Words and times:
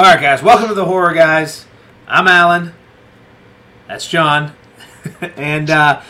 All 0.00 0.06
right, 0.06 0.18
guys, 0.18 0.42
welcome 0.42 0.68
to 0.68 0.72
the 0.72 0.86
horror 0.86 1.12
guys. 1.12 1.66
I'm 2.08 2.26
Alan. 2.26 2.72
That's 3.86 4.08
John, 4.08 4.54
and 5.36 5.68
uh, 5.68 6.00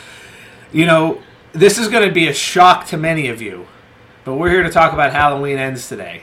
you 0.72 0.86
know 0.86 1.20
this 1.50 1.76
is 1.76 1.88
going 1.88 2.06
to 2.06 2.14
be 2.14 2.28
a 2.28 2.32
shock 2.32 2.86
to 2.86 2.96
many 2.96 3.26
of 3.26 3.42
you, 3.42 3.66
but 4.24 4.36
we're 4.36 4.50
here 4.50 4.62
to 4.62 4.70
talk 4.70 4.92
about 4.92 5.12
Halloween 5.12 5.58
ends 5.58 5.88
today. 5.88 6.22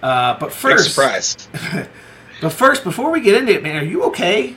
Uh, 0.00 0.38
but 0.38 0.50
Big 0.50 0.56
first, 0.58 0.94
surprise. 0.94 1.48
but 2.40 2.50
first, 2.50 2.84
before 2.84 3.10
we 3.10 3.20
get 3.20 3.34
into 3.34 3.52
it, 3.52 3.64
man, 3.64 3.82
are 3.82 3.84
you 3.84 4.04
okay? 4.04 4.54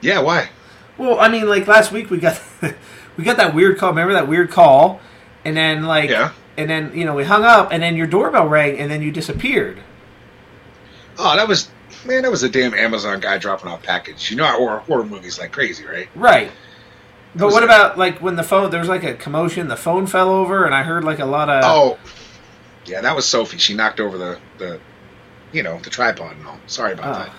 Yeah, 0.00 0.18
why? 0.18 0.48
Well, 0.96 1.20
I 1.20 1.28
mean, 1.28 1.48
like 1.48 1.68
last 1.68 1.92
week 1.92 2.10
we 2.10 2.18
got 2.18 2.42
we 3.16 3.22
got 3.22 3.36
that 3.36 3.54
weird 3.54 3.78
call. 3.78 3.90
Remember 3.90 4.14
that 4.14 4.26
weird 4.26 4.50
call, 4.50 5.00
and 5.44 5.56
then 5.56 5.84
like, 5.84 6.10
Yeah. 6.10 6.32
and 6.56 6.68
then 6.68 6.90
you 6.92 7.04
know 7.04 7.14
we 7.14 7.22
hung 7.22 7.44
up, 7.44 7.68
and 7.70 7.80
then 7.84 7.94
your 7.94 8.08
doorbell 8.08 8.48
rang, 8.48 8.76
and 8.80 8.90
then 8.90 9.00
you 9.00 9.12
disappeared. 9.12 9.78
Oh, 11.18 11.36
that 11.36 11.48
was 11.48 11.68
man. 12.06 12.22
That 12.22 12.30
was 12.30 12.42
a 12.42 12.48
damn 12.48 12.74
Amazon 12.74 13.20
guy 13.20 13.38
dropping 13.38 13.68
off 13.70 13.82
package. 13.82 14.30
You 14.30 14.36
know, 14.36 14.44
our 14.44 14.56
horror, 14.56 14.78
horror 14.80 15.04
movies 15.04 15.38
like 15.38 15.52
crazy, 15.52 15.84
right? 15.84 16.08
Right. 16.14 16.50
But 17.34 17.48
what 17.52 17.62
about 17.62 17.98
like 17.98 18.20
when 18.22 18.36
the 18.36 18.42
phone? 18.42 18.70
There 18.70 18.80
was 18.80 18.88
like 18.88 19.04
a 19.04 19.14
commotion. 19.14 19.68
The 19.68 19.76
phone 19.76 20.06
fell 20.06 20.30
over, 20.30 20.64
and 20.64 20.74
I 20.74 20.82
heard 20.82 21.04
like 21.04 21.18
a 21.18 21.26
lot 21.26 21.48
of. 21.48 21.62
oh, 21.64 21.98
yeah, 22.86 23.00
that 23.02 23.14
was 23.14 23.26
Sophie. 23.26 23.58
She 23.58 23.74
knocked 23.74 24.00
over 24.00 24.16
the 24.16 24.38
the, 24.58 24.80
you 25.52 25.62
know, 25.62 25.78
the 25.80 25.90
tripod 25.90 26.36
and 26.36 26.46
all. 26.46 26.58
Sorry 26.66 26.92
about 26.92 27.06
Oh. 27.06 27.18
that. 27.24 27.30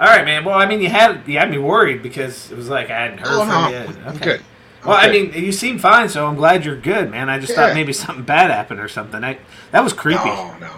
All 0.00 0.06
right, 0.16 0.24
man. 0.24 0.44
Well, 0.44 0.58
I 0.58 0.66
mean, 0.66 0.80
you 0.80 0.88
had 0.88 1.22
you 1.26 1.38
had 1.38 1.50
me 1.50 1.58
worried 1.58 2.02
because 2.02 2.50
it 2.50 2.56
was 2.56 2.68
like 2.68 2.90
I 2.90 3.00
hadn't 3.02 3.18
heard 3.18 3.28
Oh 3.28 3.40
from 3.46 3.48
no, 3.48 3.68
you. 3.68 3.76
I'm 4.06 4.16
Okay. 4.16 4.24
good. 4.24 4.40
I'm 4.82 4.88
Well, 4.88 4.98
I 4.98 5.10
mean, 5.10 5.32
you 5.34 5.52
seem 5.52 5.78
fine, 5.78 6.08
so 6.08 6.26
I'm 6.26 6.34
glad 6.34 6.64
you're 6.64 6.76
good, 6.76 7.10
man. 7.10 7.28
I 7.28 7.38
just 7.38 7.50
Yeah. 7.52 7.66
thought 7.66 7.74
maybe 7.74 7.92
something 7.92 8.24
bad 8.24 8.50
happened 8.50 8.80
or 8.80 8.88
something. 8.88 9.22
I, 9.22 9.38
that 9.72 9.84
was 9.84 9.92
creepy. 9.92 10.20
Oh 10.24 10.56
no. 10.60 10.70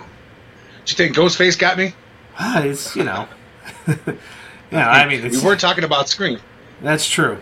Did 0.84 0.90
you 0.90 0.96
think 1.06 1.16
Ghostface 1.16 1.58
got 1.58 1.78
me? 1.78 1.94
Ah, 2.38 2.62
it's 2.62 2.94
you 2.96 3.04
know. 3.04 3.28
yeah, 4.70 4.90
I 4.90 5.06
mean, 5.06 5.24
it's, 5.24 5.38
we 5.40 5.44
weren't 5.46 5.60
talking 5.60 5.84
about 5.84 6.08
Scream. 6.08 6.40
that's 6.80 7.08
true. 7.08 7.38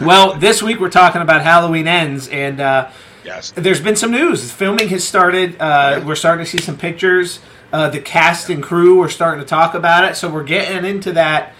Well, 0.00 0.34
this 0.34 0.62
week 0.62 0.78
we're 0.80 0.90
talking 0.90 1.22
about 1.22 1.42
Halloween 1.42 1.86
ends, 1.88 2.28
and 2.28 2.60
uh, 2.60 2.90
Yes. 3.24 3.52
there's 3.56 3.80
been 3.80 3.96
some 3.96 4.10
news. 4.10 4.50
Filming 4.52 4.88
has 4.88 5.06
started. 5.06 5.56
Uh, 5.60 6.02
We're 6.04 6.14
starting 6.14 6.44
to 6.44 6.50
see 6.50 6.58
some 6.58 6.76
pictures. 6.76 7.40
Uh, 7.72 7.88
the 7.88 8.00
cast 8.00 8.50
and 8.50 8.62
crew 8.62 9.02
are 9.02 9.08
starting 9.08 9.42
to 9.42 9.48
talk 9.48 9.74
about 9.74 10.04
it. 10.04 10.16
So 10.16 10.30
we're 10.30 10.44
getting 10.44 10.84
into 10.88 11.12
that 11.12 11.52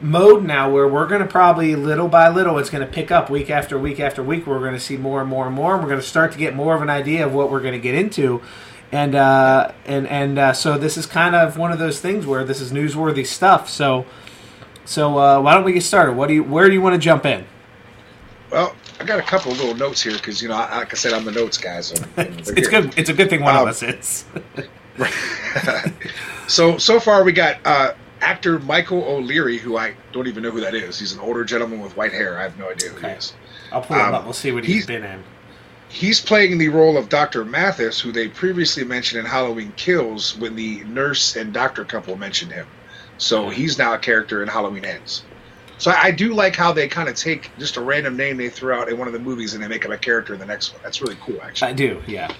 mode 0.00 0.44
now 0.44 0.70
where 0.70 0.88
we're 0.88 1.06
going 1.06 1.20
to 1.20 1.26
probably 1.26 1.76
little 1.76 2.08
by 2.08 2.30
little, 2.30 2.58
it's 2.58 2.70
going 2.70 2.86
to 2.86 2.90
pick 2.90 3.10
up 3.10 3.28
week 3.28 3.50
after 3.50 3.78
week 3.78 4.00
after 4.00 4.22
week. 4.22 4.46
We're 4.46 4.60
going 4.60 4.72
to 4.72 4.80
see 4.80 4.96
more 4.96 5.20
and 5.20 5.28
more 5.28 5.46
and 5.46 5.54
more. 5.54 5.74
And 5.74 5.82
we're 5.82 5.90
going 5.90 6.00
to 6.00 6.06
start 6.06 6.32
to 6.32 6.38
get 6.38 6.54
more 6.54 6.74
of 6.74 6.80
an 6.80 6.88
idea 6.88 7.26
of 7.26 7.34
what 7.34 7.50
we're 7.50 7.60
going 7.60 7.74
to 7.74 7.78
get 7.80 7.94
into. 7.94 8.40
And 8.92 9.14
uh, 9.14 9.72
and 9.86 10.06
and 10.08 10.38
uh, 10.38 10.52
so 10.52 10.76
this 10.76 10.96
is 10.96 11.06
kind 11.06 11.36
of 11.36 11.56
one 11.56 11.70
of 11.70 11.78
those 11.78 12.00
things 12.00 12.26
where 12.26 12.44
this 12.44 12.60
is 12.60 12.72
newsworthy 12.72 13.24
stuff. 13.24 13.68
So 13.70 14.04
so 14.84 15.16
uh, 15.18 15.40
why 15.40 15.54
don't 15.54 15.62
we 15.64 15.72
get 15.72 15.84
started? 15.84 16.14
What 16.16 16.26
do 16.26 16.34
you? 16.34 16.42
Where 16.42 16.66
do 16.66 16.72
you 16.74 16.80
want 16.82 16.94
to 16.94 16.98
jump 16.98 17.24
in? 17.24 17.44
Well, 18.50 18.74
I 18.98 19.04
got 19.04 19.20
a 19.20 19.22
couple 19.22 19.52
of 19.52 19.58
little 19.58 19.76
notes 19.76 20.02
here 20.02 20.14
because 20.14 20.42
you 20.42 20.48
know, 20.48 20.54
I, 20.56 20.78
like 20.78 20.92
I 20.92 20.96
said, 20.96 21.12
I'm 21.12 21.24
the 21.24 21.30
notes 21.30 21.56
guy. 21.56 21.80
So 21.82 22.02
It's, 22.16 22.48
it's 22.50 22.68
good. 22.68 22.98
It's 22.98 23.08
a 23.10 23.14
good 23.14 23.30
thing 23.30 23.42
one 23.42 23.54
of 23.54 23.62
Um, 23.62 23.68
us 23.68 23.82
is. 23.84 24.24
so 26.48 26.76
so 26.78 26.98
far 27.00 27.22
we 27.24 27.30
got 27.32 27.58
uh, 27.64 27.92
actor 28.20 28.58
Michael 28.58 29.04
O'Leary, 29.04 29.58
who 29.58 29.76
I 29.76 29.94
don't 30.12 30.26
even 30.26 30.42
know 30.42 30.50
who 30.50 30.60
that 30.60 30.74
is. 30.74 30.98
He's 30.98 31.12
an 31.12 31.20
older 31.20 31.44
gentleman 31.44 31.80
with 31.80 31.96
white 31.96 32.12
hair. 32.12 32.38
I 32.38 32.42
have 32.42 32.58
no 32.58 32.70
idea 32.70 32.90
who 32.90 32.96
Okay. 32.98 33.10
he 33.10 33.14
is. 33.18 33.34
I'll 33.72 33.82
pull 33.82 33.96
him 33.96 34.06
um, 34.06 34.14
up. 34.14 34.24
We'll 34.24 34.32
see 34.32 34.50
what 34.50 34.64
he's 34.64 34.74
he's- 34.74 34.86
been 34.86 35.04
in. 35.04 35.22
He's 35.90 36.20
playing 36.20 36.58
the 36.58 36.68
role 36.68 36.96
of 36.96 37.08
Dr. 37.08 37.44
Mathis, 37.44 38.00
who 38.00 38.12
they 38.12 38.28
previously 38.28 38.84
mentioned 38.84 39.18
in 39.20 39.26
Halloween 39.26 39.72
Kills 39.76 40.36
when 40.38 40.54
the 40.54 40.84
nurse 40.84 41.34
and 41.36 41.52
doctor 41.52 41.84
couple 41.84 42.16
mentioned 42.16 42.52
him. 42.52 42.66
So 43.18 43.48
he's 43.50 43.76
now 43.76 43.92
a 43.94 43.98
character 43.98 44.40
in 44.42 44.48
Halloween 44.48 44.84
Ends. 44.84 45.24
So 45.78 45.90
I 45.90 46.04
I 46.04 46.10
do 46.12 46.32
like 46.32 46.54
how 46.54 46.72
they 46.72 46.86
kind 46.88 47.08
of 47.08 47.16
take 47.16 47.50
just 47.58 47.76
a 47.76 47.80
random 47.80 48.16
name 48.16 48.36
they 48.36 48.48
threw 48.50 48.72
out 48.72 48.88
in 48.88 48.98
one 48.98 49.08
of 49.08 49.12
the 49.12 49.18
movies 49.18 49.52
and 49.54 49.62
they 49.62 49.68
make 49.68 49.84
him 49.84 49.90
a 49.92 49.98
character 49.98 50.32
in 50.32 50.38
the 50.38 50.46
next 50.46 50.72
one. 50.72 50.80
That's 50.84 51.02
really 51.02 51.16
cool, 51.22 51.40
actually. 51.42 51.68
I 51.70 51.72
do, 51.74 52.02
yeah. 52.06 52.32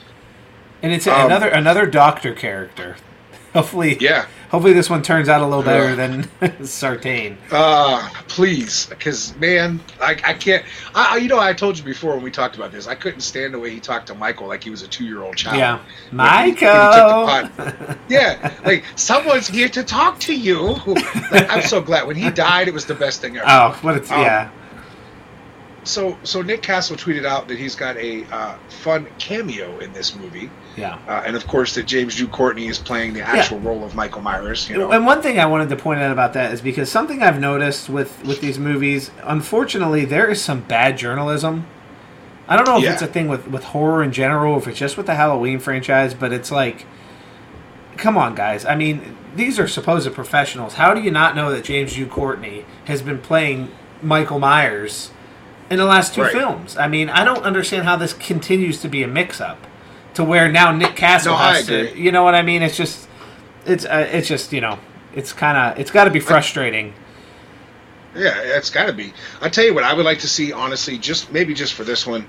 And 0.83 0.93
it's 0.93 1.07
Um, 1.07 1.27
another 1.27 1.49
another 1.49 1.87
doctor 1.87 2.33
character. 2.35 2.97
Hopefully, 3.53 3.97
Yeah. 4.01 4.27
Hopefully, 4.51 4.73
this 4.73 4.91
one 4.91 5.01
turns 5.01 5.29
out 5.29 5.43
a 5.43 5.47
little 5.47 5.63
better 5.63 5.95
than 5.95 6.65
Sartain. 6.67 7.39
Uh, 7.53 8.09
please, 8.27 8.87
because 8.87 9.33
man, 9.37 9.79
I, 10.01 10.11
I 10.25 10.35
can't. 10.35 10.65
I, 10.93 11.19
you 11.19 11.29
know, 11.29 11.39
I 11.39 11.53
told 11.53 11.79
you 11.79 11.85
before 11.85 12.15
when 12.15 12.23
we 12.25 12.33
talked 12.33 12.57
about 12.57 12.73
this, 12.73 12.89
I 12.89 12.97
couldn't 12.97 13.21
stand 13.21 13.55
the 13.55 13.61
way 13.61 13.71
he 13.71 13.79
talked 13.79 14.09
to 14.09 14.15
Michael 14.17 14.49
like 14.49 14.65
he 14.65 14.71
was 14.71 14.83
a 14.83 14.89
two-year-old 14.89 15.37
child. 15.37 15.57
Yeah, 15.57 15.79
When 16.11 16.57
he- 16.57 16.67
when 16.67 16.73
he 16.73 17.65
Michael. 17.71 17.97
yeah, 18.09 18.53
like 18.65 18.85
someone's 18.97 19.47
here 19.47 19.69
to 19.69 19.85
talk 19.85 20.19
to 20.21 20.35
you. 20.35 20.75
Like, 21.31 21.49
I'm 21.49 21.63
so 21.63 21.81
glad 21.81 22.09
when 22.09 22.17
he 22.17 22.29
died, 22.31 22.67
it 22.67 22.75
was 22.75 22.87
the 22.87 22.95
best 22.97 23.21
thing 23.21 23.37
ever. 23.37 23.47
Oh, 23.49 23.79
what 23.83 23.95
it's 23.97 24.11
Um, 24.11 24.21
yeah. 24.23 24.51
So, 25.85 26.19
so 26.25 26.43
Nick 26.43 26.63
Castle 26.63 26.97
tweeted 26.97 27.25
out 27.25 27.49
that 27.49 27.57
he's 27.59 27.75
got 27.75 27.97
a 27.97 28.25
uh, 28.27 28.57
fun 28.69 29.07
cameo 29.19 29.79
in 29.79 29.93
this 29.93 30.15
movie, 30.15 30.51
Yeah. 30.77 30.99
uh, 31.09 31.23
and 31.27 31.37
of 31.37 31.47
course 31.47 31.75
that 31.75 31.87
James 31.87 32.15
Jude 32.15 32.31
Courtney 32.33 32.69
is 32.69 32.79
playing 32.79 33.13
the 33.15 33.23
actual 33.23 33.59
role 33.61 33.85
of 33.85 33.95
Michael 33.95 34.23
Myers. 34.23 34.69
You 34.71 34.79
know, 34.79 34.93
And 34.93 35.05
one 35.05 35.21
thing 35.21 35.39
I 35.39 35.47
wanted 35.47 35.69
to 35.71 35.77
point 35.77 36.01
out 36.01 36.13
about 36.13 36.33
that 36.35 36.53
is 36.53 36.61
because 36.61 36.91
something 36.91 37.23
I've 37.23 37.41
noticed 37.41 37.89
with 37.91 38.25
with 38.25 38.41
these 38.41 38.59
movies, 38.59 39.11
unfortunately, 39.25 40.05
there 40.05 40.29
is 40.29 40.41
some 40.43 40.61
bad 40.61 40.97
journalism. 40.97 41.67
I 42.49 42.57
don't 42.57 42.67
know 42.67 42.79
if 42.79 42.85
Yeah. 42.85 42.93
it's 42.93 43.03
a 43.03 43.07
thing 43.07 43.29
with 43.29 43.49
with 43.49 43.65
horror 43.65 44.03
in 44.03 44.13
general, 44.13 44.57
if 44.59 44.67
it's 44.69 44.79
just 44.79 44.97
with 44.97 45.07
the 45.07 45.15
Halloween 45.17 45.59
franchise, 45.59 46.15
but 46.15 46.33
it's 46.33 46.51
like, 46.53 46.87
come 47.97 48.17
on, 48.17 48.35
guys. 48.35 48.65
I 48.65 48.75
mean, 48.77 49.17
these 49.37 49.59
are 49.59 49.69
supposed 49.69 50.13
professionals. 50.15 50.75
How 50.75 50.95
do 50.95 51.01
you 51.01 51.11
not 51.11 51.37
know 51.37 51.51
that 51.53 51.65
James 51.65 51.95
Jude 51.95 52.11
Courtney 52.11 52.65
has 52.87 53.03
been 53.03 53.19
playing 53.19 53.71
Michael 54.03 54.39
Myers 54.39 55.11
in 55.69 55.77
the 55.79 55.85
last 55.85 56.15
two 56.15 56.23
Right. 56.23 56.33
films? 56.33 56.77
I 56.77 56.89
mean, 56.89 57.09
I 57.11 57.25
don't 57.25 57.43
understand 57.45 57.85
how 57.85 57.97
this 57.97 58.13
continues 58.13 58.81
to 58.81 58.89
be 58.89 59.03
a 59.03 59.09
mix-up 59.09 59.59
to 60.15 60.25
where 60.25 60.51
now 60.51 60.73
Nick 60.73 60.97
Castle 60.97 61.33
No, 61.33 61.39
has 61.39 61.67
to. 61.67 61.97
You 61.99 62.13
know 62.13 62.23
what 62.25 62.35
I 62.35 62.43
mean? 62.43 62.63
It's 62.63 62.77
just, 62.77 63.09
it's 63.67 63.85
uh, 63.85 64.09
it's 64.11 64.29
just 64.29 64.53
you 64.53 64.61
know, 64.61 64.79
it's 65.15 65.33
kind 65.33 65.57
of 65.57 65.79
it's 65.79 65.91
got 65.91 66.05
to 66.05 66.11
be 66.11 66.21
frustrating. 66.21 66.95
Yeah, 68.15 68.35
it's 68.43 68.71
got 68.71 68.87
to 68.87 68.93
be. 68.93 69.13
I 69.41 69.49
tell 69.49 69.65
you 69.65 69.73
what, 69.75 69.85
I 69.85 69.95
would 69.95 70.05
like 70.05 70.19
to 70.21 70.29
see, 70.29 70.53
honestly, 70.53 70.99
just 70.99 71.31
maybe 71.33 71.55
just 71.55 71.75
for 71.75 71.85
this 71.85 72.07
one. 72.07 72.29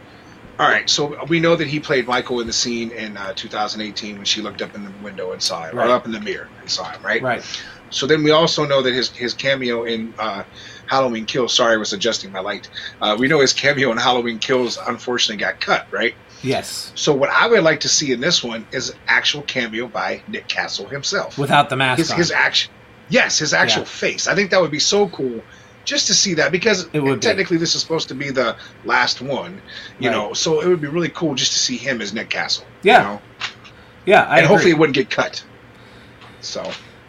All 0.60 0.68
right, 0.70 0.88
so 0.88 1.24
we 1.26 1.40
know 1.40 1.56
that 1.56 1.68
he 1.68 1.80
played 1.80 2.06
Michael 2.08 2.40
in 2.42 2.46
the 2.46 2.54
scene 2.54 2.92
in 2.92 3.18
uh, 3.18 3.34
2018 3.34 4.18
when 4.18 4.26
she 4.26 4.42
looked 4.42 4.62
up 4.62 4.76
in 4.76 4.84
the 4.86 4.92
window 5.02 5.32
and 5.32 5.42
saw 5.42 5.64
him, 5.64 5.76
Right. 5.76 5.90
or 5.90 5.94
up 5.94 6.06
in 6.06 6.12
the 6.12 6.20
mirror 6.20 6.50
and 6.60 6.70
saw 6.70 6.88
him, 6.92 7.02
right? 7.02 7.22
Right. 7.22 7.64
So 7.90 8.06
then 8.06 8.24
we 8.24 8.30
also 8.30 8.64
know 8.66 8.82
that 8.84 8.94
his 8.94 9.10
his 9.10 9.34
cameo 9.34 9.86
in 9.86 10.14
uh, 10.20 10.44
Halloween 10.86 11.26
Kills. 11.26 11.54
Sorry, 11.56 11.74
I 11.74 11.78
was 11.78 11.94
adjusting 11.94 12.32
my 12.32 12.42
light. 12.42 12.70
Uh, 13.02 13.16
we 13.20 13.28
know 13.28 13.40
his 13.40 13.54
cameo 13.54 13.92
in 13.92 13.98
Halloween 13.98 14.38
Kills 14.38 14.78
unfortunately 14.88 15.44
got 15.44 15.60
cut, 15.60 15.88
right? 15.92 16.14
Yes. 16.44 16.92
So 16.96 17.14
what 17.14 17.30
I 17.30 17.48
would 17.48 17.64
like 17.64 17.82
to 17.82 17.90
see 17.90 18.12
in 18.12 18.20
this 18.20 18.44
one 18.44 18.66
is 18.72 18.94
actual 19.08 19.44
cameo 19.44 19.88
by 19.88 20.24
Nick 20.28 20.48
Castle 20.48 20.88
himself 20.88 21.38
Without 21.38 21.70
the 21.70 21.76
mask 21.76 22.00
his 22.00 22.12
on. 22.12 22.18
his 22.18 22.32
action 22.32 22.72
yes 23.10 23.38
his 23.40 23.54
actual 23.54 23.82
Yeah. 23.82 23.88
face 23.90 24.28
i 24.28 24.36
think 24.36 24.52
that 24.52 24.62
would 24.62 24.72
be 24.72 24.80
so 24.80 25.10
cool 25.10 25.42
just 25.84 26.08
to 26.08 26.14
see 26.14 26.36
that 26.36 26.50
because 26.52 26.88
It 26.94 27.02
would 27.02 27.20
be. 27.20 27.28
technically 27.28 27.58
this 27.58 27.76
is 27.76 27.82
supposed 27.82 28.08
to 28.08 28.16
be 28.16 28.30
the 28.30 28.56
last 28.86 29.22
one 29.22 29.62
you 30.00 30.10
Right. 30.10 30.16
know 30.16 30.34
so 30.34 30.62
it 30.62 30.68
would 30.68 30.80
be 30.80 30.88
really 30.88 31.10
cool 31.10 31.36
just 31.36 31.52
to 31.54 31.60
see 31.60 31.76
him 31.76 32.02
as 32.02 32.14
nick 32.14 32.30
castle 32.30 32.64
Yeah, 32.84 32.98
you 32.98 33.04
know? 33.04 33.22
yeah. 34.06 34.24
I 34.30 34.38
and 34.40 34.48
hopefully 34.48 34.72
it 34.72 34.78
wouldn't 34.78 34.96
get 34.96 35.10
cut 35.10 35.44
so 36.40 36.64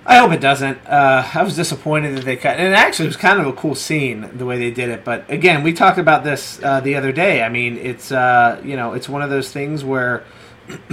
I 0.05 0.17
hope 0.17 0.33
it 0.33 0.41
doesn't. 0.41 0.79
Uh, 0.87 1.29
I 1.33 1.43
was 1.43 1.55
disappointed 1.55 2.17
that 2.17 2.25
they 2.25 2.37
cut. 2.37 2.59
And 2.59 2.75
actually, 2.75 3.05
it 3.07 3.09
was 3.11 3.17
kind 3.17 3.41
of 3.41 3.47
a 3.47 3.53
cool 3.53 3.75
scene 3.77 4.29
the 4.37 4.45
way 4.45 4.59
they 4.59 4.71
did 4.73 4.89
it. 4.89 5.05
But 5.05 5.31
again, 5.31 5.63
we 5.63 5.73
talked 5.73 5.99
about 5.99 6.25
this 6.25 6.61
uh, 6.63 6.81
the 6.81 6.97
other 6.97 7.13
day. 7.13 7.43
I 7.43 7.49
mean, 7.49 7.77
it's 7.79 8.11
uh, 8.11 8.61
you 8.65 8.77
know, 8.77 8.95
it's 8.95 9.09
one 9.09 9.23
of 9.23 9.31
those 9.31 9.53
things 9.53 9.85
where, 9.85 10.25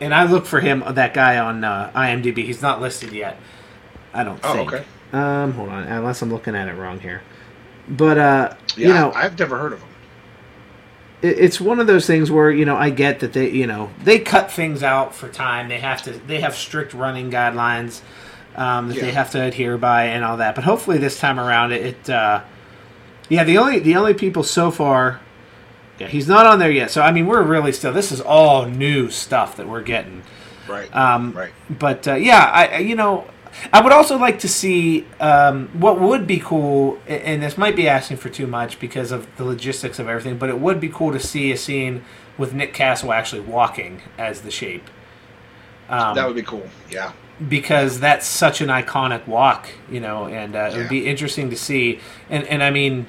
and 0.00 0.14
I 0.14 0.24
look 0.24 0.44
for 0.46 0.58
him, 0.60 0.82
that 0.88 1.14
guy 1.14 1.38
on 1.38 1.62
uh, 1.62 1.92
IMDb. 1.94 2.38
He's 2.44 2.62
not 2.62 2.80
listed 2.80 3.12
yet. 3.12 3.38
I 4.12 4.24
don't 4.24 4.40
oh 4.42 4.54
think. 4.54 4.72
okay 4.72 4.84
Um, 5.12 5.52
hold 5.52 5.68
on, 5.68 5.84
unless 5.84 6.20
I'm 6.20 6.30
looking 6.32 6.54
at 6.56 6.68
it 6.68 6.74
wrong 6.74 6.98
here. 7.00 7.22
But 7.88 8.18
uh, 8.18 8.54
yeah 8.76 8.88
you 8.88 8.94
know, 8.94 9.12
i've 9.14 9.38
never 9.38 9.58
heard 9.58 9.72
of 9.72 9.80
him 9.80 9.88
it- 11.22 11.38
it's 11.38 11.60
one 11.60 11.80
of 11.80 11.86
those 11.86 12.06
things 12.06 12.30
where 12.30 12.50
you 12.50 12.64
know 12.64 12.76
I 12.76 12.90
get 12.90 13.20
that 13.20 13.32
they 13.32 13.48
you 13.50 13.66
know 13.66 13.90
they 14.02 14.18
cut 14.18 14.50
things 14.50 14.82
out 14.82 15.14
for 15.14 15.28
time. 15.28 15.68
They 15.68 15.78
have 15.78 16.02
to 16.02 16.12
they 16.12 16.40
have 16.40 16.54
strict 16.54 16.94
running 16.94 17.30
guidelines 17.30 18.00
um, 18.56 18.88
that 18.88 18.96
they 19.06 19.12
have 19.12 19.30
to 19.32 19.42
adhere 19.42 19.78
by 19.78 20.04
and 20.06 20.24
all 20.24 20.36
that. 20.38 20.54
But 20.54 20.64
hopefully 20.64 20.98
this 20.98 21.18
time 21.18 21.38
around 21.40 21.72
it, 21.72 21.82
it 21.86 22.10
uh, 22.10 22.42
yeah 23.28 23.44
the 23.44 23.58
only 23.58 23.78
the 23.78 23.96
only 23.96 24.14
people 24.14 24.42
so 24.42 24.70
far 24.70 25.20
yeah 25.98 26.08
he's 26.08 26.28
not 26.28 26.46
on 26.46 26.58
there 26.58 26.70
yet. 26.70 26.90
So 26.90 27.02
I 27.02 27.12
mean 27.12 27.26
we're 27.26 27.42
really 27.42 27.72
still 27.72 27.92
this 27.92 28.12
is 28.12 28.20
all 28.20 28.66
new 28.66 29.10
stuff 29.10 29.56
that 29.56 29.68
we're 29.68 29.82
getting. 29.82 30.22
right 30.68 30.94
Um, 30.94 31.32
right 31.32 31.52
But 31.70 32.06
uh, 32.08 32.14
yeah, 32.14 32.44
I 32.52 32.66
I- 32.66 32.78
you 32.78 32.94
know, 32.94 33.26
I 33.72 33.82
would 33.82 33.92
also 33.92 34.16
like 34.18 34.38
to 34.40 34.48
see 34.48 35.06
um, 35.20 35.68
what 35.74 36.00
would 36.00 36.26
be 36.26 36.38
cool, 36.38 36.98
and 37.06 37.42
this 37.42 37.58
might 37.58 37.76
be 37.76 37.86
asking 37.86 38.16
for 38.16 38.30
too 38.30 38.46
much 38.46 38.80
because 38.80 39.12
of 39.12 39.26
the 39.36 39.44
logistics 39.44 39.98
of 39.98 40.08
everything. 40.08 40.38
But 40.38 40.48
it 40.48 40.58
would 40.58 40.80
be 40.80 40.88
cool 40.88 41.12
to 41.12 41.20
see 41.20 41.52
a 41.52 41.56
scene 41.58 42.02
with 42.38 42.54
Nick 42.54 42.72
Castle 42.72 43.12
actually 43.12 43.42
walking 43.42 44.00
as 44.16 44.40
the 44.40 44.50
shape. 44.50 44.88
Um, 45.90 46.14
that 46.14 46.26
would 46.26 46.36
be 46.36 46.42
cool 46.42 46.66
yeah 46.90 47.12
because 47.48 48.00
that's 48.00 48.26
such 48.26 48.60
an 48.60 48.68
iconic 48.68 49.26
walk, 49.26 49.68
you 49.90 50.00
know, 50.00 50.26
and 50.26 50.54
uh, 50.54 50.70
it 50.72 50.76
would 50.76 50.88
be 50.88 51.06
interesting 51.06 51.50
to 51.50 51.56
see. 51.56 52.00
And 52.30 52.44
and 52.46 52.62
I 52.62 52.70
mean, 52.70 53.06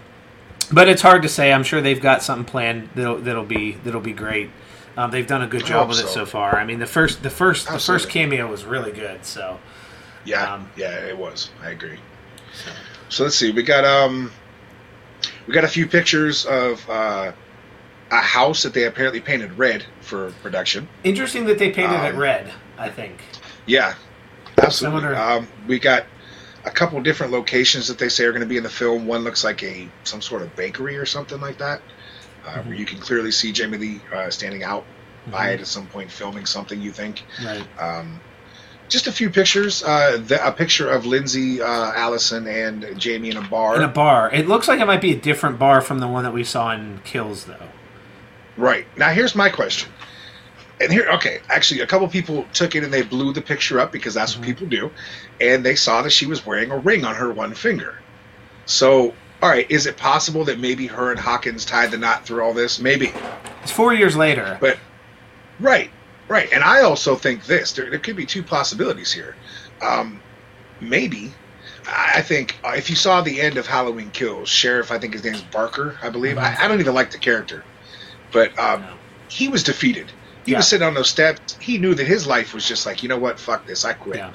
but 0.71 0.87
it's 0.87 1.01
hard 1.01 1.21
to 1.23 1.29
say. 1.29 1.51
I'm 1.53 1.63
sure 1.63 1.81
they've 1.81 2.01
got 2.01 2.23
something 2.23 2.45
planned 2.45 2.89
that'll 2.95 3.17
that'll 3.19 3.45
be 3.45 3.73
that'll 3.83 4.01
be 4.01 4.13
great. 4.13 4.49
Um, 4.95 5.09
they've 5.11 5.25
done 5.27 5.41
a 5.41 5.47
good 5.47 5.65
job 5.65 5.89
with 5.89 5.99
it 5.99 6.07
so. 6.07 6.13
so 6.13 6.25
far. 6.25 6.55
I 6.55 6.65
mean, 6.65 6.79
the 6.79 6.85
first 6.85 7.23
the 7.23 7.29
first 7.29 7.67
the 7.67 7.79
first 7.79 8.09
cameo 8.09 8.47
was 8.49 8.63
really 8.63 8.91
good. 8.91 9.25
So 9.25 9.59
Yeah, 10.23 10.53
Um, 10.53 10.69
yeah, 10.75 10.91
it 11.05 11.17
was. 11.17 11.49
I 11.61 11.71
agree. 11.71 11.97
So. 12.53 12.71
So 13.09 13.23
let's 13.25 13.35
see. 13.35 13.51
We 13.51 13.63
got 13.63 13.85
um, 13.85 14.31
we 15.47 15.53
got 15.53 15.63
a 15.63 15.67
few 15.67 15.87
pictures 15.87 16.45
of 16.45 16.87
uh, 16.89 17.31
a 18.11 18.15
house 18.17 18.63
that 18.63 18.73
they 18.73 18.85
apparently 18.85 19.19
painted 19.19 19.57
red 19.57 19.83
for 20.01 20.31
production. 20.43 20.87
interesting 21.03 21.45
that 21.45 21.57
they 21.59 21.71
painted 21.71 22.03
it 22.05 22.13
Um, 22.13 22.17
red. 22.19 22.51
I 22.77 22.89
think. 22.89 23.17
Yeah, 23.65 23.93
absolutely. 24.61 25.15
Um, 25.15 25.47
we 25.67 25.79
got 25.79 26.05
a 26.65 26.71
couple 26.71 27.01
different 27.01 27.31
locations 27.33 27.87
that 27.87 27.97
they 27.97 28.09
say 28.09 28.23
are 28.25 28.31
going 28.31 28.41
to 28.41 28.47
be 28.47 28.57
in 28.57 28.63
the 28.63 28.69
film. 28.69 29.05
One 29.07 29.23
looks 29.23 29.43
like 29.43 29.63
a 29.63 29.87
some 30.03 30.21
sort 30.21 30.41
of 30.41 30.55
bakery 30.55 30.97
or 30.97 31.05
something 31.05 31.39
like 31.41 31.57
that, 31.57 31.81
uh, 32.45 32.49
Mm-hmm. 32.51 32.69
where 32.69 32.77
you 32.77 32.85
can 32.85 32.99
clearly 32.99 33.31
see 33.31 33.51
Jamie 33.51 33.77
Lee 33.77 34.01
uh, 34.13 34.29
standing 34.29 34.63
out 34.63 34.85
by 35.27 35.47
Mhm. 35.49 35.53
it 35.55 35.59
at 35.61 35.67
some 35.67 35.87
point, 35.87 36.11
filming 36.11 36.45
something. 36.45 36.81
You 36.81 36.91
think? 36.91 37.23
Right. 37.43 37.65
Um, 37.79 38.19
just 38.89 39.07
a 39.07 39.11
few 39.11 39.29
pictures. 39.29 39.81
Uh, 39.83 40.21
the, 40.25 40.45
a 40.45 40.51
picture 40.51 40.89
of 40.89 41.05
Lindsay, 41.05 41.61
uh, 41.61 41.65
Allison, 41.95 42.47
and 42.47 42.99
Jamie 42.99 43.29
in 43.31 43.37
a 43.37 43.41
bar. 43.41 43.75
In 43.77 43.81
a 43.81 43.87
bar. 43.87 44.29
It 44.33 44.47
looks 44.47 44.67
like 44.67 44.79
it 44.81 44.85
might 44.85 45.01
be 45.01 45.13
a 45.13 45.17
different 45.19 45.57
bar 45.57 45.81
from 45.81 45.99
the 45.99 46.07
one 46.07 46.23
that 46.25 46.33
we 46.33 46.43
saw 46.43 46.71
in 46.71 46.99
Kills, 47.05 47.45
though. 47.45 47.69
Right. 48.57 48.85
Now 48.97 49.09
here's 49.09 49.33
my 49.35 49.49
question. 49.49 49.89
And 50.81 50.91
here 50.91 51.07
okay, 51.13 51.39
actually 51.49 51.81
a 51.81 51.87
couple 51.87 52.07
people 52.07 52.45
took 52.53 52.75
it 52.75 52.83
and 52.83 52.91
they 52.93 53.03
blew 53.03 53.31
the 53.33 53.41
picture 53.41 53.79
up 53.79 53.91
because 53.91 54.13
that's 54.13 54.33
Mhm. 54.33 54.37
what 54.39 54.45
people 54.45 54.67
do. 54.67 54.91
And 55.39 55.63
they 55.65 55.75
saw 55.75 56.01
that 56.01 56.11
she 56.11 56.25
was 56.25 56.45
wearing 56.45 56.71
a 56.71 56.77
ring 56.77 57.05
on 57.05 57.15
her 57.15 57.31
one 57.31 57.53
finger. 57.53 57.95
So, 58.65 59.13
all 59.41 59.49
right, 59.49 59.69
is 59.69 59.85
it 59.85 59.97
possible 59.97 60.45
that 60.45 60.59
maybe 60.59 60.87
her 60.87 61.11
and 61.11 61.19
Hawkins 61.19 61.65
tied 61.65 61.91
the 61.91 61.97
knot 61.97 62.25
through 62.25 62.43
all 62.43 62.53
this? 62.53 62.79
Maybe. 62.79 63.13
It's 63.61 63.71
four 63.71 63.93
years 63.93 64.15
later. 64.15 64.57
But 64.59 64.77
right, 65.59 65.89
right. 66.27 66.49
And 66.51 66.63
I 66.63 66.81
also 66.81 67.15
think 67.15 67.45
this. 67.45 67.71
There, 67.73 67.89
there 67.89 67.99
could 67.99 68.15
be 68.15 68.25
two 68.25 68.43
possibilities 68.43 69.11
here. 69.11 69.35
Um, 69.81 70.21
maybe 70.81 71.33
I 71.87 72.21
think 72.21 72.57
uh, 72.63 72.73
if 72.75 72.89
you 72.89 72.95
saw 72.95 73.21
the 73.21 73.41
end 73.41 73.57
of 73.57 73.67
Halloween 73.67 74.09
Kills, 74.11 74.49
Sheriff, 74.49 74.91
I 74.91 74.97
think 74.97 75.13
his 75.13 75.23
name's 75.23 75.41
Barker, 75.41 75.97
I 76.01 76.09
believe. 76.09 76.37
I, 76.37 76.55
I 76.59 76.67
don't 76.67 76.79
even 76.79 76.93
like 76.95 77.11
the 77.11 77.17
character, 77.17 77.63
but 78.31 78.57
um, 78.57 78.85
he 79.27 79.49
was 79.49 79.63
defeated. 79.63 80.11
He 80.45 80.51
Yeah. 80.51 80.57
was 80.59 80.67
sitting 80.67 80.85
on 80.85 80.93
those 80.93 81.09
steps. 81.09 81.57
He 81.59 81.77
knew 81.77 81.93
that 81.95 82.05
his 82.05 82.27
life 82.27 82.53
was 82.53 82.67
just 82.67 82.85
like, 82.85 83.01
you 83.03 83.09
know 83.09 83.17
what, 83.17 83.39
fuck 83.39 83.65
this, 83.65 83.85
I 83.85 83.93
quit. 83.93 84.17
Yeah. 84.17 84.31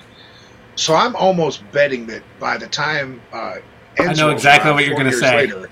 So 0.76 0.94
I'm 0.94 1.14
almost 1.16 1.62
betting 1.72 2.06
that 2.06 2.22
by 2.38 2.56
the 2.56 2.66
time 2.68 3.20
uh, 3.32 3.56
I 3.98 4.12
know 4.14 4.30
exactly 4.30 4.70
what 4.72 4.86
you're 4.86 4.96
gonna 4.96 5.12
say. 5.12 5.46
Later, 5.48 5.68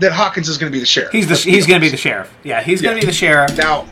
that 0.00 0.10
Hawkins 0.12 0.48
is 0.48 0.58
going 0.58 0.70
to 0.72 0.74
be 0.74 0.80
the 0.80 0.86
sheriff. 0.86 1.12
He's 1.12 1.26
the 1.26 1.34
Let's 1.34 1.44
he's 1.44 1.64
going 1.66 1.80
to 1.80 1.84
be 1.86 1.90
the 1.90 1.96
sheriff. 1.96 2.34
Yeah, 2.42 2.60
he's 2.60 2.82
going 2.82 2.96
to 2.96 3.00
be 3.00 3.06
the 3.06 3.12
sheriff. 3.12 3.56
now. 3.56 3.86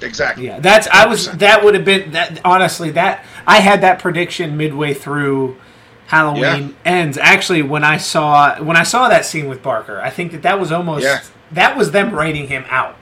Exactly. 0.00 0.46
Yeah, 0.46 0.60
that's 0.60 0.86
I 0.88 1.04
was 1.06 1.30
that 1.32 1.62
would 1.62 1.74
have 1.74 1.84
been 1.84 2.12
that 2.12 2.40
honestly 2.42 2.90
that 2.92 3.22
I 3.46 3.58
had 3.60 3.82
that 3.82 3.98
prediction 3.98 4.56
midway 4.56 4.94
through 4.94 5.58
Halloween 6.06 6.74
ends. 6.86 7.18
Actually, 7.18 7.60
when 7.60 7.84
I 7.84 7.98
saw 7.98 8.62
when 8.62 8.78
I 8.78 8.82
saw 8.82 9.10
that 9.10 9.26
scene 9.26 9.46
with 9.46 9.62
Barker, 9.62 10.00
I 10.00 10.08
think 10.08 10.32
that 10.32 10.40
that 10.42 10.58
was 10.58 10.72
almost 10.72 11.04
Yeah. 11.04 11.20
that 11.52 11.76
was 11.76 11.90
them 11.90 12.12
writing 12.14 12.48
him 12.48 12.64
out. 12.70 12.96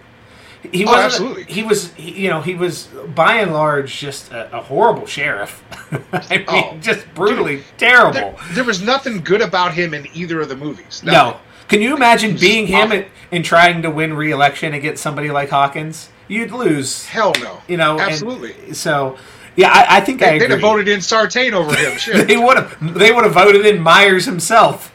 He 0.72 0.84
Oh, 0.84 0.88
wasn't- 0.88 1.04
absolutely. 1.04 1.44
He 1.44 1.62
was, 1.62 1.92
he, 1.94 2.22
you 2.24 2.28
know, 2.30 2.40
he 2.40 2.54
was 2.54 2.88
by 3.14 3.34
and 3.36 3.52
large 3.52 3.98
just 3.98 4.32
a, 4.32 4.58
a 4.58 4.62
horrible 4.62 5.06
sheriff. 5.06 5.62
I 6.12 6.38
mean, 6.38 6.44
Oh, 6.48 6.76
just 6.80 7.06
brutally 7.14 7.62
terrible. 7.76 8.12
There, 8.12 8.36
there 8.52 8.64
was 8.64 8.82
nothing 8.82 9.22
good 9.22 9.40
about 9.40 9.74
him 9.74 9.94
in 9.94 10.06
either 10.14 10.40
of 10.40 10.48
the 10.48 10.56
movies. 10.56 11.02
No. 11.04 11.36
Can 11.68 11.80
you 11.82 11.94
imagine 11.94 12.36
being 12.36 12.66
him 12.66 12.92
and, 12.92 13.06
and 13.30 13.44
trying 13.44 13.82
to 13.82 13.90
win 13.90 14.14
re-election 14.14 14.74
against 14.74 15.02
somebody 15.02 15.30
like 15.30 15.50
Hawkins? 15.50 16.08
You'd 16.26 16.50
lose. 16.50 17.06
Hell 17.06 17.32
no. 17.40 17.60
You 17.68 17.76
know, 17.76 18.00
absolutely. 18.00 18.72
so, 18.74 19.16
yeah, 19.54 19.70
I, 19.70 19.98
I 19.98 20.00
think 20.00 20.22
I 20.22 20.32
They, 20.32 20.38
would 20.40 20.50
have 20.50 20.60
voted 20.60 20.88
in 20.88 21.00
Sartain 21.02 21.54
over 21.54 21.74
him. 21.76 21.96
Shit. 21.98 22.26
they 22.26 22.36
would 22.36 22.56
have. 22.56 22.94
They 22.98 23.12
would 23.12 23.24
have 23.24 23.34
voted 23.34 23.64
in 23.66 23.80
Myers 23.80 24.24
himself. 24.24 24.92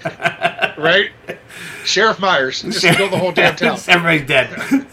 right? 0.77 1.11
Sheriff 1.85 2.19
Myers. 2.19 2.61
Just 2.63 2.81
kill 2.97 3.09
the 3.09 3.17
whole 3.17 3.31
damn 3.31 3.55
town. 3.55 3.77
Everybody's 3.87 4.27
dead. 4.27 4.85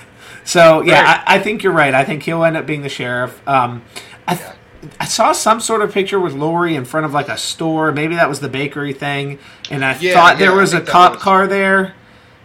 So 0.50 0.82
yeah, 0.82 1.02
Right. 1.02 1.22
I, 1.28 1.36
I 1.36 1.38
think 1.38 1.62
you're 1.62 1.72
right. 1.72 1.94
I 1.94 2.04
think 2.04 2.24
he'll 2.24 2.42
end 2.42 2.56
up 2.56 2.66
being 2.66 2.82
the 2.82 2.88
sheriff. 2.88 3.40
Um, 3.46 3.84
I, 4.26 4.34
th- 4.34 4.50
I 4.98 5.04
saw 5.04 5.30
some 5.30 5.60
sort 5.60 5.80
of 5.80 5.92
picture 5.92 6.18
with 6.18 6.32
Laurie 6.32 6.74
in 6.74 6.84
front 6.84 7.06
of 7.06 7.12
like 7.12 7.28
a 7.28 7.38
store. 7.38 7.92
Maybe 7.92 8.16
that 8.16 8.28
was 8.28 8.40
the 8.40 8.48
bakery 8.48 8.92
thing, 8.92 9.38
and 9.70 9.84
I 9.84 9.96
Yeah, 10.00 10.14
thought 10.14 10.38
there 10.38 10.50
yeah, 10.50 10.56
was 10.56 10.74
a 10.74 10.80
cop 10.80 11.12
was- 11.14 11.22
car 11.22 11.46
there 11.46 11.94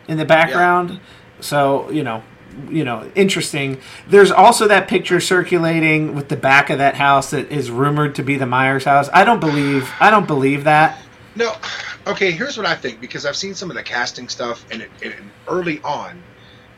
in 0.07 0.17
the 0.17 0.25
background. 0.25 0.99
So 1.39 1.89
you 1.89 2.03
know, 2.03 2.21
you 2.69 2.83
know, 2.83 3.09
interesting. 3.15 3.79
There's 4.07 4.29
also 4.29 4.67
that 4.67 4.87
picture 4.87 5.19
circulating 5.19 6.13
with 6.13 6.29
the 6.29 6.37
back 6.37 6.69
of 6.69 6.77
that 6.77 6.93
house 6.97 7.31
that 7.31 7.51
is 7.51 7.71
rumored 7.71 8.13
to 8.15 8.23
be 8.23 8.35
the 8.37 8.45
Myers 8.45 8.83
house. 8.85 9.09
I 9.13 9.23
don't 9.25 9.39
believe. 9.39 9.89
I 9.99 10.11
don't 10.11 10.27
believe 10.27 10.63
that. 10.65 10.99
No, 11.35 11.55
okay. 12.05 12.29
Here's 12.29 12.55
what 12.55 12.67
I 12.67 12.75
think 12.75 13.01
because 13.01 13.25
I've 13.25 13.35
seen 13.35 13.55
some 13.55 13.71
of 13.71 13.75
the 13.75 13.83
casting 13.83 14.29
stuff, 14.29 14.63
and, 14.69 14.83
it, 14.83 14.91
and 15.03 15.15
early 15.47 15.81
on, 15.81 16.21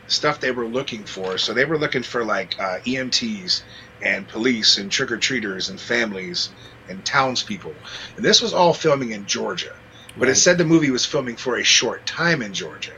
stuff 0.07 0.39
they 0.39 0.51
were 0.51 0.67
looking 0.67 1.03
for. 1.03 1.37
So 1.37 1.53
they 1.53 1.65
were 1.65 1.77
looking 1.77 2.03
for 2.03 2.23
like 2.23 2.59
uh, 2.59 2.79
EMTs 2.85 3.61
and 4.01 4.27
police 4.27 4.77
and 4.77 4.91
trick 4.91 5.11
or 5.11 5.17
treaters 5.17 5.69
and 5.69 5.79
families 5.79 6.49
and 6.89 7.03
townspeople. 7.05 7.73
And 8.15 8.23
this 8.25 8.41
was 8.41 8.53
all 8.53 8.73
filming 8.73 9.11
in 9.11 9.25
Georgia, 9.25 9.75
but 10.17 10.29
it 10.29 10.35
said 10.35 10.57
the 10.57 10.65
movie 10.65 10.91
was 10.91 11.05
filming 11.05 11.35
for 11.35 11.57
a 11.57 11.63
short 11.63 12.05
time 12.05 12.41
in 12.41 12.53
Georgia. 12.53 12.93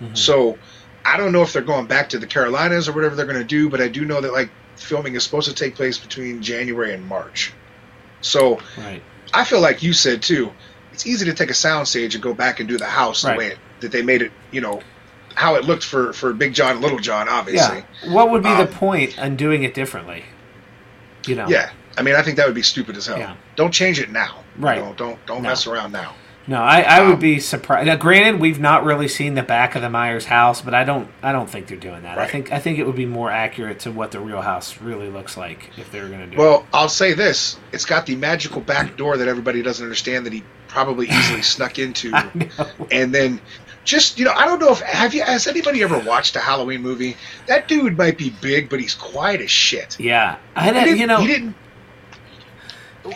Mhm. 0.00 0.16
So 0.16 0.58
I 1.04 1.16
don't 1.16 1.32
know 1.32 1.42
if 1.42 1.52
they're 1.52 1.62
going 1.62 1.86
back 1.86 2.10
to 2.10 2.18
the 2.18 2.26
Carolinas 2.26 2.88
or 2.88 2.92
whatever 2.92 3.16
they're 3.16 3.26
going 3.26 3.38
to 3.38 3.44
do, 3.44 3.68
but 3.68 3.80
I 3.80 3.88
do 3.88 4.04
know 4.04 4.20
that 4.20 4.32
like 4.32 4.50
filming 4.76 5.14
is 5.16 5.24
supposed 5.24 5.48
to 5.48 5.54
take 5.54 5.74
place 5.74 5.98
between 5.98 6.42
January 6.42 6.92
and 6.94 7.04
March. 7.06 7.52
So 8.20 8.60
Right. 8.78 9.02
I 9.34 9.44
feel 9.44 9.60
like 9.60 9.82
you 9.82 9.92
said 9.92 10.22
too. 10.22 10.52
It's 10.92 11.06
easy 11.06 11.24
to 11.26 11.32
take 11.34 11.50
a 11.50 11.54
soundstage 11.54 12.14
and 12.14 12.22
go 12.22 12.34
back 12.34 12.60
and 12.60 12.68
do 12.68 12.76
the 12.78 12.86
house 12.86 13.24
Right. 13.24 13.32
the 13.32 13.38
way 13.38 13.46
it, 13.52 13.58
that 13.80 13.90
they 13.90 14.02
made 14.02 14.22
it. 14.22 14.30
You 14.52 14.60
know 14.60 14.82
how 15.34 15.54
it 15.56 15.64
looked 15.64 15.84
for 15.84 16.12
for 16.12 16.32
Big 16.32 16.54
John, 16.54 16.80
Little 16.80 16.98
John, 16.98 17.28
obviously. 17.28 17.84
Yeah. 18.04 18.12
What 18.12 18.30
would 18.30 18.42
be 18.42 18.50
the 18.50 18.62
Um, 18.62 18.68
point 18.68 19.16
in 19.18 19.36
doing 19.36 19.62
it 19.64 19.74
differently? 19.74 20.24
You 21.26 21.36
know. 21.36 21.48
Yeah. 21.48 21.70
I 21.96 22.02
mean, 22.02 22.14
I 22.14 22.22
think 22.22 22.36
that 22.38 22.46
would 22.46 22.54
be 22.54 22.62
stupid 22.62 22.96
as 22.96 23.06
hell. 23.06 23.18
Yeah. 23.18 23.34
Don't 23.56 23.72
change 23.72 24.00
it 24.00 24.10
now. 24.10 24.38
You 24.58 24.64
Right. 24.64 24.78
know, 24.82 24.94
don't 24.96 25.24
don't 25.26 25.42
No. 25.42 25.48
mess 25.50 25.66
around 25.66 25.92
now. 25.92 26.14
No, 26.44 26.60
I, 26.60 26.80
I 26.80 27.00
would 27.02 27.14
Um, 27.14 27.20
be 27.20 27.38
surprised. 27.38 27.86
Now, 27.86 27.94
granted, 27.94 28.40
we've 28.40 28.58
not 28.58 28.84
really 28.84 29.06
seen 29.06 29.34
the 29.34 29.44
back 29.44 29.76
of 29.76 29.82
the 29.82 29.88
Myers 29.88 30.24
house, 30.24 30.60
but 30.60 30.74
I 30.74 30.82
don't 30.82 31.06
I 31.22 31.30
don't 31.30 31.48
think 31.48 31.68
they're 31.68 31.76
doing 31.76 32.02
that. 32.02 32.18
I 32.18 32.26
think 32.26 32.50
I 32.50 32.58
think 32.58 32.78
it 32.80 32.84
would 32.86 32.96
be 32.96 33.06
more 33.06 33.30
accurate 33.30 33.78
to 33.80 33.92
what 33.92 34.10
the 34.10 34.18
real 34.18 34.40
house 34.42 34.78
really 34.80 35.08
looks 35.08 35.36
like 35.36 35.70
if 35.76 35.92
they're 35.92 36.08
going 36.08 36.18
to 36.20 36.26
do 36.26 36.32
it. 36.32 36.38
Well, 36.38 36.66
I'll 36.72 36.88
say 36.88 37.12
this: 37.12 37.58
it's 37.70 37.84
got 37.84 38.06
the 38.06 38.16
magical 38.16 38.60
back 38.60 38.96
door 38.96 39.16
that 39.18 39.28
everybody 39.28 39.62
doesn't 39.62 39.84
understand 39.84 40.26
that 40.26 40.32
he 40.32 40.42
probably 40.66 41.08
easily 41.08 41.42
snuck 41.54 41.78
into, 41.78 42.12
and 42.90 43.14
then. 43.14 43.40
Just 43.84 44.18
you 44.18 44.24
know, 44.24 44.32
I 44.32 44.44
don't 44.44 44.60
know 44.60 44.70
if 44.70 44.80
have 44.80 45.12
you 45.12 45.22
has 45.24 45.46
anybody 45.48 45.82
ever 45.82 45.98
watched 45.98 46.36
a 46.36 46.40
Halloween 46.40 46.82
movie? 46.82 47.16
That 47.46 47.66
dude 47.66 47.98
might 47.98 48.16
be 48.16 48.30
big, 48.40 48.68
but 48.70 48.78
he's 48.80 48.94
quiet 48.94 49.40
as 49.40 49.50
shit. 49.50 49.98
Yeah, 49.98 50.36
I 50.54 50.72
didn't, 50.72 50.98
you 50.98 51.06
know, 51.08 51.18
he 51.18 51.26
didn't. 51.26 51.56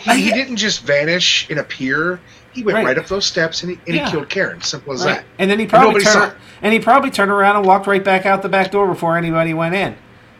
He, 0.01 0.09
I- 0.11 0.17
he 0.17 0.31
didn't 0.31 0.57
just 0.57 0.81
vanish 0.81 1.49
and 1.49 1.59
appear. 1.59 2.19
He 2.51 2.63
went 2.63 2.75
Right. 2.75 2.85
right, 2.87 2.97
up 2.97 3.07
those 3.07 3.25
steps 3.25 3.61
and 3.63 3.71
he, 3.73 3.79
and 3.87 3.95
Yeah. 3.95 4.05
he 4.05 4.11
killed 4.11 4.29
Karen. 4.29 4.61
Simple 4.61 4.93
as 4.93 5.05
right. 5.05 5.17
that. 5.17 5.25
and 5.39 5.49
then 5.49 5.59
he 5.59 5.67
probably 5.67 6.01
saw 6.01 6.21
turned 6.21 6.33
and 6.61 6.73
he 6.73 6.79
probably 6.79 7.11
turned 7.11 7.31
around 7.31 7.55
and 7.55 7.65
walked 7.65 7.85
right 7.87 8.03
back 8.03 8.25
out 8.25 8.41
the 8.41 8.49
back 8.49 8.71
door 8.71 8.87
before 8.87 9.15
anybody 9.17 9.53
went 9.53 9.75
in, 9.75 9.95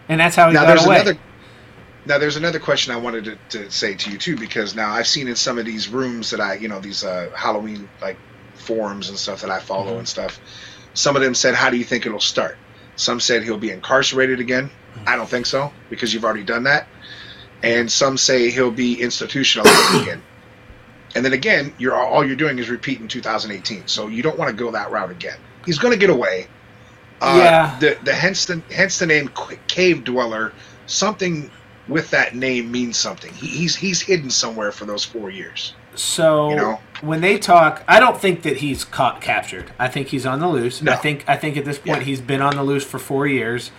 and 0.10 0.19
that's 0.19 0.36
how 0.36 0.48
he 0.48 0.53
Now 0.53 0.62
got 0.62 0.67
there's 0.67 0.86
away. 0.86 0.96
another. 1.01 1.17
Now 2.05 2.17
there's 2.17 2.36
another 2.38 2.60
question 2.60 2.93
I 2.93 2.98
wanted 2.98 3.25
to, 3.25 3.38
to 3.60 3.69
say 3.72 3.93
to 3.93 4.10
you 4.12 4.17
too 4.17 4.36
because 4.38 4.75
now 4.75 4.91
I've 4.91 5.07
seen 5.07 5.27
in 5.27 5.36
some 5.36 5.57
of 5.60 5.65
these 5.65 5.88
rooms 5.89 6.31
that 6.31 6.41
I 6.41 6.55
you 6.55 6.67
know 6.67 6.79
these 6.79 7.03
uh, 7.03 7.29
Halloween 7.36 7.88
like 8.01 8.17
forums 8.67 9.09
and 9.09 9.17
stuff 9.17 9.41
that 9.41 9.50
I 9.50 9.59
follow 9.59 9.95
Mhm. 9.95 10.00
and 10.00 10.07
stuff. 10.07 10.39
Some 10.93 11.15
of 11.15 11.21
them 11.21 11.33
said, 11.36 11.55
"How 11.55 11.69
do 11.69 11.77
you 11.77 11.83
think 11.83 12.05
it'll 12.05 12.19
start?" 12.19 12.57
Some 12.95 13.19
said 13.19 13.43
he'll 13.43 13.57
be 13.57 13.71
incarcerated 13.71 14.39
again. 14.39 14.69
Mm-hmm. 14.95 15.09
I 15.09 15.15
don't 15.15 15.29
think 15.29 15.45
so 15.45 15.71
because 15.89 16.13
you've 16.13 16.25
already 16.25 16.43
done 16.43 16.63
that. 16.63 16.88
And 17.63 17.91
some 17.91 18.17
say 18.17 18.50
he'll 18.51 18.71
be 18.71 19.01
institutionalized 19.01 19.95
again. 20.01 20.21
And 21.15 21.24
then 21.25 21.33
again, 21.33 21.74
you're 21.77 21.95
all 21.95 22.25
you're 22.25 22.36
doing 22.36 22.59
is 22.59 22.69
repeating 22.69 23.07
2018. 23.07 23.83
So 23.88 24.07
you 24.07 24.21
don't 24.21 24.38
want 24.38 24.50
to 24.50 24.55
go 24.63 24.71
that 24.71 24.91
route 24.91 25.09
again. 25.12 25.38
He's 25.65 25.79
going 25.79 25.93
to 25.93 26.00
get 26.00 26.09
away. 26.09 26.47
Uh, 27.21 27.39
Yeah. 27.43 27.75
The 27.79 27.97
the 28.03 28.13
hence 28.13 28.45
the 28.45 28.62
hence 28.71 29.00
the 29.00 29.05
name 29.07 29.31
Cave 29.67 30.03
Dweller. 30.03 30.51
Something 30.88 31.50
with 31.88 32.09
that 32.12 32.36
name 32.36 32.71
means 32.71 32.97
something. 32.97 33.33
He, 33.33 33.47
he's 33.47 33.75
he's 33.75 34.01
hidden 34.01 34.29
somewhere 34.29 34.71
for 34.71 34.86
those 34.86 35.03
four 35.05 35.29
years. 35.29 35.74
So 35.95 36.50
You 36.50 36.55
know? 36.57 36.79
When 37.01 37.22
they 37.22 37.38
talk, 37.38 37.84
I 37.88 38.00
don't 38.00 38.20
think 38.20 38.42
that 38.44 38.58
he's 38.58 38.84
caught 38.84 39.22
captured. 39.22 39.72
I 39.77 39.88
think 39.88 40.08
he's 40.08 40.25
on 40.25 40.39
the 40.39 40.48
loose. 40.48 40.82
No. 40.82 40.94
I 40.94 40.96
think 40.96 41.24
I 41.27 41.36
think 41.38 41.58
at 41.58 41.66
this 41.66 41.77
point 41.77 42.00
Yeah. 42.00 42.04
he's 42.06 42.22
been 42.22 42.42
on 42.42 42.56
the 42.56 42.63
loose 42.63 42.84
for 42.84 43.00
four 43.00 43.27
years. 43.27 43.72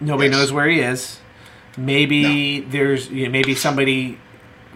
Nobody 0.00 0.28
Yes. 0.28 0.36
knows 0.38 0.52
where 0.52 0.68
he 0.68 0.80
is. 0.80 1.18
Maybe 1.76 2.60
there's 2.60 3.10
you 3.10 3.24
know, 3.26 3.30
maybe 3.30 3.54
somebody 3.54 4.18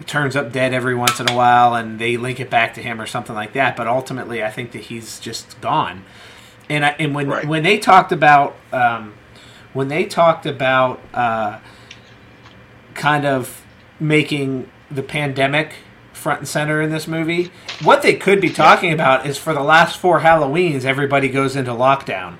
turns 0.05 0.35
up 0.35 0.51
dead 0.51 0.73
every 0.73 0.95
once 0.95 1.19
in 1.19 1.29
a 1.29 1.35
while, 1.35 1.75
and 1.75 1.99
they 1.99 2.17
link 2.17 2.39
it 2.39 2.49
back 2.49 2.73
to 2.73 2.81
him 2.81 2.99
or 2.99 3.05
something 3.05 3.35
like 3.35 3.53
that. 3.53 3.75
But 3.77 3.87
ultimately, 3.87 4.43
I 4.43 4.49
think 4.49 4.71
that 4.71 4.81
he's 4.83 5.19
just 5.19 5.59
gone. 5.61 6.03
And 6.69 6.85
I, 6.85 6.95
and 6.99 7.13
when 7.15 7.27
Right. 7.27 7.45
when 7.47 7.63
they 7.63 7.77
talked 7.77 8.11
about 8.11 8.55
um, 8.73 9.13
when 9.73 9.87
they 9.87 10.05
talked 10.05 10.45
about 10.45 10.99
uh, 11.13 11.59
kind 12.93 13.25
of 13.25 13.61
making 13.99 14.69
the 14.91 15.03
pandemic 15.03 15.75
front 16.23 16.39
and 16.39 16.47
center 16.47 16.81
in 16.81 16.89
this 16.89 17.07
movie, 17.07 17.51
what 17.83 18.01
they 18.01 18.15
could 18.15 18.41
be 18.41 18.49
talking 18.49 18.91
about 18.91 19.27
is 19.27 19.37
for 19.37 19.53
the 19.53 19.61
last 19.61 19.97
four 19.99 20.21
Halloweens, 20.21 20.85
everybody 20.85 21.27
goes 21.29 21.55
into 21.55 21.71
lockdown 21.71 22.37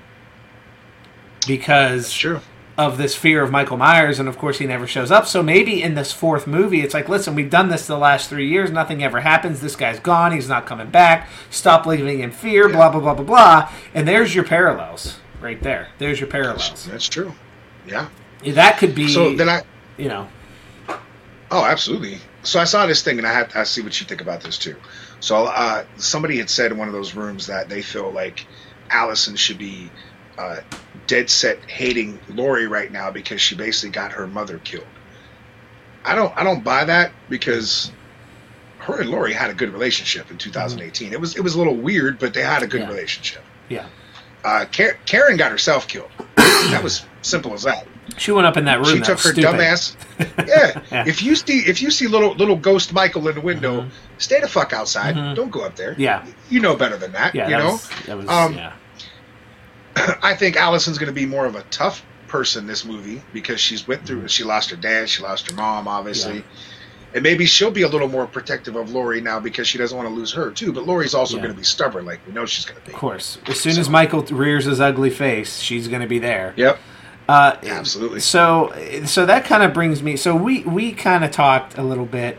because 1.46 2.24
of 2.76 2.98
this 2.98 3.14
fear 3.14 3.42
of 3.42 3.50
Michael 3.52 3.76
Myers, 3.76 4.18
and 4.18 4.28
of 4.28 4.38
course 4.38 4.58
he 4.58 4.66
never 4.66 4.86
shows 4.86 5.10
up. 5.10 5.26
So 5.26 5.42
maybe 5.42 5.82
in 5.82 5.94
this 5.94 6.12
fourth 6.12 6.46
movie, 6.46 6.80
it's 6.80 6.94
like, 6.94 7.08
listen, 7.08 7.34
we've 7.34 7.50
done 7.50 7.68
this 7.68 7.86
the 7.86 7.98
last 7.98 8.28
three 8.28 8.48
years, 8.48 8.70
nothing 8.70 9.04
ever 9.04 9.20
happens. 9.20 9.60
This 9.60 9.76
guy's 9.76 10.00
gone, 10.00 10.32
he's 10.32 10.48
not 10.48 10.66
coming 10.66 10.88
back. 10.90 11.28
Stop 11.50 11.86
living 11.86 12.20
in 12.20 12.32
fear, 12.32 12.68
Yeah. 12.68 12.74
blah 12.76 12.90
blah 12.90 13.00
blah 13.00 13.14
blah 13.14 13.24
blah. 13.24 13.72
And 13.94 14.08
there's 14.08 14.34
your 14.34 14.44
parallels 14.44 15.20
right 15.40 15.62
there. 15.62 15.88
There's 15.98 16.18
your 16.18 16.28
parallels. 16.28 16.88
That's 16.90 17.06
true. 17.08 17.34
Yeah. 17.86 18.08
That 18.44 18.78
could 18.78 18.94
be, 18.94 19.08
So 19.08 19.34
then 19.36 19.48
I. 19.48 19.62
you 19.96 20.08
know, 20.08 20.28
Oh, 21.50 21.64
absolutely. 21.64 22.18
So 22.44 22.60
I 22.60 22.64
saw 22.64 22.86
this 22.86 23.02
thing, 23.02 23.18
and 23.18 23.26
I 23.26 23.32
had 23.32 23.52
I 23.54 23.64
see 23.64 23.80
what 23.82 24.00
you 24.00 24.06
think 24.06 24.20
about 24.20 24.40
this 24.42 24.58
too. 24.58 24.76
So 25.20 25.46
uh, 25.46 25.84
somebody 25.96 26.36
had 26.38 26.48
said 26.50 26.72
in 26.72 26.78
one 26.78 26.88
of 26.88 26.94
those 26.94 27.14
rooms 27.14 27.46
that 27.46 27.68
they 27.68 27.82
feel 27.82 28.10
like 28.10 28.46
Allison 28.90 29.34
should 29.36 29.58
be 29.58 29.90
uh, 30.38 30.58
dead 31.06 31.30
set 31.30 31.58
hating 31.70 32.20
Laurie 32.28 32.66
right 32.66 32.92
now 32.92 33.10
because 33.10 33.40
she 33.40 33.54
basically 33.56 33.90
got 33.90 34.12
her 34.12 34.26
mother 34.26 34.58
killed. 34.58 34.86
I 36.04 36.14
don't 36.14 36.36
I 36.36 36.44
don't 36.44 36.62
buy 36.62 36.84
that 36.84 37.12
because 37.30 37.90
her 38.80 39.00
and 39.00 39.08
Laurie 39.08 39.32
had 39.32 39.50
a 39.50 39.54
good 39.54 39.72
relationship 39.72 40.30
in 40.30 40.36
2018. 40.36 41.12
It 41.14 41.20
was 41.20 41.36
it 41.36 41.40
was 41.40 41.54
a 41.54 41.58
little 41.58 41.76
weird, 41.76 42.18
but 42.18 42.34
they 42.34 42.42
had 42.42 42.62
a 42.62 42.66
good 42.66 42.82
Yeah. 42.82 42.88
relationship. 42.88 43.42
yeah. 43.68 43.86
Uh, 44.44 44.66
Karen 44.70 45.38
got 45.38 45.50
herself 45.50 45.88
killed. 45.88 46.10
that 46.36 46.82
was 46.82 47.06
simple 47.22 47.54
as 47.54 47.62
that. 47.62 47.86
She 48.16 48.30
went 48.32 48.46
up 48.46 48.56
in 48.56 48.64
that 48.66 48.76
room. 48.78 48.86
She 48.86 48.98
that 49.00 49.06
took 49.06 49.20
her 49.20 49.32
dumbass. 49.32 49.96
Yeah. 50.18 50.80
Yeah. 50.92 51.04
If 51.06 51.22
you 51.22 51.34
see 51.34 51.58
if 51.58 51.82
you 51.82 51.90
see 51.90 52.06
little 52.06 52.34
little 52.34 52.56
ghost 52.56 52.92
Michael 52.92 53.26
in 53.28 53.34
the 53.34 53.40
window, 53.40 53.82
Mhm. 53.82 53.90
stay 54.18 54.40
the 54.40 54.48
fuck 54.48 54.72
outside. 54.72 55.16
Mhm. 55.16 55.34
Don't 55.34 55.50
go 55.50 55.64
up 55.64 55.74
there. 55.76 55.94
Yeah, 55.98 56.24
You 56.48 56.60
know 56.60 56.76
better 56.76 56.96
than 56.96 57.12
that. 57.12 57.34
yeah. 57.34 57.44
you 57.48 57.50
that 57.50 57.58
know. 57.58 57.72
was, 57.72 57.88
that 58.06 58.16
was 58.16 58.28
Um, 58.28 58.54
yeah. 58.54 58.72
I 60.22 60.34
think 60.34 60.56
Allison's 60.56 60.98
going 60.98 61.08
to 61.08 61.12
be 61.12 61.26
more 61.26 61.46
of 61.46 61.54
a 61.56 61.62
tough 61.70 62.04
person 62.28 62.66
this 62.66 62.84
movie 62.84 63.22
because 63.32 63.60
she's 63.60 63.86
went 63.86 64.02
Mm-hmm. 64.04 64.06
through. 64.20 64.28
She 64.28 64.44
lost 64.44 64.70
her 64.70 64.76
dad. 64.76 65.08
She 65.08 65.22
lost 65.22 65.50
her 65.50 65.56
mom, 65.56 65.86
obviously. 65.88 66.44
And 67.14 67.22
maybe 67.22 67.46
she'll 67.46 67.70
be 67.70 67.82
a 67.82 67.88
little 67.88 68.08
more 68.08 68.26
protective 68.26 68.74
of 68.74 68.90
Laurie 68.90 69.20
now 69.20 69.38
because 69.38 69.68
she 69.68 69.78
doesn't 69.78 69.96
want 69.96 70.08
to 70.08 70.14
lose 70.14 70.32
her 70.32 70.50
too. 70.50 70.72
But 70.72 70.84
Laurie's 70.86 71.14
also 71.14 71.36
Yeah. 71.36 71.42
going 71.42 71.54
to 71.54 71.58
be 71.58 71.64
stubborn, 71.64 72.04
like 72.04 72.18
we 72.26 72.32
know 72.32 72.44
she's 72.44 72.64
going 72.64 72.80
to 72.80 72.86
be. 72.86 72.92
Of 72.92 72.98
course, 72.98 73.38
as 73.46 73.60
soon 73.60 73.74
So- 73.74 73.80
as 73.82 73.88
Michael 73.88 74.22
rears 74.22 74.64
his 74.64 74.80
ugly 74.80 75.10
face, 75.10 75.58
she's 75.60 75.86
going 75.86 76.02
to 76.02 76.08
be 76.08 76.18
there. 76.18 76.54
Yep, 76.56 76.78
Uh, 77.28 77.56
absolutely. 77.62 78.20
So, 78.20 78.72
so 79.06 79.24
that 79.26 79.44
kind 79.44 79.62
of 79.62 79.72
brings 79.72 80.02
me. 80.02 80.16
So 80.16 80.36
we 80.36 80.62
we 80.64 80.92
kind 80.92 81.24
of 81.24 81.30
talked 81.30 81.78
a 81.78 81.82
little 81.82 82.04
bit 82.06 82.38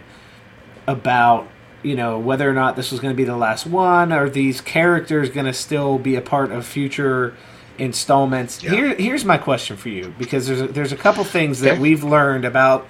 about 0.88 1.48
you 1.82 1.96
know 1.96 2.20
whether 2.20 2.48
or 2.50 2.54
not 2.54 2.76
this 2.76 2.92
was 2.92 3.00
going 3.00 3.14
to 3.14 3.18
be 3.18 3.24
the 3.24 3.38
last 3.38 3.66
one, 3.66 4.12
Are 4.12 4.30
these 4.30 4.62
characters 4.62 5.30
going 5.30 5.48
to 5.48 5.54
still 5.54 5.98
be 5.98 6.16
a 6.16 6.22
part 6.22 6.52
of 6.52 6.66
future 6.66 7.36
installments. 7.78 8.64
Yeah. 8.64 8.72
Here, 8.72 8.96
here's 8.96 9.26
my 9.26 9.38
question 9.38 9.76
for 9.76 9.90
you 9.90 10.14
because 10.18 10.48
there's 10.48 10.62
a, 10.62 10.68
there's 10.68 10.92
a 10.92 10.96
couple 10.98 11.24
things 11.24 11.60
that 11.62 11.74
Okay. 11.74 11.82
we've 11.82 12.04
learned 12.04 12.46
about 12.46 12.88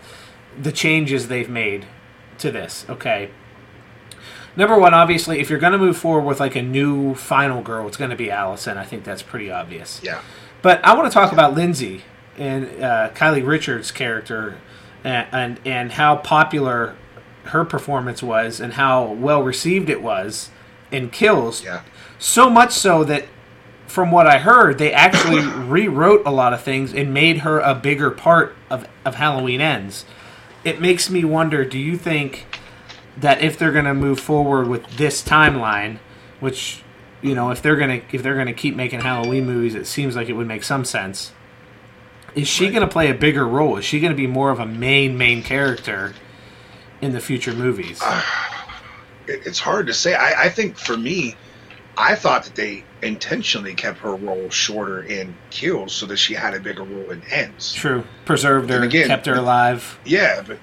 the 0.61 0.71
changes 0.71 1.27
they've 1.27 1.49
made 1.49 1.85
to 2.39 2.51
this. 2.51 2.85
Okay. 2.89 3.31
Number 4.55 4.77
one, 4.77 4.93
obviously, 4.93 5.39
if 5.39 5.49
you're 5.49 5.59
going 5.59 5.73
to 5.73 5.77
move 5.77 5.97
forward 5.97 6.21
with 6.25 6.39
like 6.39 6.55
a 6.55 6.61
new 6.61 7.13
final 7.15 7.61
girl, 7.61 7.87
it's 7.87 7.97
going 7.97 8.11
to 8.11 8.15
be 8.15 8.31
Allison. 8.31 8.77
I 8.77 8.85
think 8.85 9.03
that's 9.03 9.21
pretty 9.23 9.51
obvious. 9.51 9.99
Yeah, 10.03 10.21
But 10.65 10.83
I 10.83 10.95
want 10.95 11.05
to 11.05 11.13
talk 11.13 11.31
about 11.31 11.53
Lindsay 11.53 12.01
and 12.39 12.65
uh, 12.83 13.11
Kylie 13.13 13.45
Richards' 13.45 13.91
character, 13.91 14.57
and, 15.03 15.27
and 15.31 15.59
and 15.63 15.91
how 15.91 16.15
popular 16.15 16.95
her 17.43 17.63
performance 17.63 18.23
was, 18.23 18.59
and 18.59 18.73
how 18.73 19.05
well 19.11 19.43
received 19.43 19.91
it 19.91 20.01
was 20.01 20.49
in 20.89 21.11
Kills. 21.11 21.63
yeah, 21.63 21.83
So 22.17 22.49
much 22.49 22.71
so 22.71 23.03
that, 23.03 23.27
from 23.85 24.09
what 24.09 24.25
I 24.25 24.39
heard, 24.39 24.79
they 24.79 24.91
actually 24.91 25.45
rewrote 25.67 26.25
a 26.25 26.31
lot 26.31 26.51
of 26.51 26.63
things 26.63 26.95
and 26.95 27.13
made 27.13 27.41
her 27.41 27.59
a 27.59 27.75
bigger 27.75 28.09
part 28.09 28.55
of 28.71 28.87
of 29.05 29.13
Halloween 29.13 29.61
Ends. 29.61 30.03
It 30.63 30.81
makes 30.81 31.11
me 31.11 31.23
wonder: 31.23 31.63
Do 31.63 31.77
you 31.77 31.95
think 31.95 32.47
that 33.15 33.39
if 33.39 33.55
they're 33.55 33.71
going 33.71 33.85
to 33.85 33.93
move 33.93 34.19
forward 34.19 34.67
with 34.67 34.97
this 34.97 35.21
timeline, 35.21 35.99
which 36.39 36.81
you 37.25 37.33
know, 37.35 37.49
if 37.49 37.61
they're 37.61 37.75
gonna 37.75 38.01
if 38.11 38.21
they're 38.23 38.35
gonna 38.37 38.53
keep 38.53 38.75
making 38.75 39.01
Halloween 39.01 39.45
movies, 39.45 39.73
it 39.75 39.87
seems 39.87 40.15
like 40.15 40.29
it 40.29 40.33
would 40.33 40.47
make 40.47 40.63
some 40.63 40.85
sense. 40.85 41.31
Is 42.35 42.47
she 42.47 42.65
Right. 42.65 42.73
gonna 42.75 42.87
play 42.87 43.09
a 43.09 43.13
bigger 43.15 43.47
role? 43.47 43.77
Is 43.77 43.85
she 43.85 43.99
gonna 43.99 44.13
be 44.13 44.27
more 44.27 44.51
of 44.51 44.59
a 44.59 44.65
main 44.65 45.17
main 45.17 45.41
character 45.41 46.13
in 47.01 47.13
the 47.13 47.19
future 47.19 47.53
movies? 47.53 48.01
it, 49.27 49.41
it's 49.45 49.59
hard 49.59 49.87
to 49.87 49.93
say. 49.93 50.13
I, 50.13 50.43
I 50.45 50.49
think 50.49 50.77
for 50.77 50.95
me, 50.97 51.35
I 51.97 52.15
thought 52.15 52.43
that 52.43 52.55
they 52.55 52.83
intentionally 53.01 53.73
kept 53.73 53.99
her 53.99 54.15
role 54.15 54.49
shorter 54.49 55.01
in 55.03 55.33
Kills 55.49 55.93
so 55.93 56.05
that 56.07 56.17
she 56.17 56.33
had 56.33 56.53
a 56.53 56.59
bigger 56.59 56.83
role 56.83 57.09
in 57.09 57.23
Ends. 57.31 57.73
True, 57.73 58.03
preserved 58.25 58.69
her, 58.69 58.83
again- 58.83 59.07
kept 59.07 59.25
her 59.25 59.35
alive. 59.35 59.97
Yeah, 60.05 60.43
but 60.45 60.57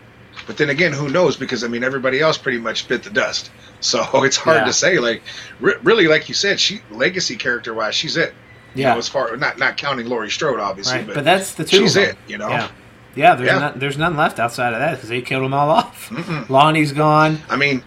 but 0.47 0.57
then 0.57 0.71
again, 0.71 0.93
who 0.93 1.09
knows? 1.09 1.37
Because 1.37 1.65
I 1.65 1.69
mean, 1.69 1.85
everybody 1.85 2.21
else 2.21 2.37
pretty 2.39 2.59
much 2.59 2.89
bit 2.89 3.03
the 3.03 3.11
dust. 3.11 3.51
So 3.83 4.23
it's 4.23 4.37
hard 4.37 4.59
Yeah. 4.59 4.65
to 4.67 4.73
say. 4.73 4.99
Like, 5.01 5.23
re- 5.59 5.75
really, 5.83 6.07
like 6.07 6.29
you 6.29 6.37
said, 6.37 6.61
she 6.61 6.83
legacy 6.93 7.35
character 7.35 7.75
wise, 7.75 7.97
she's 7.97 8.17
it. 8.17 8.33
You 8.77 8.83
Yeah, 8.83 8.93
know, 8.93 8.99
as 8.99 9.09
far 9.09 9.37
not 9.37 9.59
not 9.59 9.77
counting 9.77 10.07
Laurie 10.07 10.31
Strode, 10.31 10.61
obviously, 10.61 10.99
right. 10.99 11.07
but, 11.07 11.15
But, 11.17 11.25
that's 11.25 11.55
the 11.55 11.65
two. 11.65 11.79
she's 11.79 11.97
it. 11.97 12.17
You 12.29 12.39
know. 12.39 12.49
Yeah, 12.49 12.69
yeah. 13.17 13.35
There's 13.35 13.49
Yeah. 13.49 13.59
None, 13.59 13.79
there's 13.81 13.99
none 13.99 14.17
left 14.17 14.39
outside 14.39 14.73
of 14.73 14.79
that 14.79 14.95
because 14.95 15.09
they 15.09 15.21
killed 15.21 15.43
them 15.43 15.53
all 15.53 15.69
off. 15.69 16.11
Mm-mm. 16.11 16.49
Lonnie's 16.49 16.93
gone. 16.93 17.41
I 17.51 17.57
mean, 17.57 17.83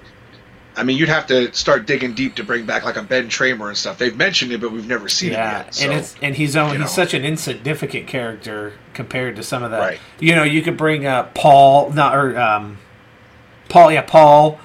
I 0.78 0.84
mean, 0.84 0.98
you'd 0.98 1.10
have 1.10 1.26
to 1.28 1.54
start 1.54 1.86
digging 1.86 2.14
deep 2.14 2.36
to 2.36 2.44
bring 2.44 2.66
back 2.66 2.84
like 2.84 2.98
a 2.98 3.02
Ben 3.04 3.28
Tramer 3.30 3.70
and 3.70 3.78
stuff. 3.78 3.98
They've 3.98 4.16
mentioned 4.16 4.52
it, 4.52 4.60
but 4.62 4.72
we've 4.72 4.88
never 4.88 5.08
seen 5.08 5.32
Yeah, 5.32 5.62
it 5.62 5.66
yet. 5.66 5.76
So. 5.76 5.84
and 5.86 5.94
it's 5.94 6.16
and 6.22 6.36
he's 6.36 6.56
only 6.56 6.74
he's 6.78 6.82
know. 6.82 6.88
such 6.88 7.14
an 7.14 7.24
insignificant 7.24 8.08
character 8.08 8.74
compared 8.94 9.36
to 9.38 9.44
some 9.44 9.64
of 9.64 9.72
the. 9.72 9.78
Right. 9.78 10.00
You 10.20 10.36
know, 10.36 10.44
you 10.44 10.62
could 10.62 10.76
bring 10.78 11.06
up 11.06 11.34
Paul, 11.34 11.92
not 11.92 12.16
or 12.16 12.38
um, 12.38 12.78
Paul. 13.70 13.92
Yeah, 13.92 14.02
Paul. 14.02 14.60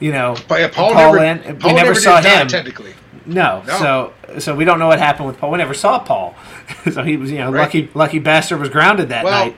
You 0.00 0.12
know, 0.12 0.36
but 0.48 0.60
yeah, 0.60 0.68
Paul, 0.68 0.92
Paul 0.92 1.14
never, 1.14 1.24
in- 1.24 1.54
we 1.54 1.60
Paul 1.60 1.70
never 1.74 1.88
never 1.88 2.00
saw 2.00 2.20
did 2.20 2.28
die, 2.28 2.40
him. 2.42 2.48
technically. 2.48 2.94
no, 3.24 3.62
No. 3.66 3.78
So 3.78 4.38
so 4.40 4.54
we 4.54 4.64
don't 4.66 4.78
know 4.78 4.88
what 4.88 4.98
happened 4.98 5.28
with 5.28 5.38
Paul. 5.38 5.52
We 5.52 5.58
never 5.58 5.72
saw 5.72 5.98
Paul. 6.00 6.34
so 6.92 7.02
he 7.04 7.16
was 7.16 7.30
you 7.30 7.38
know 7.38 7.50
Right. 7.50 7.60
lucky 7.60 7.90
lucky 7.94 8.18
bastard 8.18 8.60
was 8.60 8.68
grounded 8.68 9.08
that 9.10 9.24
Well, 9.24 9.46
night. 9.46 9.56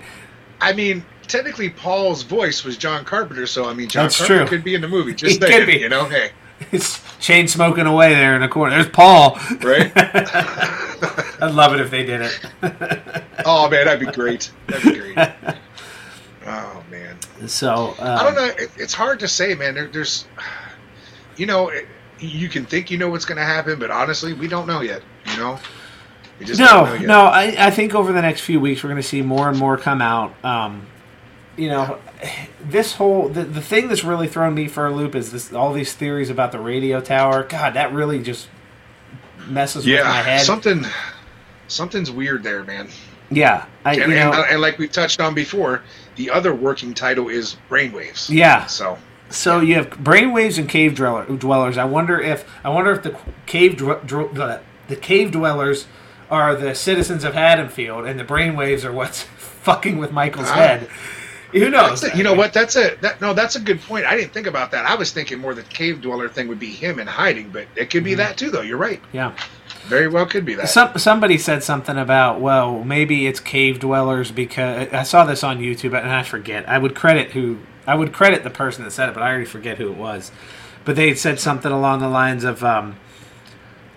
I 0.60 0.72
mean, 0.72 1.04
technically, 1.26 1.70
Paul's 1.70 2.22
voice 2.22 2.64
was 2.64 2.76
John 2.76 3.04
Carpenter, 3.04 3.46
so 3.46 3.68
I 3.68 3.74
mean, 3.74 3.88
John 3.88 4.04
That's 4.04 4.18
Carpenter 4.18 4.46
true. 4.46 4.56
could 4.58 4.64
be 4.64 4.74
in 4.74 4.80
the 4.80 4.88
movie. 4.88 5.10
He 5.12 5.16
Just 5.16 5.40
could 5.40 5.48
saying, 5.50 5.66
be. 5.66 5.78
you 5.78 5.88
know, 5.88 6.04
hey, 6.06 6.30
He's 6.70 7.02
chain 7.20 7.48
smoking 7.48 7.86
away 7.86 8.14
there 8.14 8.34
in 8.34 8.40
the 8.40 8.48
corner. 8.48 8.74
There's 8.76 8.88
Paul. 8.88 9.34
right? 9.62 9.92
I'd 11.42 11.52
love 11.52 11.74
it 11.74 11.80
if 11.80 11.90
they 11.90 12.02
did 12.04 12.22
it. 12.22 12.40
oh 13.44 13.68
man, 13.68 13.84
that'd 13.84 14.00
be 14.00 14.10
great. 14.12 14.50
That'd 14.66 14.94
be 14.94 14.98
great. 14.98 15.28
Oh 16.46 16.82
man, 16.90 17.18
So 17.46 17.94
um, 17.98 18.18
I 18.18 18.22
don't 18.22 18.34
know. 18.36 18.44
It, 18.46 18.70
it's 18.76 18.94
hard 18.94 19.20
to 19.20 19.28
say, 19.28 19.54
man. 19.54 19.74
There, 19.74 19.88
there's, 19.88 20.26
you 21.36 21.44
know, 21.46 21.68
it, 21.68 21.86
you 22.20 22.48
can 22.48 22.64
think 22.64 22.90
you 22.90 22.96
know 22.98 23.08
what's 23.10 23.24
going 23.26 23.38
to 23.38 23.44
happen, 23.44 23.78
but 23.78 23.90
honestly, 23.90 24.32
we 24.32 24.48
don't 24.48 24.66
know 24.66 24.80
yet. 24.80 25.02
You 25.26 25.36
know, 25.36 25.58
just 26.42 26.58
No, 26.60 26.96
no. 26.98 27.20
I, 27.26 27.54
I 27.66 27.70
think 27.70 27.94
over 27.94 28.12
the 28.12 28.22
next 28.22 28.40
few 28.42 28.60
weeks 28.60 28.82
we're 28.82 28.90
going 28.90 29.02
to 29.02 29.06
see 29.08 29.20
more 29.22 29.48
and 29.50 29.58
more 29.58 29.76
come 29.76 30.00
out. 30.00 30.32
Um, 30.44 30.86
you 31.56 31.68
know, 31.68 31.98
this 32.62 32.94
whole 32.94 33.28
the, 33.28 33.42
the 33.44 33.60
thing 33.62 33.88
that's 33.88 34.04
really 34.04 34.28
thrown 34.28 34.54
me 34.54 34.68
for 34.68 34.86
a 34.86 34.92
loop 34.94 35.14
is 35.14 35.32
this 35.32 35.52
all 35.52 35.72
these 35.72 35.92
theories 35.94 36.30
about 36.30 36.52
the 36.52 36.58
radio 36.60 37.00
tower. 37.00 37.44
God, 37.44 37.74
that 37.74 37.92
really 37.92 38.22
just 38.22 38.48
messes 39.48 39.86
with 39.86 40.04
my 40.04 40.22
head. 40.22 40.40
something, 40.40 40.84
something's 41.68 42.10
weird 42.10 42.42
there, 42.42 42.64
man. 42.64 42.88
yeah, 43.30 43.66
I 43.84 43.94
And, 43.94 44.12
you 44.12 44.18
know, 44.18 44.32
and, 44.50 44.60
like 44.60 44.78
we've 44.78 44.90
touched 44.92 45.20
on 45.20 45.34
before, 45.34 45.82
the 46.16 46.30
other 46.30 46.54
working 46.54 46.94
title 46.94 47.28
is 47.28 47.56
Brainwaves. 47.70 48.28
yeah. 48.30 48.66
So 48.66 48.98
So 49.30 49.60
you 49.60 49.74
have 49.76 49.90
brainwaves 49.90 50.58
and 50.58 50.68
cave 50.68 50.94
dweller, 50.94 51.24
dwellers. 51.26 51.78
I 51.78 51.84
wonder 51.84 52.20
if 52.20 52.44
I 52.64 52.68
wonder 52.70 52.92
if 52.92 53.02
the 53.02 53.16
cave 53.46 53.72
dw- 53.76 54.04
dw- 54.06 54.34
the, 54.34 54.60
the 54.88 54.96
cave 54.96 55.32
dwellers 55.32 55.86
are 56.30 56.54
the 56.56 56.74
citizens 56.74 57.22
of 57.24 57.34
Haddonfield, 57.34 58.04
and 58.04 58.18
the 58.18 58.24
brainwaves 58.24 58.84
are 58.84 58.92
what's 58.92 59.22
fucking 59.38 59.98
with 59.98 60.12
Michael's 60.12 60.48
Ah. 60.48 60.54
head. 60.54 60.88
Who 61.60 61.70
knows? 61.70 62.04
A- 62.04 62.16
you 62.16 62.22
know 62.22 62.34
what? 62.34 62.52
That's 62.52 62.76
a 62.76 62.96
that 63.00 63.20
no. 63.20 63.32
That's 63.34 63.56
a 63.56 63.60
good 63.60 63.80
point. 63.80 64.06
I 64.06 64.16
didn't 64.16 64.32
think 64.32 64.46
about 64.46 64.70
that. 64.72 64.84
I 64.84 64.94
was 64.94 65.12
thinking 65.12 65.38
more 65.38 65.54
the 65.54 65.62
cave 65.62 66.00
dweller 66.02 66.28
thing 66.28 66.48
would 66.48 66.58
be 66.60 66.70
him 66.70 66.98
in 66.98 67.06
hiding, 67.06 67.50
but 67.50 67.66
it 67.76 67.90
could 67.90 68.04
be 68.04 68.10
Mm-hmm. 68.12 68.18
that 68.18 68.36
too. 68.36 68.50
Though 68.50 68.62
you're 68.62 68.76
right. 68.78 69.00
Yeah. 69.12 69.36
Very 69.86 70.08
well 70.08 70.26
could 70.26 70.44
be 70.44 70.54
that. 70.56 70.68
Some 70.68 70.96
somebody 70.98 71.38
said 71.38 71.62
something 71.62 71.96
about 71.96 72.40
well 72.40 72.82
maybe 72.84 73.26
it's 73.26 73.40
cave 73.40 73.78
dwellers 73.78 74.32
because 74.32 74.88
I 74.92 75.02
saw 75.04 75.24
this 75.24 75.44
on 75.44 75.58
YouTube 75.58 75.96
and 75.96 76.10
I 76.10 76.22
forget 76.24 76.68
I 76.68 76.78
would 76.78 76.94
credit 76.94 77.30
who 77.32 77.58
I 77.86 77.94
would 77.94 78.12
credit 78.12 78.42
the 78.42 78.50
person 78.50 78.82
that 78.84 78.90
said 78.90 79.08
it, 79.08 79.14
but 79.14 79.22
I 79.22 79.28
already 79.28 79.44
forget 79.44 79.78
who 79.78 79.88
it 79.90 79.96
was. 79.96 80.32
But 80.84 80.96
they 80.96 81.08
had 81.08 81.18
said 81.18 81.38
something 81.40 81.70
along 81.70 82.00
the 82.00 82.08
lines 82.08 82.42
of, 82.44 82.62
um, 82.64 82.96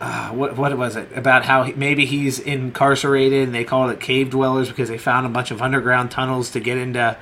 uh, 0.02 0.30
what 0.30 0.56
what 0.56 0.78
was 0.78 0.96
it 0.96 1.08
about 1.16 1.46
how 1.46 1.64
he, 1.64 1.74
maybe 1.74 2.06
he's 2.06 2.40
incarcerated 2.40 3.44
and 3.44 3.54
they 3.54 3.64
called 3.64 3.92
it 3.92 4.00
cave 4.00 4.30
dwellers 4.30 4.70
because 4.70 4.90
they 4.90 4.98
found 4.98 5.26
a 5.26 5.30
bunch 5.30 5.52
of 5.52 5.62
underground 5.62 6.10
tunnels 6.12 6.50
to 6.52 6.60
get 6.60 6.78
into 6.78 7.18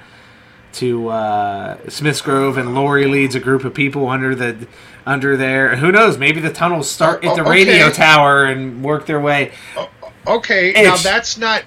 to 0.74 1.10
uh, 1.10 1.78
Smiths 1.90 2.22
Grove 2.22 2.58
and 2.58 2.76
Laurie 2.76 3.08
leads 3.08 3.36
a 3.36 3.40
group 3.40 3.64
of 3.64 3.74
people 3.74 4.08
under 4.10 4.36
the 4.36 4.68
under 5.06 5.38
there. 5.38 5.78
Who 5.78 5.92
knows? 5.92 6.18
Maybe 6.18 6.40
the 6.42 6.52
tunnels 6.52 6.90
start 6.90 7.22
Oh, 7.24 7.30
at 7.30 7.36
the 7.36 7.42
okay. 7.42 7.50
radio 7.52 7.90
tower 7.90 8.46
and 8.46 8.84
work 8.84 9.06
their 9.06 9.20
way. 9.22 9.54
Okay, 10.28 10.74
now 10.74 10.98
that's 10.98 11.38
not 11.38 11.64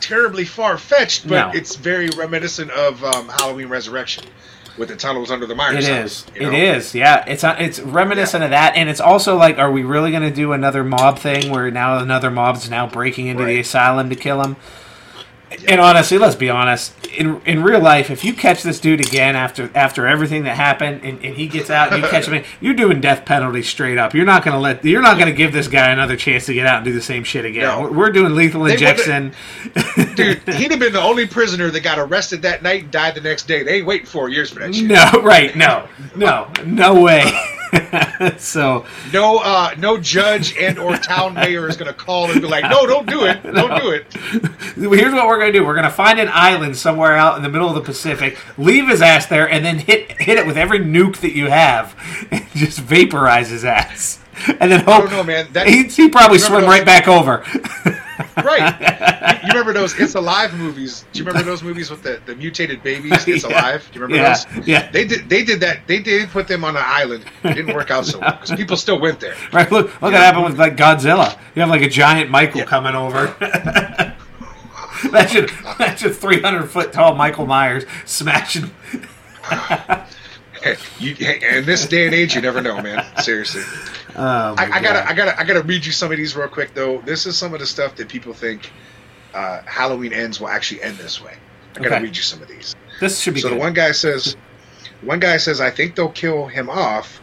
terribly 0.00 0.44
far 0.44 0.76
fetched, 0.78 1.28
but 1.28 1.52
No. 1.52 1.58
it's 1.58 1.76
very 1.76 2.08
reminiscent 2.10 2.70
of 2.72 3.02
um, 3.04 3.28
Halloween 3.28 3.68
Resurrection 3.68 4.24
with 4.78 4.88
the 4.88 4.96
tunnels 4.96 5.30
under 5.30 5.46
the 5.46 5.54
Myers 5.54 5.86
It 5.88 6.04
is. 6.04 6.26
you 6.34 6.42
know? 6.42 6.52
is. 6.56 6.94
Yeah. 6.94 7.24
It's 7.26 7.44
uh, 7.44 7.56
it's 7.58 7.80
reminiscent 7.80 8.44
of 8.44 8.50
that, 8.50 8.76
and 8.76 8.88
it's 8.88 9.00
also 9.00 9.36
like, 9.36 9.58
are 9.58 9.70
we 9.70 9.82
really 9.82 10.10
going 10.10 10.22
to 10.22 10.30
do 10.30 10.52
another 10.52 10.84
mob 10.84 11.18
thing 11.18 11.50
where 11.50 11.70
now 11.70 11.98
another 11.98 12.30
mob's 12.30 12.68
now 12.70 12.86
breaking 12.86 13.26
into 13.26 13.44
the 13.44 13.58
asylum 13.60 14.08
to 14.10 14.16
kill 14.16 14.42
him? 14.42 14.56
And 15.66 15.80
honestly, 15.80 16.16
let's 16.16 16.36
be 16.36 16.48
honest. 16.48 16.94
In 17.08 17.40
in 17.44 17.62
real 17.62 17.80
life, 17.80 18.08
if 18.08 18.24
you 18.24 18.32
catch 18.32 18.62
this 18.62 18.78
dude 18.78 19.00
again 19.00 19.34
after 19.34 19.68
after 19.74 20.06
everything 20.06 20.44
that 20.44 20.56
happened, 20.56 21.02
and, 21.02 21.24
and 21.24 21.34
he 21.34 21.48
gets 21.48 21.70
out, 21.70 21.92
and 21.92 22.02
you 22.02 22.08
catch 22.08 22.28
him, 22.28 22.44
you're 22.60 22.74
doing 22.74 23.00
death 23.00 23.24
penalty 23.24 23.62
straight 23.62 23.98
up. 23.98 24.14
You're 24.14 24.24
not 24.24 24.44
going 24.44 24.54
to 24.54 24.60
let. 24.60 24.84
You're 24.84 25.02
not 25.02 25.18
going 25.18 25.26
to 25.26 25.34
give 25.34 25.52
this 25.52 25.66
guy 25.66 25.90
another 25.90 26.16
chance 26.16 26.46
to 26.46 26.54
get 26.54 26.66
out 26.66 26.76
and 26.76 26.84
do 26.84 26.92
the 26.92 27.02
same 27.02 27.24
shit 27.24 27.44
again. 27.44 27.62
No. 27.62 27.90
We're, 27.90 28.10
doing 28.10 28.34
lethal 28.34 28.66
injection. 28.66 29.34
Dude, 30.14 30.38
he'd 30.48 30.70
have 30.70 30.80
been 30.80 30.92
the 30.92 31.00
only 31.00 31.26
prisoner 31.26 31.70
that 31.70 31.80
got 31.80 31.98
arrested 31.98 32.42
that 32.42 32.62
night 32.62 32.84
and 32.84 32.90
died 32.92 33.14
the 33.14 33.20
next 33.20 33.46
day. 33.46 33.62
They 33.62 33.78
ain't 33.78 33.86
waiting 33.86 34.06
four 34.06 34.28
years 34.28 34.50
for 34.50 34.60
that 34.60 34.74
shit. 34.74 34.86
no, 34.86 35.22
right? 35.22 35.54
No, 35.54 35.88
no, 36.16 36.50
no 36.64 37.00
way. 37.00 37.24
so 38.38 38.86
No, 39.12 39.38
uh, 39.38 39.74
no 39.78 39.98
judge 39.98 40.56
and 40.56 40.78
or 40.78 40.96
town 40.96 41.34
mayor 41.34 41.68
is 41.68 41.76
gonna 41.76 41.92
call 41.92 42.30
and 42.30 42.40
be 42.40 42.48
like, 42.48 42.64
"No, 42.64 42.86
don't 42.86 43.08
do 43.08 43.24
it, 43.24 43.42
don't 43.42 43.80
do 43.80 43.90
it." 43.90 44.12
Here's 44.76 45.12
what 45.12 45.26
we're 45.26 45.38
gonna 45.38 45.52
do. 45.52 45.64
We're 45.64 45.74
gonna 45.74 45.90
find 45.90 46.18
an 46.18 46.28
island 46.32 46.76
somewhere 46.76 47.16
out 47.16 47.36
in 47.36 47.42
the 47.42 47.48
middle 47.48 47.68
of 47.68 47.74
the 47.74 47.80
Pacific, 47.80 48.38
leave 48.58 48.88
his 48.88 49.02
ass 49.02 49.26
there, 49.26 49.48
and 49.48 49.64
then 49.64 49.78
hit 49.78 50.20
hit 50.20 50.38
it 50.38 50.46
with 50.46 50.56
every 50.56 50.80
nuke 50.80 51.18
that 51.18 51.32
you 51.32 51.48
have, 51.48 51.96
and 52.30 52.46
just 52.54 52.78
vaporize 52.80 53.50
his 53.50 53.64
ass. 53.64 54.18
And 54.58 54.72
then 54.72 54.80
I 54.80 54.92
hope 54.92 55.04
don't 55.04 55.12
know, 55.12 55.22
man. 55.22 55.52
That, 55.52 55.66
he 55.68 55.84
he 55.84 56.08
probably 56.08 56.38
swim 56.38 56.64
right 56.64 56.84
back 56.84 57.08
over. 57.08 57.44
Right? 58.44 59.40
You, 59.42 59.48
remember 59.48 59.72
those 59.72 59.98
"It's 59.98 60.14
Alive" 60.14 60.54
movies? 60.54 61.04
Do 61.12 61.18
you 61.18 61.24
remember 61.24 61.48
those 61.48 61.62
movies 61.62 61.90
with 61.90 62.02
the, 62.02 62.20
the 62.26 62.34
mutated 62.36 62.82
babies? 62.82 63.26
It's 63.26 63.44
Yeah. 63.48 63.50
Alive. 63.50 63.88
Do 63.92 63.98
you 63.98 64.04
remember 64.06 64.22
Yeah, 64.22 64.36
those? 64.56 64.66
yeah. 64.68 64.90
They 64.90 65.04
did. 65.06 65.28
They 65.28 65.44
did 65.44 65.60
that. 65.60 65.86
They 65.86 66.00
did 66.00 66.28
put 66.30 66.48
them 66.48 66.64
on 66.64 66.76
an 66.76 66.82
island. 66.86 67.24
It 67.44 67.54
didn't 67.54 67.74
work 67.74 67.90
out 67.90 68.06
so 68.06 68.18
well 68.20 68.32
because 68.32 68.50
people 68.52 68.76
still 68.76 69.00
went 69.00 69.20
there. 69.20 69.34
right? 69.52 69.70
Look, 69.70 69.86
look 69.86 70.02
what 70.02 70.12
happened 70.14 70.44
with 70.44 70.58
like 70.58 70.76
Godzilla. 70.76 71.38
You 71.54 71.60
have 71.62 71.70
like 71.70 71.82
a 71.82 71.88
giant 71.88 72.30
Michael 72.30 72.60
Yeah. 72.60 72.66
coming 72.66 72.94
over. 72.94 73.34
Imagine, 75.02 75.48
imagine 75.76 76.12
300 76.12 76.66
foot 76.70 76.92
tall 76.92 77.14
Michael 77.14 77.46
Myers 77.46 77.84
smashing. 78.04 78.70
You, 80.98 81.14
hey, 81.14 81.58
in 81.58 81.64
this 81.64 81.86
day 81.88 82.04
and 82.04 82.14
age, 82.14 82.34
you 82.34 82.42
never 82.42 82.60
know, 82.60 82.82
man. 82.82 83.02
Seriously. 83.16 83.62
Oh, 84.20 84.56
I, 84.58 84.68
I 84.74 84.80
gotta, 84.82 85.08
I 85.08 85.14
gotta, 85.14 85.40
I 85.40 85.44
gotta 85.44 85.62
read 85.62 85.86
you 85.86 85.92
some 85.92 86.12
of 86.12 86.18
these 86.18 86.36
real 86.36 86.48
quick 86.48 86.74
though. 86.74 87.02
This 87.02 87.26
is 87.26 87.38
some 87.38 87.54
of 87.54 87.60
the 87.60 87.66
stuff 87.66 87.96
that 87.96 88.08
people 88.10 88.34
think 88.34 88.72
uh, 89.34 89.60
Halloween 89.66 90.12
ends 90.12 90.40
will 90.40 90.48
actually 90.48 90.82
end 90.82 90.98
this 90.98 91.20
way. 91.20 91.32
I 91.76 91.80
gotta 91.80 91.96
Okay. 91.96 92.00
read 92.00 92.16
you 92.16 92.22
some 92.22 92.42
of 92.42 92.48
these. 92.48 92.74
This 93.00 93.20
should 93.20 93.34
be 93.34 93.40
So 93.40 93.48
good. 93.48 93.56
the 93.56 93.56
one 93.60 93.74
guy 93.74 93.92
says, 93.92 94.36
one 95.00 95.20
guy 95.20 95.38
says, 95.38 95.60
I 95.60 95.70
think 95.70 95.96
they'll 95.96 96.12
kill 96.12 96.46
him 96.48 96.70
off, 96.70 97.22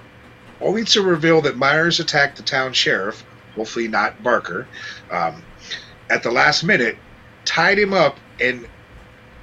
only 0.62 0.86
to 0.86 1.02
reveal 1.04 1.42
that 1.44 1.58
Myers 1.58 2.00
attacked 2.00 2.38
the 2.38 2.44
town 2.44 2.74
sheriff, 2.74 3.26
hopefully 3.56 3.88
not 3.90 4.22
Barker, 4.24 4.70
um, 5.12 5.48
at 6.10 6.24
the 6.24 6.32
last 6.32 6.64
minute, 6.64 7.04
tied 7.46 7.80
him 7.80 7.94
up 7.94 8.20
and 8.40 8.68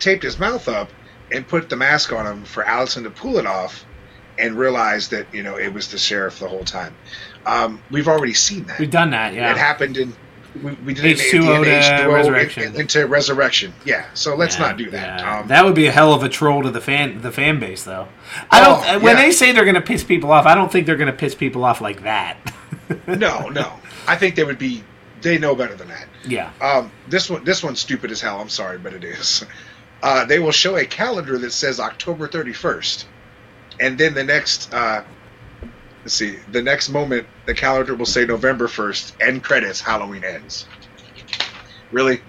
taped 0.01 0.25
his 0.25 0.39
mouth 0.39 0.69
up 0.69 0.93
and 1.33 1.49
put 1.49 1.69
the 1.69 1.77
mask 1.77 2.13
on 2.13 2.27
him 2.27 2.45
for 2.45 2.65
Allison 2.65 3.05
to 3.05 3.11
pull 3.11 3.39
it 3.39 3.47
off 3.47 3.87
and 4.39 4.57
realize 4.59 5.11
that 5.11 5.29
you 5.33 5.43
know 5.43 5.57
it 5.59 5.73
was 5.73 5.89
the 5.89 5.99
sheriff 5.99 6.39
the 6.39 6.49
whole 6.49 6.65
time. 6.65 6.99
Um, 7.47 7.83
we've 7.91 8.09
already 8.09 8.35
seen 8.35 8.65
that. 8.65 8.79
We've 8.79 8.91
done 8.91 9.11
that, 9.11 9.35
Yeah, 9.35 9.51
It 9.51 9.57
happened 9.59 9.97
in. 9.97 10.15
We, 10.63 10.73
we 10.85 10.95
did 10.95 11.05
it 11.05 11.19
H2O 11.19 11.35
in, 11.35 11.65
in 11.65 11.65
to 11.65 11.71
H2O 11.71 12.15
Resurrection. 12.15 12.63
in- 12.63 12.81
into 12.83 13.07
resurrection. 13.09 13.75
Yeah. 13.85 14.07
So 14.15 14.37
let's 14.37 14.55
Yeah, 14.57 14.67
not 14.69 14.77
do 14.77 14.89
that. 14.91 15.21
yeah. 15.21 15.41
Um, 15.41 15.49
that 15.49 15.65
would 15.65 15.75
be 15.75 15.87
a 15.87 15.93
hell 15.93 16.15
of 16.15 16.23
a 16.23 16.29
troll 16.29 16.63
to 16.63 16.71
the 16.71 16.81
fan 16.81 17.21
the 17.23 17.33
fan 17.33 17.59
base, 17.59 17.83
though. 17.85 18.07
I 18.51 18.61
don't. 18.61 18.81
Oh, 18.89 18.99
when 19.01 19.17
yeah. 19.17 19.23
they 19.23 19.33
say 19.33 19.51
they're 19.53 19.65
going 19.65 19.75
to 19.75 19.81
piss 19.81 20.05
people 20.05 20.31
off, 20.31 20.47
I 20.47 20.55
don't 20.55 20.71
think 20.71 20.87
they're 20.87 20.97
going 20.97 21.11
to 21.11 21.17
piss 21.17 21.35
people 21.35 21.65
off 21.65 21.81
like 21.81 22.05
that. 22.05 22.37
no, 23.09 23.49
no. 23.49 23.73
I 24.07 24.17
think 24.17 24.37
they 24.37 24.45
would 24.45 24.59
be. 24.59 24.85
They 25.23 25.39
know 25.39 25.55
better 25.57 25.75
than 25.75 25.89
that. 25.89 26.07
yeah. 26.27 26.53
Um, 26.61 26.93
this 27.09 27.29
one, 27.31 27.43
this 27.45 27.63
one's 27.65 27.81
stupid 27.81 28.11
as 28.13 28.21
hell. 28.21 28.41
I'm 28.41 28.49
sorry, 28.51 28.79
but 28.79 28.93
it 28.93 29.03
is. 29.05 29.45
Uh, 30.03 30.25
they 30.27 30.39
will 30.39 30.53
show 30.53 30.77
a 30.77 30.85
calendar 30.85 31.39
that 31.39 31.51
says 31.53 31.81
October 31.81 32.29
31st, 32.29 33.07
and 33.81 33.97
then 33.99 34.13
the 34.15 34.23
next, 34.23 34.73
uh, 34.75 35.03
let's 36.05 36.15
see, 36.15 36.37
the 36.53 36.63
next 36.63 36.91
moment, 36.91 37.27
the 37.47 37.55
calendar 37.55 37.95
will 37.95 38.07
say 38.07 38.27
November 38.27 38.69
1st. 38.69 39.21
End 39.27 39.43
credits. 39.43 39.81
Halloween 39.81 40.23
ends. 40.23 40.67
Really? 41.91 42.21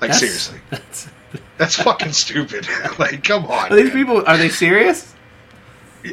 Like 0.00 0.10
That's- 0.10 0.20
seriously? 0.20 0.60
that's- 0.70 1.08
That's 1.56 1.76
fucking 1.76 2.12
stupid. 2.12 2.66
like, 2.98 3.24
come 3.24 3.46
on. 3.46 3.72
are 3.72 3.76
these 3.76 3.86
man. 3.86 3.92
people? 3.94 4.26
Are 4.26 4.36
they 4.36 4.48
serious? 4.50 5.14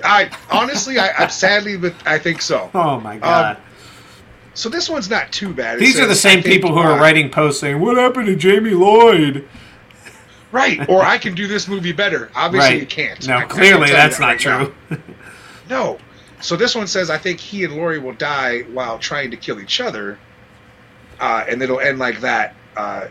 I 0.03 0.29
honestly, 0.51 0.99
I, 0.99 1.10
I'm 1.12 1.29
sadly, 1.29 1.75
but 1.75 1.93
I 2.05 2.19
think 2.19 2.41
so. 2.41 2.69
Oh 2.75 2.99
my 2.99 3.17
god! 3.17 3.58
So 4.53 4.69
this 4.69 4.88
one's 4.88 5.10
not 5.10 5.32
too 5.32 5.51
bad. 5.53 5.77
It 5.77 5.79
these 5.79 5.99
are 5.99 6.05
the 6.05 6.13
same 6.15 6.43
think, 6.43 6.53
people 6.53 6.73
who 6.73 6.79
are 6.79 6.93
uh, 6.93 6.99
writing 6.99 7.32
posts 7.32 7.60
saying, 7.60 7.79
"What 7.79 7.97
happened 7.97 8.27
to 8.27 8.36
Jamie 8.36 8.75
Lloyd?" 8.75 9.47
Right, 10.51 10.79
or 10.89 11.01
I 11.01 11.17
can 11.17 11.34
do 11.34 11.47
this 11.47 11.67
movie 11.67 11.91
better. 11.91 12.29
Obviously, 12.36 12.69
right? 12.73 12.79
you 12.79 12.86
can't. 12.86 13.27
No, 13.27 13.38
I- 13.38 13.41
I 13.41 13.45
clearly 13.45 13.88
tell 13.88 13.95
that's 13.95 14.19
that 14.19 14.39
not 14.39 14.45
right 14.45 14.69
true. 14.89 14.99
No. 15.69 15.97
So 16.41 16.56
this 16.56 16.75
one 16.75 16.88
says, 16.88 17.10
I 17.10 17.17
think 17.17 17.39
he 17.39 17.63
and 17.63 17.75
Laurie 17.75 17.99
will 17.99 18.13
die 18.13 18.62
while 18.62 18.97
trying 18.97 19.32
to 19.32 19.38
kill 19.38 19.60
each 19.60 19.82
other, 19.82 20.17
uh, 21.19 21.45
and 21.47 21.62
it'll 21.62 21.80
end 21.80 21.99
like 21.99 22.21
that, 22.21 22.56
uh, 22.78 23.08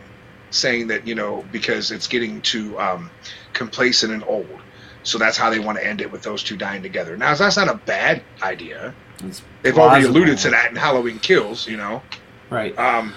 saying 0.51 0.87
that 0.89 1.07
you 1.07 1.15
know 1.15 1.45
because 1.53 1.91
it's 1.91 2.07
getting 2.07 2.41
too 2.41 2.79
um, 2.79 3.11
complacent 3.53 4.13
and 4.13 4.25
old. 4.25 4.61
So 5.03 5.19
that's 5.19 5.37
how 5.37 5.51
they 5.51 5.59
want 5.59 5.79
to 5.79 5.87
end 5.87 6.01
it 6.01 6.11
with 6.11 6.23
those 6.23 6.43
two 6.43 6.57
dying 6.57 6.83
together. 6.83 7.17
Now 7.17 7.35
that's 7.35 7.57
not 7.57 7.69
a 7.69 7.75
bad 7.75 8.23
idea. 8.43 8.95
It's 9.25 9.43
They've 9.63 9.77
already 9.77 10.07
alluded 10.07 10.39
to 10.39 10.51
that 10.51 10.71
in 10.71 10.77
Halloween 10.77 11.19
Kills, 11.19 11.67
you 11.67 11.77
know. 11.77 12.03
Right. 12.51 12.77
Um, 12.79 13.15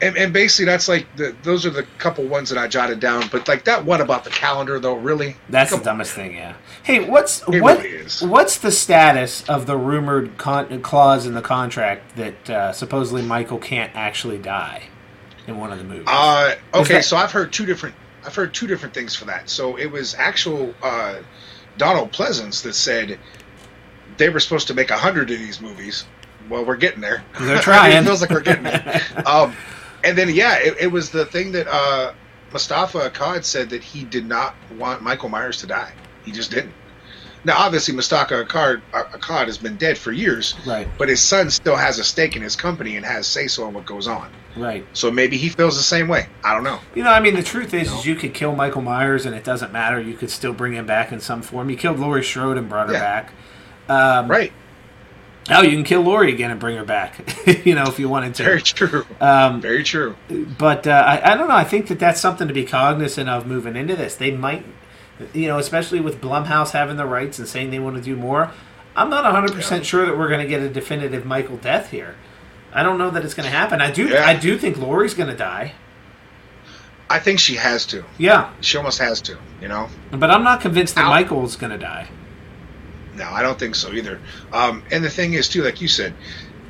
and, 0.00 0.16
and 0.16 0.32
basically, 0.32 0.66
that's 0.66 0.88
like 0.88 1.06
the 1.16 1.34
those 1.42 1.66
are 1.66 1.70
the 1.70 1.82
couple 1.98 2.24
ones 2.24 2.48
that 2.50 2.58
I 2.58 2.68
jotted 2.68 3.00
down. 3.00 3.24
But 3.32 3.48
like 3.48 3.64
that 3.64 3.84
one 3.84 4.00
about 4.00 4.24
the 4.24 4.30
calendar, 4.30 4.78
though, 4.78 4.94
really, 4.96 5.36
That's 5.48 5.70
Come 5.70 5.80
the 5.80 5.84
dumbest 5.84 6.12
thing. 6.12 6.34
Yeah. 6.34 6.54
Hey, 6.82 7.08
what's 7.08 7.42
It 7.48 7.60
what? 7.60 7.78
really 7.82 7.96
is. 7.96 8.22
What's 8.22 8.58
the 8.58 8.70
status 8.70 9.48
of 9.48 9.66
the 9.66 9.76
rumored 9.76 10.38
con- 10.38 10.80
clause 10.82 11.26
in 11.26 11.34
the 11.34 11.42
contract 11.42 12.16
that 12.16 12.50
uh, 12.50 12.72
supposedly 12.72 13.22
Michael 13.22 13.58
can't 13.58 13.90
actually 13.94 14.38
die 14.38 14.84
in 15.46 15.58
one 15.58 15.72
of 15.72 15.78
the 15.78 15.84
movies? 15.84 16.06
Uh, 16.06 16.54
okay, 16.74 16.94
that- 16.94 17.04
so 17.04 17.16
I've 17.16 17.32
heard 17.32 17.52
two 17.52 17.66
different. 17.66 17.94
I've 18.24 18.34
heard 18.34 18.52
two 18.52 18.66
different 18.66 18.94
things 18.94 19.14
for 19.16 19.24
that. 19.26 19.48
So 19.48 19.76
it 19.76 19.86
was 19.90 20.14
actual 20.14 20.74
uh, 20.82 21.20
Donald 21.76 22.12
Pleasence 22.12 22.62
that 22.64 22.74
said 22.74 23.18
they 24.16 24.28
were 24.28 24.40
supposed 24.40 24.66
to 24.68 24.74
make 24.74 24.90
a 24.90 24.96
hundred 24.98 25.30
of 25.30 25.38
these 25.38 25.60
movies. 25.60 26.04
Well, 26.50 26.64
we're 26.64 26.76
getting 26.76 27.00
there. 27.00 27.24
They're 27.40 27.58
trying. 27.62 27.96
it 27.96 28.04
feels 28.04 28.20
like 28.20 28.30
we're 28.30 28.40
getting 28.40 28.64
there. 28.64 29.02
um, 29.26 29.54
and 30.04 30.16
then 30.16 30.30
yeah, 30.30 30.58
it, 30.58 30.76
it 30.80 30.86
was 30.88 31.10
the 31.10 31.26
thing 31.26 31.52
that 31.52 31.66
uh, 31.68 32.12
Moustapha 32.52 33.10
Akkad 33.10 33.44
said 33.44 33.70
that 33.70 33.82
he 33.82 34.04
did 34.04 34.26
not 34.26 34.54
want 34.76 35.02
Michael 35.02 35.28
Myers 35.28 35.58
to 35.58 35.66
die. 35.66 35.92
He 36.24 36.32
just 36.32 36.50
didn't. 36.50 36.72
Now, 37.44 37.56
obviously, 37.58 37.94
Moustapha 37.94 38.44
Akkad, 38.44 38.82
uh, 38.92 39.04
Akkad 39.04 39.46
has 39.46 39.56
been 39.58 39.76
dead 39.76 39.96
for 39.96 40.10
years, 40.10 40.54
right. 40.66 40.88
but 40.98 41.08
his 41.08 41.20
son 41.20 41.50
still 41.50 41.76
has 41.76 41.98
a 41.98 42.04
stake 42.04 42.34
in 42.34 42.42
his 42.42 42.56
company 42.56 42.96
and 42.96 43.06
has 43.06 43.26
say 43.26 43.46
so 43.46 43.64
on 43.64 43.74
what 43.74 43.86
goes 43.86 44.08
on. 44.08 44.30
Right. 44.56 44.84
So 44.92 45.10
maybe 45.10 45.36
he 45.36 45.48
feels 45.48 45.76
the 45.76 45.84
same 45.84 46.08
way. 46.08 46.26
I 46.42 46.52
don't 46.52 46.64
know. 46.64 46.80
You 46.96 47.04
know, 47.04 47.10
I 47.10 47.20
mean, 47.20 47.36
the 47.36 47.42
truth 47.42 47.72
is, 47.74 47.92
is 47.92 48.04
you 48.04 48.16
could 48.16 48.34
kill 48.34 48.56
Michael 48.56 48.82
Myers 48.82 49.24
and 49.24 49.36
it 49.36 49.44
doesn't 49.44 49.72
matter. 49.72 50.00
You 50.00 50.14
could 50.14 50.30
still 50.30 50.52
bring 50.52 50.72
him 50.72 50.84
back 50.84 51.12
in 51.12 51.20
some 51.20 51.42
form. 51.42 51.70
You 51.70 51.76
killed 51.76 52.00
Laurie 52.00 52.24
Strode 52.24 52.58
and 52.58 52.68
brought 52.68 52.88
her 52.88 52.94
Yeah. 52.94 53.00
back. 53.00 53.32
Um, 53.88 54.28
Right. 54.28 54.52
Oh, 55.50 55.62
you 55.62 55.70
can 55.70 55.84
kill 55.84 56.02
Laurie 56.02 56.32
again 56.32 56.50
and 56.50 56.60
bring 56.60 56.76
her 56.76 56.84
back. 56.84 57.46
you 57.66 57.74
know, 57.74 57.84
if 57.84 57.98
you 57.98 58.08
wanted 58.08 58.34
to. 58.36 58.42
Very 58.42 58.62
true. 58.62 59.06
Um, 59.20 59.60
Very 59.60 59.82
true. 59.82 60.16
but 60.58 60.86
uh, 60.86 60.90
I, 60.90 61.32
I 61.32 61.36
don't 61.36 61.48
know. 61.48 61.54
I 61.56 61.64
think 61.64 61.88
that 61.88 61.98
that's 61.98 62.20
something 62.20 62.48
to 62.48 62.54
be 62.54 62.64
cognizant 62.64 63.28
of 63.30 63.46
moving 63.46 63.74
into 63.76 63.96
this. 63.96 64.14
They 64.16 64.30
might, 64.30 64.64
you 65.32 65.48
know, 65.48 65.58
especially 65.58 66.00
with 66.00 66.20
Blumhouse 66.20 66.72
having 66.72 66.96
the 66.96 67.06
rights 67.06 67.38
and 67.38 67.48
saying 67.48 67.70
they 67.70 67.78
want 67.78 67.96
to 67.96 68.02
do 68.02 68.14
more. 68.14 68.50
I'm 68.94 69.08
not 69.10 69.24
100 69.24 69.50
Yeah. 69.50 69.56
percent 69.56 69.86
sure 69.86 70.04
that 70.06 70.18
we're 70.18 70.28
going 70.28 70.40
to 70.42 70.46
get 70.48 70.60
a 70.60 70.68
definitive 70.68 71.24
Michael 71.24 71.56
death 71.56 71.90
here. 71.90 72.16
I 72.72 72.82
don't 72.82 72.98
know 72.98 73.10
that 73.10 73.24
it's 73.24 73.34
going 73.34 73.48
to 73.48 73.56
happen. 73.56 73.80
I 73.80 73.90
do. 73.90 74.08
Yeah. 74.08 74.26
I 74.26 74.34
do 74.36 74.58
think 74.58 74.76
Laurie's 74.76 75.14
going 75.14 75.30
to 75.30 75.36
die. 75.36 75.72
I 77.08 77.18
think 77.20 77.38
she 77.38 77.54
has 77.54 77.86
to. 77.86 78.04
Yeah, 78.18 78.52
She 78.60 78.76
almost 78.76 78.98
has 78.98 79.22
to. 79.22 79.38
You 79.62 79.68
know. 79.68 79.88
but 80.10 80.30
I'm 80.30 80.44
not 80.44 80.60
convinced 80.60 80.94
that. 80.96 81.06
Michael's 81.06 81.56
going 81.56 81.72
to 81.72 81.78
die. 81.78 82.08
No, 83.18 83.28
I 83.28 83.42
don't 83.42 83.58
think 83.58 83.74
so 83.74 83.92
either. 83.92 84.20
Um, 84.52 84.82
and 84.90 85.02
the 85.04 85.10
thing 85.10 85.34
is, 85.34 85.48
too, 85.48 85.62
like 85.62 85.80
you 85.80 85.88
said, 85.88 86.14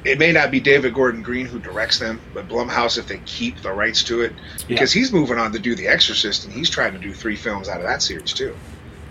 it 0.04 0.18
may 0.18 0.32
not 0.32 0.50
be 0.50 0.60
David 0.60 0.94
Gordon 0.94 1.22
Green 1.22 1.46
who 1.46 1.58
directs 1.58 1.98
them, 1.98 2.20
but 2.32 2.48
Blumhouse, 2.48 2.98
if 2.98 3.06
they 3.08 3.18
keep 3.26 3.60
the 3.62 3.72
rights 3.72 4.02
to 4.04 4.22
it, 4.22 4.32
because 4.66 4.92
he's 4.92 5.12
moving 5.12 5.38
on 5.38 5.52
to 5.52 5.58
do 5.58 5.74
The 5.74 5.88
Exorcist, 5.88 6.44
and 6.44 6.52
he's 6.52 6.70
trying 6.70 6.92
to 6.92 6.98
do 6.98 7.12
three 7.12 7.36
films 7.36 7.68
out 7.68 7.80
of 7.80 7.86
that 7.86 8.00
series 8.02 8.32
too. 8.32 8.56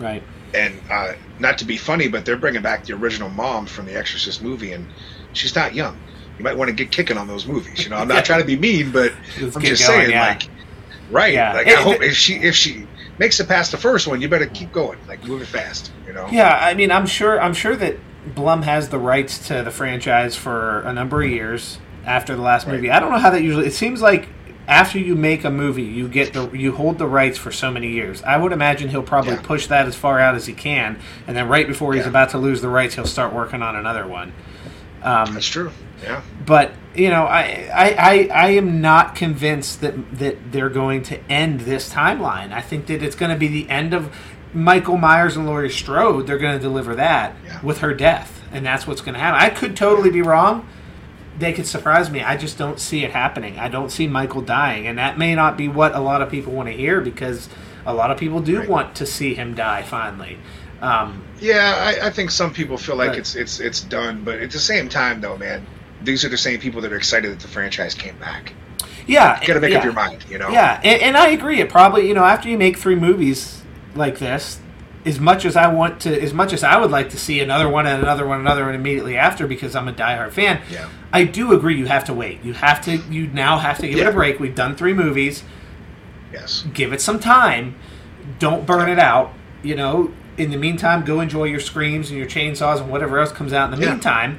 Right. 0.00 0.22
And 0.54 0.80
uh, 0.90 1.12
not 1.38 1.58
to 1.58 1.64
be 1.66 1.76
funny, 1.76 2.08
but 2.08 2.24
they're 2.24 2.36
bringing 2.38 2.62
back 2.62 2.86
the 2.86 2.94
original 2.94 3.28
mom 3.28 3.66
from 3.66 3.84
the 3.86 3.96
Exorcist 3.96 4.42
movie, 4.42 4.72
and 4.72 4.86
she's 5.34 5.54
not 5.54 5.74
young. 5.74 5.98
You 6.38 6.44
might 6.44 6.56
want 6.56 6.68
to 6.68 6.74
get 6.74 6.90
kicking 6.90 7.18
on 7.18 7.26
those 7.28 7.46
movies. 7.46 7.84
You 7.84 7.90
know, 7.90 7.96
I'm 7.96 8.08
not 8.08 8.14
Yeah. 8.16 8.22
trying 8.22 8.40
to 8.40 8.46
be 8.46 8.56
mean, 8.56 8.90
but 8.90 9.12
Let's 9.40 9.56
I'm 9.56 9.62
just 9.62 9.86
going, 9.86 9.98
saying, 10.00 10.10
yeah. 10.10 10.26
like, 10.26 10.48
right? 11.10 11.34
Yeah. 11.34 11.52
Like, 11.52 11.66
It- 11.66 11.78
I 11.78 11.82
hope 11.82 12.00
if 12.02 12.16
she 12.16 12.34
if 12.36 12.54
she 12.54 12.86
makes 13.18 13.38
it 13.40 13.48
past 13.48 13.70
the 13.72 13.76
first 13.78 14.06
one, 14.06 14.20
you 14.20 14.28
better 14.28 14.46
keep 14.46 14.72
going, 14.72 14.98
like 15.08 15.24
move 15.24 15.42
it 15.42 15.46
fast. 15.48 15.92
You 16.06 16.12
know? 16.12 16.26
Yeah, 16.30 16.56
I 16.60 16.74
mean, 16.74 16.90
I'm 16.90 17.06
sure. 17.06 17.40
I'm 17.40 17.54
sure 17.54 17.76
that 17.76 17.96
Blum 18.34 18.62
has 18.62 18.88
the 18.88 18.98
rights 18.98 19.46
to 19.48 19.62
the 19.62 19.70
franchise 19.70 20.36
for 20.36 20.80
a 20.80 20.92
number 20.92 21.22
of 21.22 21.30
years 21.30 21.78
after 22.04 22.34
the 22.36 22.42
last 22.42 22.66
Right. 22.66 22.74
movie. 22.76 22.90
I 22.90 23.00
don't 23.00 23.10
know 23.10 23.18
how 23.18 23.30
that 23.30 23.42
usually. 23.42 23.66
It 23.66 23.72
seems 23.74 24.00
like 24.02 24.28
after 24.66 24.98
you 24.98 25.14
make 25.14 25.44
a 25.44 25.50
movie, 25.50 25.82
you 25.82 26.08
get 26.08 26.32
the 26.34 26.50
you 26.50 26.72
hold 26.72 26.98
the 26.98 27.06
rights 27.06 27.38
for 27.38 27.50
so 27.50 27.70
many 27.70 27.88
years. 27.88 28.22
I 28.22 28.36
would 28.36 28.52
imagine 28.52 28.88
he'll 28.90 29.02
probably 29.02 29.32
Yeah. 29.32 29.40
push 29.42 29.66
that 29.68 29.86
as 29.86 29.94
far 29.94 30.20
out 30.20 30.34
as 30.34 30.46
he 30.46 30.52
can, 30.52 30.98
and 31.26 31.36
then 31.36 31.48
right 31.48 31.66
before 31.66 31.94
he's 31.94 32.02
Yeah. 32.04 32.10
about 32.10 32.30
to 32.30 32.38
lose 32.38 32.60
the 32.60 32.68
rights, 32.68 32.94
he'll 32.94 33.06
start 33.06 33.32
working 33.32 33.62
on 33.62 33.76
another 33.76 34.06
one. 34.06 34.32
Um, 35.02 35.32
That's 35.34 35.46
true. 35.48 35.70
Yeah. 36.02 36.20
but 36.44 36.72
you 36.98 37.10
know, 37.10 37.24
I, 37.24 37.68
I, 37.72 37.94
I, 37.98 38.28
I 38.46 38.48
am 38.50 38.80
not 38.80 39.14
convinced 39.14 39.80
that 39.80 40.18
that 40.18 40.52
they're 40.52 40.68
going 40.68 41.02
to 41.04 41.18
end 41.30 41.60
this 41.60 41.92
timeline. 41.92 42.52
I 42.52 42.60
think 42.60 42.86
that 42.86 43.02
it's 43.02 43.16
going 43.16 43.30
to 43.30 43.36
be 43.38 43.48
the 43.48 43.68
end 43.70 43.94
of 43.94 44.14
Michael 44.52 44.96
Myers 44.96 45.36
and 45.36 45.46
Laurie 45.46 45.70
Strode. 45.70 46.26
They're 46.26 46.38
going 46.38 46.56
to 46.56 46.62
deliver 46.62 46.94
that 46.96 47.34
Yeah. 47.46 47.60
with 47.62 47.78
her 47.78 47.94
death, 47.94 48.42
and 48.52 48.64
that's 48.66 48.86
what's 48.86 49.00
going 49.00 49.14
to 49.14 49.20
happen. 49.20 49.40
I 49.40 49.50
could 49.50 49.76
totally 49.76 50.10
be 50.10 50.22
wrong. 50.22 50.66
They 51.38 51.52
could 51.52 51.66
surprise 51.66 52.10
me. 52.10 52.20
I 52.22 52.36
just 52.36 52.58
don't 52.58 52.80
see 52.80 53.04
it 53.04 53.12
happening. 53.12 53.58
I 53.60 53.68
don't 53.68 53.90
see 53.92 54.08
Michael 54.08 54.42
dying, 54.42 54.88
and 54.88 54.98
that 54.98 55.18
may 55.18 55.34
not 55.36 55.56
be 55.56 55.68
what 55.68 55.94
a 55.94 56.00
lot 56.00 56.20
of 56.20 56.30
people 56.30 56.52
want 56.52 56.68
to 56.68 56.72
hear 56.74 57.00
because 57.00 57.48
a 57.86 57.94
lot 57.94 58.10
of 58.10 58.18
people 58.18 58.40
do 58.40 58.58
Right. 58.58 58.68
want 58.68 58.94
to 58.96 59.06
see 59.06 59.34
him 59.34 59.54
die 59.54 59.82
finally. 59.82 60.38
Um, 60.82 61.22
Yeah, 61.40 61.74
I, 62.02 62.06
I 62.06 62.10
think 62.10 62.30
some 62.32 62.52
people 62.52 62.76
feel 62.76 62.96
like 62.96 63.10
Right. 63.10 63.18
it's 63.18 63.36
it's 63.36 63.60
it's 63.60 63.80
done, 63.80 64.22
but 64.24 64.40
at 64.40 64.50
the 64.50 64.58
same 64.58 64.88
time, 64.88 65.20
though, 65.20 65.36
man, 65.36 65.64
these 66.02 66.24
are 66.24 66.28
the 66.28 66.38
same 66.38 66.60
people 66.60 66.80
that 66.82 66.92
are 66.92 66.96
excited 66.96 67.30
that 67.32 67.40
the 67.40 67.48
franchise 67.48 67.94
came 67.94 68.16
back. 68.18 68.52
yeah, 69.06 69.40
You 69.40 69.46
got 69.46 69.54
to 69.54 69.60
make 69.60 69.72
yeah. 69.72 69.78
up 69.78 69.84
your 69.84 69.92
mind, 69.92 70.24
you 70.28 70.38
know. 70.38 70.48
Yeah, 70.50 70.80
and, 70.84 71.02
and 71.02 71.16
I 71.16 71.28
agree. 71.28 71.60
It 71.60 71.68
probably 71.70 72.06
you 72.08 72.14
know 72.14 72.24
after 72.24 72.48
you 72.48 72.56
make 72.58 72.76
three 72.76 72.94
movies 72.96 73.62
like 73.94 74.18
this, 74.18 74.60
as 75.04 75.18
much 75.18 75.44
as 75.44 75.56
I 75.56 75.68
want 75.72 76.00
to, 76.02 76.20
as 76.22 76.32
much 76.34 76.52
as 76.52 76.62
I 76.62 76.76
would 76.78 76.90
like 76.90 77.10
to 77.10 77.18
see 77.18 77.40
another 77.40 77.68
one 77.68 77.86
and 77.86 78.02
another 78.02 78.26
one, 78.26 78.38
and 78.38 78.46
another 78.46 78.64
one 78.66 78.74
immediately 78.74 79.16
after 79.16 79.46
because 79.46 79.74
I'm 79.74 79.88
a 79.88 79.92
diehard 79.92 80.32
fan. 80.32 80.60
Yeah. 80.70 80.88
I 81.12 81.24
do 81.24 81.52
agree. 81.52 81.76
You 81.78 81.86
have 81.86 82.04
to 82.04 82.14
wait. 82.14 82.42
You 82.44 82.52
have 82.52 82.80
to. 82.84 82.96
You 82.96 83.28
now 83.28 83.58
have 83.58 83.78
to 83.78 83.88
give 83.88 83.98
it 83.98 84.06
a 84.06 84.12
break. 84.12 84.38
We've 84.40 84.54
done 84.54 84.76
three 84.76 84.92
movies. 84.92 85.42
Yes. 86.32 86.64
Give 86.74 86.92
it 86.92 87.00
some 87.00 87.18
time. 87.18 87.76
Don't 88.38 88.66
burn 88.66 88.88
it 88.88 88.98
out. 88.98 89.32
You 89.62 89.74
know. 89.74 90.12
In 90.36 90.52
the 90.52 90.56
meantime, 90.56 91.04
go 91.04 91.18
enjoy 91.20 91.44
your 91.46 91.58
screams 91.58 92.10
and 92.10 92.18
your 92.18 92.28
chainsaws 92.28 92.80
and 92.80 92.88
whatever 92.88 93.18
else 93.18 93.32
comes 93.32 93.52
out 93.52 93.72
in 93.72 93.76
the 93.80 93.84
Yeah. 93.84 93.92
meantime. 93.92 94.38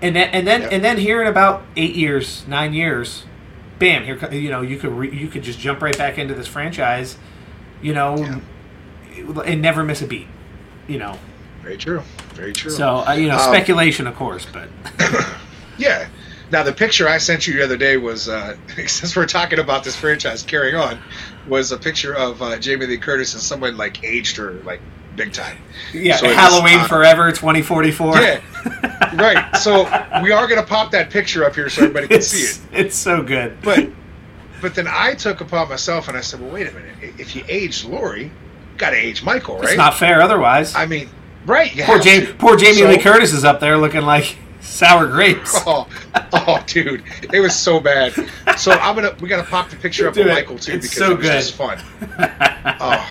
And 0.00 0.14
then, 0.14 0.28
and 0.30 0.46
then, 0.46 0.62
Yeah. 0.62 0.68
and 0.72 0.84
then, 0.84 0.98
here 0.98 1.20
in 1.22 1.26
about 1.28 1.64
eight 1.76 1.96
years, 1.96 2.44
nine 2.46 2.72
years, 2.72 3.24
bam! 3.78 4.04
Here, 4.04 4.16
you 4.32 4.50
know, 4.50 4.60
you 4.62 4.76
could 4.76 4.92
re, 4.92 5.10
you 5.10 5.28
could 5.28 5.42
just 5.42 5.58
jump 5.58 5.82
right 5.82 5.96
back 5.98 6.18
into 6.18 6.34
this 6.34 6.46
franchise, 6.46 7.16
you 7.82 7.92
know, 7.94 8.40
and 9.44 9.60
never 9.62 9.82
miss 9.82 10.00
a 10.02 10.06
beat. 10.06 10.26
You 10.86 10.98
know, 10.98 11.18
Very 11.62 11.76
true. 11.76 12.02
Very 12.34 12.52
true. 12.52 12.70
so 12.70 12.98
uh, 13.06 13.12
you 13.12 13.28
know, 13.28 13.34
Um, 13.36 13.40
speculation, 13.52 14.06
of 14.06 14.14
course, 14.14 14.46
but 14.52 14.68
Yeah. 15.78 16.08
Now 16.50 16.62
the 16.62 16.72
picture 16.72 17.06
I 17.08 17.18
sent 17.18 17.46
you 17.46 17.54
the 17.58 17.64
other 17.64 17.76
day 17.76 17.98
was, 17.98 18.26
uh, 18.28 18.56
since 18.86 19.14
we're 19.14 19.26
talking 19.26 19.58
about 19.58 19.84
this 19.84 19.94
franchise 19.96 20.42
carrying 20.42 20.76
on, 20.76 20.98
was 21.46 21.72
a 21.72 21.76
picture 21.76 22.14
of 22.14 22.40
uh, 22.40 22.56
Jamie 22.58 22.86
Lee 22.86 22.96
Curtis 22.98 23.34
and 23.34 23.42
someone 23.42 23.76
like 23.76 24.02
aged 24.02 24.36
her 24.38 24.52
like 24.64 24.80
big 25.18 25.32
time. 25.32 25.58
yeah, 25.92 26.16
So 26.16 26.26
it 26.26 26.28
was, 26.28 26.36
Halloween 26.36 26.78
uh, 26.80 26.88
Forever, 26.88 27.32
twenty 27.32 27.62
forty 27.62 27.90
four. 27.90 28.16
Yeah. 28.18 28.40
right. 29.14 29.56
So 29.56 29.82
we 30.22 30.32
are 30.32 30.46
going 30.46 30.60
to 30.60 30.66
pop 30.66 30.90
that 30.92 31.10
picture 31.10 31.44
up 31.44 31.54
here 31.54 31.68
so 31.68 31.82
everybody 31.82 32.06
can 32.08 32.16
it's, 32.18 32.28
see 32.28 32.44
it. 32.72 32.80
it's 32.86 32.96
so 32.96 33.22
good. 33.22 33.60
But 33.62 33.88
but 34.60 34.74
then 34.74 34.86
I 34.88 35.14
took 35.14 35.40
upon 35.40 35.68
myself 35.68 36.08
and 36.08 36.16
I 36.16 36.20
said, 36.20 36.40
well, 36.40 36.50
wait 36.50 36.68
a 36.68 36.72
minute. 36.72 36.96
If 37.18 37.36
you 37.36 37.44
aged 37.48 37.84
Laurie, 37.84 38.24
you 38.24 38.30
got 38.76 38.90
to 38.90 38.96
age 38.96 39.22
Michael, 39.22 39.56
right? 39.56 39.64
it's 39.68 39.76
not 39.76 39.94
fair 39.96 40.20
otherwise. 40.20 40.74
I 40.74 40.86
mean, 40.86 41.08
right? 41.46 41.70
poor 41.84 41.98
Jamie, 42.00 42.26
to. 42.26 42.34
poor 42.34 42.56
Jamie 42.56 42.78
So- 42.78 42.88
Lee 42.88 42.98
Curtis 42.98 43.32
is 43.32 43.44
up 43.44 43.60
there 43.60 43.76
looking 43.78 44.02
like 44.02 44.36
sour 44.60 45.06
grapes. 45.06 45.56
Oh, 45.66 45.86
oh, 46.32 46.62
dude, 46.66 47.04
it 47.32 47.40
was 47.40 47.54
so 47.56 47.80
bad. 47.80 48.12
So 48.58 48.72
I'm 48.72 48.94
gonna 48.96 49.14
we 49.20 49.28
gotta 49.28 49.48
pop 49.48 49.70
the 49.70 49.76
picture 49.76 50.08
up 50.08 50.16
of. 50.16 50.26
Michael 50.26 50.58
too 50.58 50.72
It's 50.72 50.88
because 50.88 50.98
so 50.98 51.12
it 51.12 51.18
was 51.18 51.26
good. 51.26 51.32
just 51.32 51.54
fun. 51.54 51.78
Oh, 52.80 53.08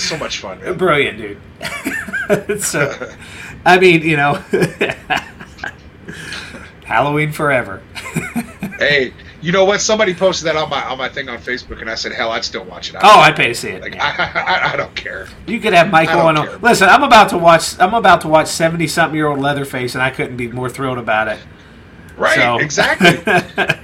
so 0.00 0.16
much 0.18 0.38
fun, 0.38 0.60
man. 0.60 0.76
Brilliant, 0.76 1.18
dude. 1.18 1.38
So, 2.60 2.92
I 3.64 3.78
mean, 3.78 4.02
you 4.02 4.16
know, 4.16 4.34
Halloween 6.84 7.32
Forever. 7.32 7.82
Hey, 8.78 9.14
you 9.40 9.52
know 9.52 9.64
what? 9.64 9.80
Somebody 9.80 10.12
posted 10.12 10.48
that 10.48 10.56
on 10.56 10.68
my 10.68 10.82
on 10.84 10.98
my 10.98 11.08
thing 11.08 11.30
on 11.30 11.38
Facebook, 11.38 11.80
and 11.80 11.88
I 11.88 11.94
said, 11.94 12.12
hell, 12.12 12.30
I'd 12.30 12.44
still 12.44 12.62
watch 12.64 12.90
it. 12.90 12.96
I, 12.96 13.00
Oh, 13.04 13.20
I'd 13.20 13.34
pay 13.34 13.48
to 13.48 13.54
see 13.54 13.70
it. 13.70 13.80
like 13.80 13.94
yeah. 13.94 14.32
I, 14.34 14.68
I, 14.68 14.72
I 14.74 14.76
don't 14.76 14.94
care. 14.94 15.28
You 15.46 15.60
could 15.60 15.72
have 15.72 15.90
Michael 15.90 16.20
on. 16.20 16.36
care. 16.36 16.58
listen, 16.58 16.86
I'm 16.90 17.02
about 17.02 17.30
to 17.30 17.38
watch. 17.38 17.78
I'm 17.80 17.94
about 17.94 18.20
to 18.22 18.28
watch 18.28 18.48
seventy 18.48 18.86
something 18.86 19.16
year 19.16 19.28
old 19.28 19.38
Leatherface, 19.38 19.94
and 19.94 20.02
I 20.02 20.10
couldn't 20.10 20.36
be 20.36 20.48
more 20.48 20.68
thrilled 20.68 20.98
about 20.98 21.28
it. 21.28 21.38
Right? 22.16 22.34
So- 22.36 22.58
Exactly, 22.58 23.10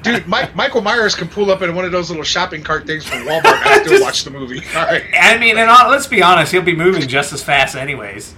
dude. 0.03 0.27
Mike, 0.27 0.55
Michael 0.57 0.81
Myers 0.81 1.15
can 1.15 1.29
pull 1.29 1.51
up 1.51 1.61
in 1.63 1.75
one 1.75 1.85
of 1.85 1.93
those 1.93 2.09
little 2.09 2.25
shopping 2.25 2.63
cart 2.63 2.87
things 2.87 3.05
from 3.05 3.19
Walmart. 3.27 3.45
and 3.45 3.65
I 3.65 3.79
still 3.81 3.93
Just- 3.93 4.03
watch 4.03 4.25
the 4.25 4.31
movie. 4.31 4.63
All 4.75 4.85
right, 4.87 5.05
I 5.21 5.37
mean, 5.39 5.59
and 5.59 5.69
uh, 5.71 5.87
let's 5.91 6.07
be 6.07 6.23
honest, 6.23 6.51
he'll 6.53 6.63
be 6.63 6.75
moving 6.75 7.07
just 7.07 7.33
as 7.33 7.43
fast, 7.43 7.77
anyways. 7.77 8.35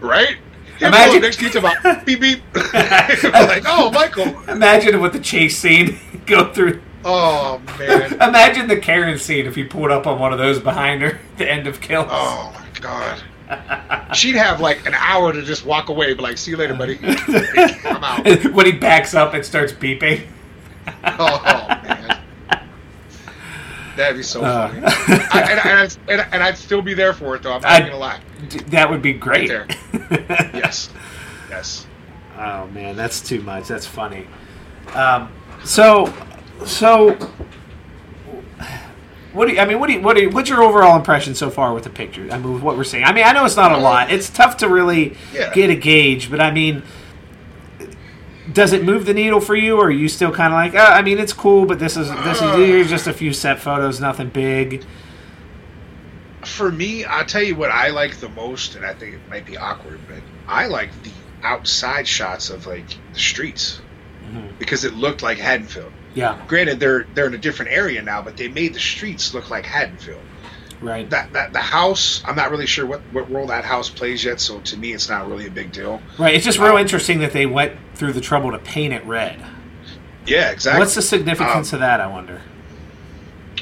right? 0.00 0.36
He'll 0.78 0.88
Imagine- 0.88 1.22
next 1.22 1.36
to 1.38 1.58
about 1.58 2.04
beep 2.06 2.20
beep. 2.20 2.42
like, 2.54 3.64
oh, 3.66 3.90
Michael. 3.92 4.38
Imagine 4.48 5.00
with 5.00 5.12
the 5.12 5.20
chase 5.20 5.58
scene 5.58 5.98
go 6.26 6.52
through. 6.52 6.82
Oh 7.04 7.60
man. 7.78 8.14
Imagine 8.14 8.66
the 8.68 8.76
Karen 8.78 9.18
scene 9.18 9.46
if 9.46 9.54
he 9.54 9.62
pulled 9.64 9.90
up 9.92 10.06
on 10.06 10.18
one 10.18 10.32
of 10.32 10.38
those 10.38 10.58
behind 10.58 11.02
her. 11.02 11.12
at 11.12 11.38
The 11.38 11.50
end 11.50 11.66
of 11.66 11.80
Kills. 11.80 12.08
Oh 12.10 12.52
my 12.54 12.80
god. 12.80 13.22
She'd 14.14 14.36
have 14.36 14.60
like 14.60 14.86
an 14.86 14.94
hour 14.94 15.32
to 15.32 15.42
just 15.42 15.64
walk 15.66 15.88
away, 15.88 16.14
but 16.14 16.22
like, 16.22 16.38
see 16.38 16.50
you 16.52 16.56
later, 16.56 16.74
buddy. 16.74 16.98
I'm 17.02 18.02
out. 18.04 18.52
when 18.52 18.66
he 18.66 18.72
backs 18.72 19.14
up 19.14 19.34
and 19.34 19.44
starts 19.44 19.72
beeping. 19.72 20.26
Oh, 21.04 21.40
man. 21.82 22.22
That'd 23.96 24.16
be 24.16 24.22
so 24.22 24.42
Uh. 24.42 24.68
funny. 24.68 24.82
I, 24.84 25.40
and, 25.50 25.60
and, 25.60 25.78
I'd, 25.78 25.96
and, 26.08 26.34
and 26.34 26.42
I'd 26.42 26.58
still 26.58 26.82
be 26.82 26.92
there 26.94 27.12
for 27.14 27.34
it, 27.34 27.42
though. 27.42 27.52
I'm 27.52 27.62
not 27.62 27.70
I'd- 27.72 27.86
gonna 27.86 27.98
lie. 27.98 28.20
That 28.68 28.90
would 28.90 29.02
be 29.02 29.12
great. 29.14 29.50
Right 29.50 29.76
Yes. 30.54 30.90
Yes. 31.48 31.86
Oh 32.38 32.66
man, 32.68 32.96
that's 32.96 33.20
too 33.22 33.40
much. 33.40 33.68
That's 33.68 33.86
funny. 33.86 34.26
Um, 34.92 35.32
so, 35.64 36.12
so, 36.66 37.16
what 39.36 39.46
do 39.48 39.54
you, 39.54 39.60
I 39.60 39.66
mean? 39.66 39.78
What 39.78 39.86
do 39.88 39.92
you, 39.92 40.00
what 40.00 40.16
do 40.16 40.22
you, 40.22 40.30
what's 40.30 40.48
your 40.48 40.62
overall 40.62 40.96
impression 40.96 41.34
so 41.34 41.50
far 41.50 41.72
with 41.74 41.84
the 41.84 41.90
picture? 41.90 42.26
I 42.30 42.38
mean, 42.38 42.54
with 42.54 42.62
what 42.62 42.76
we're 42.76 42.84
seeing. 42.84 43.04
I 43.04 43.12
mean, 43.12 43.24
I 43.24 43.32
know 43.32 43.44
it's 43.44 43.56
not 43.56 43.70
a 43.72 43.76
uh, 43.76 43.80
lot. 43.80 44.10
It's 44.10 44.30
tough 44.30 44.56
to 44.58 44.68
really 44.68 45.16
Yeah. 45.32 45.52
get 45.52 45.70
a 45.70 45.74
gauge, 45.76 46.30
but 46.30 46.40
I 46.40 46.50
mean, 46.50 46.82
does 48.52 48.72
it 48.72 48.84
move 48.84 49.06
the 49.06 49.14
needle 49.14 49.40
for 49.40 49.54
you, 49.54 49.76
or 49.76 49.86
are 49.86 49.90
you 49.90 50.08
still 50.08 50.32
kind 50.32 50.52
of 50.52 50.56
like, 50.56 50.74
oh, 50.74 50.92
I 50.92 51.02
mean, 51.02 51.18
it's 51.18 51.32
cool, 51.32 51.66
but 51.66 51.78
this 51.78 51.96
is 51.96 52.08
this 52.08 52.36
is 52.38 52.42
uh. 52.42 52.56
here's 52.56 52.88
just 52.88 53.06
a 53.06 53.12
few 53.12 53.32
set 53.32 53.60
photos, 53.60 54.00
nothing 54.00 54.28
big. 54.28 54.84
For 56.44 56.70
me, 56.70 57.04
I'll 57.04 57.24
tell 57.24 57.42
you 57.42 57.56
what 57.56 57.70
I 57.70 57.88
like 57.90 58.16
the 58.18 58.28
most, 58.30 58.76
and 58.76 58.86
I 58.86 58.94
think 58.94 59.14
it 59.14 59.20
might 59.28 59.44
be 59.46 59.56
awkward, 59.56 59.98
but 60.08 60.20
I 60.46 60.66
like 60.66 60.90
the 61.02 61.10
outside 61.42 62.06
shots 62.06 62.50
of 62.50 62.66
like 62.66 62.86
the 63.12 63.18
streets 63.18 63.80
Mhm. 64.32 64.58
because 64.58 64.84
it 64.84 64.94
looked 64.94 65.22
like 65.22 65.38
Haddonfield. 65.38 65.92
Yeah, 66.16 66.40
Granted, 66.48 66.80
they're 66.80 67.06
they're 67.14 67.26
in 67.28 67.34
a 67.34 67.38
different 67.38 67.70
area 67.70 68.02
now, 68.02 68.20
but 68.22 68.36
they 68.36 68.48
made 68.48 68.74
the 68.74 68.80
streets 68.80 69.32
look 69.34 69.50
like 69.50 69.64
Haddonfield. 69.66 70.22
right. 70.80 71.08
that, 71.10 71.32
that 71.32 71.52
the 71.54 71.58
house 71.60 72.22
i'm 72.26 72.36
not 72.36 72.50
really 72.50 72.66
sure 72.66 72.84
what, 72.84 73.00
what 73.12 73.30
role 73.30 73.46
that 73.46 73.64
house 73.64 73.88
plays 73.88 74.22
yet 74.24 74.38
so 74.40 74.60
to 74.60 74.76
me 74.76 74.92
it's 74.92 75.08
not 75.08 75.26
really 75.26 75.46
a 75.46 75.50
big 75.50 75.72
deal 75.72 76.02
Right. 76.18 76.34
It's 76.34 76.44
just 76.44 76.58
real 76.58 76.72
Um, 76.72 76.78
interesting 76.78 77.18
that 77.20 77.32
they 77.32 77.46
went 77.46 77.72
through 77.94 78.12
the 78.12 78.20
trouble 78.20 78.50
to 78.52 78.58
paint 78.58 78.92
it 78.92 79.02
red. 79.06 79.38
yeah 80.26 80.50
exactly 80.50 80.80
What's 80.80 80.94
the 80.94 81.00
significance 81.00 81.72
Um, 81.72 81.76
of 81.76 81.80
that? 81.80 82.00
I 82.02 82.06
wonder. 82.08 82.42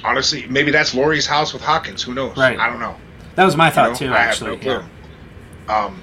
honestly 0.04 0.46
maybe 0.48 0.70
that's 0.70 0.94
Laurie's 0.94 1.26
house 1.26 1.52
with 1.52 1.62
hawkins 1.62 2.02
who 2.02 2.14
knows 2.14 2.36
Right. 2.36 2.58
i 2.58 2.68
don't 2.68 2.80
know 2.80 2.96
That 3.36 3.44
was 3.44 3.56
my 3.56 3.68
You 3.68 3.72
thought 3.74 3.90
know, 3.92 3.96
too. 3.96 4.12
I 4.12 4.18
have 4.18 4.28
Actually, 4.30 4.50
no 4.56 4.56
clue. 4.58 4.82
yeah. 5.68 5.84
um 5.86 6.02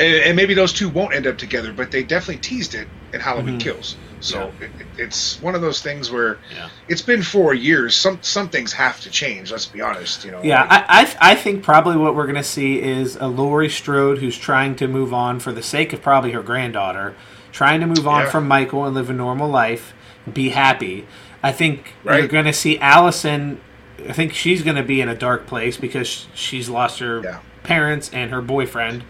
and, 0.00 0.14
and 0.26 0.36
maybe 0.36 0.54
those 0.54 0.72
two 0.72 0.88
won't 0.88 1.14
end 1.14 1.26
up 1.26 1.38
together 1.38 1.72
but 1.72 1.90
they 1.90 2.02
definitely 2.02 2.38
teased 2.42 2.74
it 2.74 2.88
in 3.12 3.20
halloween 3.20 3.58
Mhm. 3.58 3.60
kills 3.60 3.96
So 4.20 4.52
it, 4.60 4.64
it- 4.80 4.86
it's 4.98 5.40
one 5.40 5.54
of 5.54 5.60
those 5.60 5.80
things 5.80 6.10
where 6.10 6.38
Yeah. 6.54 6.68
it's 6.88 7.02
been 7.02 7.22
four 7.22 7.54
years. 7.54 7.94
Some 7.94 8.18
some 8.22 8.48
things 8.48 8.72
have 8.72 9.00
to 9.02 9.10
change. 9.10 9.52
Let's 9.52 9.66
be 9.66 9.80
honest. 9.80 10.24
You 10.24 10.32
know. 10.32 10.40
Yeah, 10.42 10.62
Like, 10.62 10.70
I, 10.88 11.02
I, 11.02 11.32
I 11.32 11.34
think 11.36 11.62
probably 11.62 11.96
what 11.96 12.14
we're 12.16 12.24
going 12.26 12.34
to 12.36 12.42
see 12.42 12.82
is 12.82 13.16
a 13.16 13.28
Laurie 13.28 13.68
Strode 13.68 14.18
who's 14.18 14.36
trying 14.36 14.74
to 14.76 14.88
move 14.88 15.14
on 15.14 15.38
for 15.38 15.52
the 15.52 15.62
sake 15.62 15.92
of 15.92 16.02
probably 16.02 16.32
her 16.32 16.42
granddaughter, 16.42 17.14
trying 17.52 17.80
to 17.80 17.86
move 17.86 18.08
on 18.08 18.22
Yeah. 18.22 18.30
from 18.30 18.48
Michael 18.48 18.84
and 18.84 18.94
live 18.94 19.08
a 19.08 19.12
normal 19.12 19.48
life, 19.48 19.94
be 20.32 20.48
happy. 20.50 21.06
I 21.42 21.52
think 21.52 21.94
you're 22.04 22.26
going 22.26 22.46
to 22.46 22.52
see 22.52 22.78
Allison. 22.80 23.60
I 24.08 24.12
think 24.12 24.32
she's 24.34 24.62
going 24.62 24.76
to 24.76 24.82
be 24.82 25.00
in 25.00 25.08
a 25.08 25.14
dark 25.14 25.46
place 25.46 25.76
because 25.76 26.26
she's 26.34 26.68
lost 26.68 26.98
her 26.98 27.20
Yeah. 27.22 27.38
parents 27.62 28.10
and 28.12 28.32
her 28.32 28.42
boyfriend. 28.42 29.04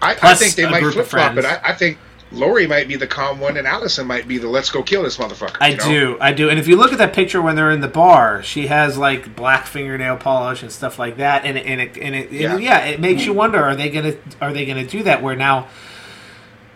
I, 0.00 0.16
I 0.22 0.34
think 0.34 0.54
they 0.54 0.68
might 0.68 0.82
flip 0.92 1.06
flop, 1.06 1.34
but. 1.34 1.44
I, 1.44 1.60
I 1.64 1.72
think 1.74 1.98
Laurie 2.32 2.66
might 2.66 2.88
be 2.88 2.96
the 2.96 3.06
calm 3.06 3.38
one, 3.40 3.56
and 3.56 3.66
Allison 3.66 4.06
might 4.06 4.26
be 4.26 4.38
the 4.38 4.48
let's 4.48 4.70
go 4.70 4.82
kill 4.82 5.02
this 5.02 5.16
motherfucker. 5.18 5.56
I 5.60 5.74
know? 5.74 5.84
do, 5.84 6.16
I 6.20 6.32
do. 6.32 6.48
And 6.50 6.58
if 6.58 6.66
you 6.66 6.76
look 6.76 6.92
at 6.92 6.98
that 6.98 7.12
picture 7.12 7.40
when 7.42 7.56
they're 7.56 7.70
in 7.70 7.80
the 7.80 7.88
bar, 7.88 8.42
she 8.42 8.66
has 8.68 8.96
like 8.98 9.36
black 9.36 9.66
fingernail 9.66 10.16
polish 10.16 10.62
and 10.62 10.72
stuff 10.72 10.98
like 10.98 11.18
that, 11.18 11.44
and 11.44 11.58
it, 11.58 11.66
and 11.66 11.80
it, 11.80 11.96
and 11.98 12.14
it, 12.14 12.32
Yeah. 12.32 12.56
yeah. 12.56 12.84
it 12.86 13.00
makes 13.00 13.24
you 13.26 13.32
wonder: 13.32 13.62
Are 13.62 13.76
they 13.76 13.90
gonna 13.90 14.14
are 14.40 14.52
they 14.52 14.64
gonna 14.66 14.86
do 14.86 15.02
that? 15.02 15.22
Where 15.22 15.36
now 15.36 15.68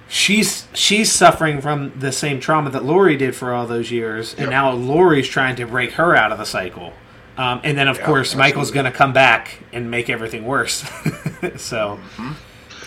she's 0.08 0.66
she's 0.74 1.10
suffering 1.10 1.60
from 1.60 1.98
the 1.98 2.12
same 2.12 2.38
trauma 2.40 2.70
that 2.70 2.84
Laurie 2.84 3.16
did 3.16 3.34
for 3.34 3.52
all 3.52 3.66
those 3.66 3.90
years, 3.90 4.32
and 4.34 4.42
Yep. 4.42 4.50
now 4.50 4.70
Laurie's 4.72 5.28
trying 5.28 5.56
to 5.56 5.66
break 5.66 5.92
her 5.92 6.14
out 6.14 6.32
of 6.32 6.38
the 6.38 6.46
cycle. 6.46 6.92
Um, 7.38 7.60
and 7.64 7.76
then, 7.76 7.86
of 7.86 7.98
Yeah, 7.98 8.06
course, 8.06 8.34
Michael's 8.34 8.70
going 8.70 8.86
to 8.86 8.90
come 8.90 9.12
back 9.12 9.58
and 9.70 9.90
make 9.90 10.08
everything 10.08 10.46
worse. 10.46 10.82
so, 11.56 11.98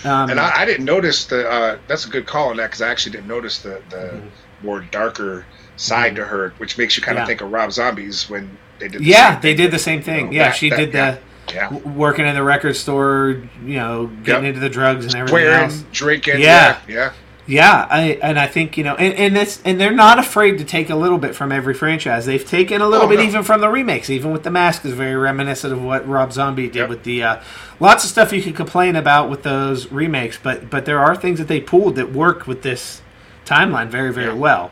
um, 0.06 0.30
And 0.30 0.40
I, 0.40 0.62
I 0.62 0.66
didn't 0.66 0.86
notice 0.86 1.26
the. 1.26 1.50
Uh, 1.50 1.78
that's 1.88 2.06
a 2.06 2.10
good 2.10 2.26
call 2.26 2.50
on 2.50 2.58
that 2.58 2.68
because 2.68 2.82
I 2.82 2.90
actually 2.90 3.14
didn't 3.14 3.28
notice 3.28 3.60
the 3.60 3.82
the 3.90 3.98
Mm-hmm. 3.98 4.66
more 4.68 4.82
darker 4.82 5.46
side 5.78 6.16
to 6.18 6.26
her, 6.26 6.54
which 6.58 6.78
makes 6.78 6.98
you 6.98 7.04
kind 7.04 7.18
of 7.18 7.22
Yeah. 7.24 7.28
think 7.28 7.42
of 7.42 7.52
Rob 7.52 7.72
Zombies 7.72 8.30
when 8.30 8.58
they 8.80 8.88
did. 8.90 9.02
The 9.02 9.06
yeah, 9.06 9.40
they 9.40 9.54
did 9.54 9.72
the 9.72 9.80
same 9.80 10.02
thing. 10.02 10.26
know, 10.28 10.32
yeah, 10.34 10.44
that- 10.50 10.56
she 10.56 10.70
that- 10.70 10.78
did 10.78 10.92
the. 10.92 10.98
yeah. 10.98 11.18
Yeah, 11.52 11.70
w- 11.70 11.88
working 11.98 12.28
in 12.28 12.36
the 12.36 12.44
record 12.44 12.76
store, 12.76 13.42
you 13.66 13.78
know, 13.78 14.06
getting 14.24 14.44
Yep. 14.44 14.50
into 14.56 14.60
the 14.60 14.70
drugs 14.70 15.06
and 15.06 15.16
everything 15.16 15.28
swearing, 15.48 15.64
else. 15.64 15.84
drinking. 15.92 16.42
Yeah. 16.42 16.78
Yeah, 16.88 17.12
yeah, 17.50 17.88
I 17.90 18.20
and 18.22 18.38
I 18.40 18.46
think 18.48 18.78
you 18.78 18.84
know, 18.84 18.96
and, 18.96 19.14
and 19.16 19.38
it's 19.38 19.60
and 19.66 19.82
they're 19.82 19.92
not 19.92 20.20
afraid 20.20 20.60
to 20.60 20.64
take 20.64 20.90
a 20.92 20.96
little 20.96 21.18
bit 21.18 21.36
from 21.36 21.52
every 21.52 21.74
franchise. 21.74 22.26
They've 22.26 22.46
taken 22.46 22.82
a 22.82 22.88
little 22.88 23.08
Oh, 23.08 23.10
bit 23.10 23.18
no. 23.20 23.26
even 23.26 23.44
from 23.44 23.60
the 23.62 23.70
remakes. 23.70 24.10
Even 24.10 24.32
with 24.32 24.44
the 24.44 24.52
mask 24.52 24.86
is 24.86 24.94
very 24.94 25.16
reminiscent 25.16 25.74
of 25.74 25.84
what 25.84 26.08
Rob 26.08 26.32
Zombie 26.32 26.68
did 26.68 26.76
Yep. 26.76 26.90
with 26.90 27.04
the. 27.04 27.24
Uh, 27.24 27.42
lots 27.80 28.04
of 28.04 28.12
stuff 28.12 28.32
you 28.32 28.42
could 28.44 28.56
complain 28.56 28.96
about 28.96 29.30
with 29.30 29.44
those 29.44 29.92
remakes, 29.92 30.38
but 30.42 30.70
but 30.70 30.86
there 30.86 31.00
are 31.00 31.16
things 31.16 31.40
that 31.40 31.48
they 31.48 31.60
pulled 31.60 31.96
that 31.96 32.14
worked 32.14 32.46
with 32.48 32.62
this 32.62 33.02
timeline 33.46 33.88
very 33.88 34.14
very 34.14 34.28
Yeah. 34.28 34.34
well. 34.34 34.72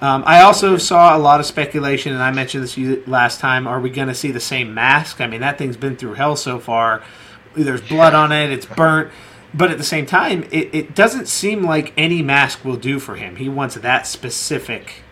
Um, 0.00 0.22
I 0.26 0.42
also 0.42 0.76
saw 0.76 1.16
a 1.16 1.18
lot 1.18 1.40
of 1.40 1.46
speculation, 1.46 2.12
and 2.12 2.22
I 2.22 2.30
mentioned 2.30 2.62
this 2.62 2.78
last 3.08 3.40
time. 3.40 3.66
Are 3.66 3.80
we 3.80 3.90
going 3.90 4.06
to 4.08 4.14
see 4.14 4.30
the 4.30 4.38
same 4.38 4.72
mask? 4.74 5.20
I 5.20 5.26
mean, 5.26 5.40
that 5.40 5.58
thing's 5.58 5.76
been 5.76 5.96
through 5.96 6.14
hell 6.14 6.36
so 6.36 6.60
far. 6.60 7.02
There's 7.56 7.80
blood 7.80 8.14
on 8.14 8.30
it. 8.30 8.52
It's 8.52 8.66
burnt. 8.66 9.10
But 9.54 9.70
at 9.70 9.78
the 9.78 9.84
same 9.84 10.04
time, 10.06 10.44
it, 10.50 10.74
it 10.74 10.94
doesn't 10.94 11.26
seem 11.26 11.62
like 11.62 11.92
any 11.96 12.20
mask 12.22 12.64
will 12.64 12.76
do 12.76 12.98
for 12.98 13.16
him. 13.16 13.36
He 13.36 13.48
wants 13.48 13.76
that 13.76 14.06
specific 14.06 15.02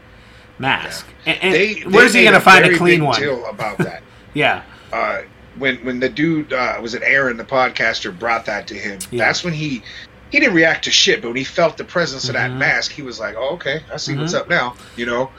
mask. 0.59 1.07
And, 1.25 1.39
and 1.43 1.55
They, 1.55 1.75
they 1.75 1.81
where's 1.83 2.13
he 2.15 2.23
going 2.23 2.35
to 2.35 2.41
find 2.41 2.65
a 2.67 2.77
clean 2.77 3.05
one? 3.05 3.23
About 3.49 3.79
that. 3.79 4.03
Yeah, 4.35 4.65
uh, 4.93 5.23
when 5.57 5.77
when 5.83 5.99
the 5.99 6.11
dude 6.11 6.53
uh, 6.53 6.79
was 6.83 6.93
it 6.93 7.03
Aaron, 7.03 7.39
the 7.39 7.45
podcaster, 7.45 8.17
brought 8.17 8.45
that 8.45 8.67
to 8.69 8.75
him. 8.75 8.99
Yeah. 9.11 9.25
That's 9.25 9.43
when 9.43 9.55
he 9.55 9.83
he 10.31 10.41
didn't 10.41 10.55
react 10.55 10.85
to 10.85 10.91
shit, 10.91 11.23
but 11.23 11.29
when 11.29 11.39
he 11.39 11.45
felt 11.45 11.79
the 11.79 11.85
presence 11.85 12.29
of 12.29 12.35
that 12.35 12.51
Mhm. 12.51 12.59
mask, 12.59 12.93
he 12.93 13.01
was 13.01 13.19
like, 13.19 13.35
"Oh, 13.39 13.55
okay, 13.55 13.81
I 13.91 13.97
see 13.97 14.15
what's 14.15 14.35
Mhm. 14.35 14.41
up 14.41 14.51
now." 14.51 14.75
You 14.95 15.07
know. 15.07 15.31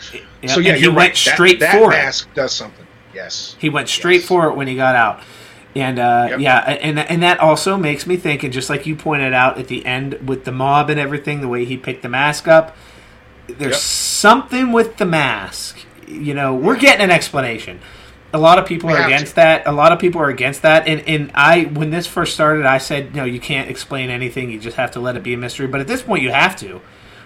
Yeah, 0.41 0.51
So 0.51 0.59
yeah, 0.59 0.69
and 0.69 0.77
he 0.77 0.83
you're 0.85 0.93
went 0.95 1.09
right. 1.09 1.15
Straight 1.35 1.59
that, 1.59 1.73
for 1.73 1.91
it. 1.93 1.95
mask 1.97 2.27
does 2.33 2.51
something. 2.53 2.87
Yes. 3.13 3.55
He 3.59 3.69
went 3.69 3.87
straight 3.87 4.21
Yes. 4.21 4.27
for 4.27 4.47
it 4.49 4.55
when 4.55 4.65
he 4.65 4.75
got 4.75 4.95
out. 4.95 5.21
And 5.75 5.99
uh, 5.99 6.27
Yep. 6.31 6.39
yeah, 6.39 6.57
and 6.81 6.97
and 6.99 7.21
that 7.23 7.39
also 7.39 7.77
makes 7.77 8.07
me 8.07 8.17
think, 8.17 8.43
and 8.43 8.51
just 8.51 8.69
like 8.69 8.85
you 8.87 8.95
pointed 8.95 9.33
out 9.33 9.59
at 9.59 9.67
the 9.67 9.85
end 9.85 10.27
with 10.27 10.43
the 10.45 10.51
mob 10.51 10.89
and 10.89 10.99
everything, 10.99 11.41
the 11.41 11.47
way 11.47 11.65
he 11.65 11.77
picked 11.77 12.01
the 12.01 12.09
mask 12.09 12.47
up, 12.47 12.75
there's 13.47 13.73
Yep. 13.73 13.79
something 13.81 14.71
with 14.71 14.97
the 14.97 15.05
mask. 15.05 15.77
You 16.07 16.33
know, 16.33 16.55
we're 16.55 16.77
getting 16.77 17.03
an 17.03 17.11
explanation. 17.11 17.79
A 18.33 18.37
lot 18.39 18.57
of 18.59 18.65
people 18.65 18.87
We 18.89 18.95
are 18.95 19.05
against 19.05 19.31
to. 19.31 19.35
that. 19.35 19.67
A 19.67 19.71
lot 19.71 19.91
of 19.91 19.99
people 19.99 20.19
are 20.21 20.29
against 20.29 20.61
that. 20.63 20.87
And 20.87 21.01
and 21.07 21.31
I, 21.35 21.63
when 21.65 21.91
this 21.91 22.07
first 22.07 22.33
started, 22.33 22.65
I 22.65 22.77
said, 22.77 23.13
no, 23.15 23.23
you 23.23 23.39
can't 23.39 23.69
explain 23.69 24.09
anything. 24.09 24.49
You 24.49 24.59
just 24.59 24.77
have 24.77 24.91
to 24.91 24.99
let 24.99 25.15
it 25.15 25.23
be 25.23 25.33
a 25.33 25.37
mystery. 25.37 25.67
But 25.67 25.79
at 25.81 25.87
this 25.87 26.01
point, 26.01 26.23
you 26.23 26.31
have 26.31 26.55
to. 26.57 26.81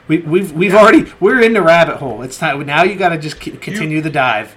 We, 0.08 0.18
we've 0.20 0.52
we've 0.52 0.76
already 0.76 1.12
we're 1.20 1.40
in 1.42 1.54
the 1.54 1.62
rabbit 1.62 1.98
hole. 1.98 2.22
It's 2.22 2.38
time 2.38 2.60
now. 2.66 2.84
You 2.84 2.96
got 2.96 3.10
to 3.10 3.18
just 3.18 3.42
c- 3.42 3.52
continue 3.52 4.02
the 4.02 4.10
dive. 4.10 4.56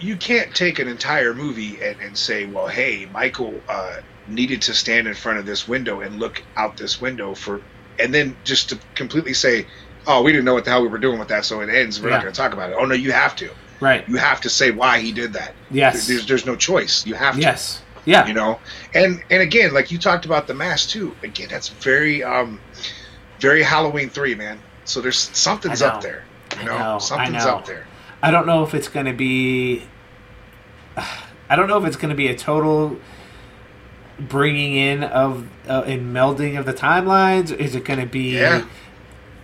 You, 0.00 0.16
can't 0.16 0.54
take 0.54 0.78
an 0.78 0.88
entire 0.88 1.34
movie 1.34 1.82
and, 1.82 2.00
and 2.00 2.16
say, 2.16 2.46
"Well, 2.46 2.68
hey, 2.68 3.08
Michael 3.12 3.60
uh, 3.68 3.96
needed 4.28 4.62
to 4.62 4.74
stand 4.74 5.08
in 5.08 5.14
front 5.14 5.38
of 5.38 5.46
this 5.46 5.66
window 5.66 6.00
and 6.00 6.18
look 6.18 6.42
out 6.56 6.76
this 6.76 7.00
window 7.00 7.34
for," 7.34 7.60
and 7.98 8.14
then 8.14 8.36
just 8.44 8.68
to 8.68 8.78
completely 8.94 9.34
say, 9.34 9.66
"Oh, 10.06 10.22
we 10.22 10.32
didn't 10.32 10.44
know 10.44 10.54
what 10.54 10.64
the 10.64 10.70
hell 10.70 10.82
we 10.82 10.88
were 10.88 10.98
doing 10.98 11.18
with 11.18 11.28
that, 11.28 11.44
so 11.44 11.60
it 11.60 11.68
ends. 11.68 12.00
We're 12.00 12.08
Yeah. 12.08 12.16
not 12.16 12.22
going 12.22 12.32
to 12.32 12.40
talk 12.40 12.52
about 12.52 12.70
it." 12.70 12.76
Oh 12.78 12.84
no, 12.84 12.94
you 12.94 13.12
have 13.12 13.34
to. 13.36 13.50
Right. 13.80 14.06
You 14.08 14.16
have 14.16 14.42
to 14.42 14.50
say 14.50 14.70
why 14.70 15.00
he 15.00 15.10
did 15.12 15.32
that. 15.32 15.54
Yes. 15.70 16.06
There's 16.06 16.26
there's 16.26 16.46
no 16.46 16.54
choice. 16.54 17.06
You 17.06 17.14
have 17.14 17.34
to. 17.34 17.40
Yes. 17.40 17.82
Yeah. 18.04 18.26
You 18.26 18.34
know, 18.34 18.60
and 18.94 19.22
and 19.30 19.42
again, 19.42 19.74
like 19.74 19.90
you 19.90 19.98
talked 19.98 20.24
about 20.24 20.46
the 20.46 20.54
mask 20.54 20.90
too. 20.90 21.16
Again, 21.22 21.48
that's 21.50 21.68
very 21.68 22.22
um, 22.22 22.60
very 23.40 23.62
Halloween 23.62 24.08
three, 24.10 24.34
man. 24.34 24.60
So 24.84 25.00
there's 25.00 25.18
something's 25.18 25.82
up 25.82 26.00
there. 26.02 26.24
You 26.58 26.66
know, 26.66 26.78
know, 26.78 26.98
something's 26.98 27.44
know. 27.44 27.56
up 27.56 27.66
there. 27.66 27.86
I 28.22 28.30
don't 28.30 28.46
know 28.46 28.62
if 28.64 28.74
it's 28.74 28.88
going 28.88 29.06
to 29.06 29.12
be. 29.12 29.82
I 30.96 31.56
don't 31.56 31.66
know 31.68 31.78
if 31.78 31.84
it's 31.84 31.96
going 31.96 32.10
to 32.10 32.14
be 32.16 32.28
a 32.28 32.36
total 32.36 32.96
bringing 34.18 34.74
in 34.76 35.02
of 35.02 35.48
uh, 35.68 35.82
and 35.86 36.14
melding 36.14 36.58
of 36.58 36.66
the 36.66 36.74
timelines. 36.74 37.50
Is 37.56 37.74
it 37.74 37.84
going 37.84 38.00
to 38.00 38.06
be? 38.06 38.36
Yeah. 38.36 38.64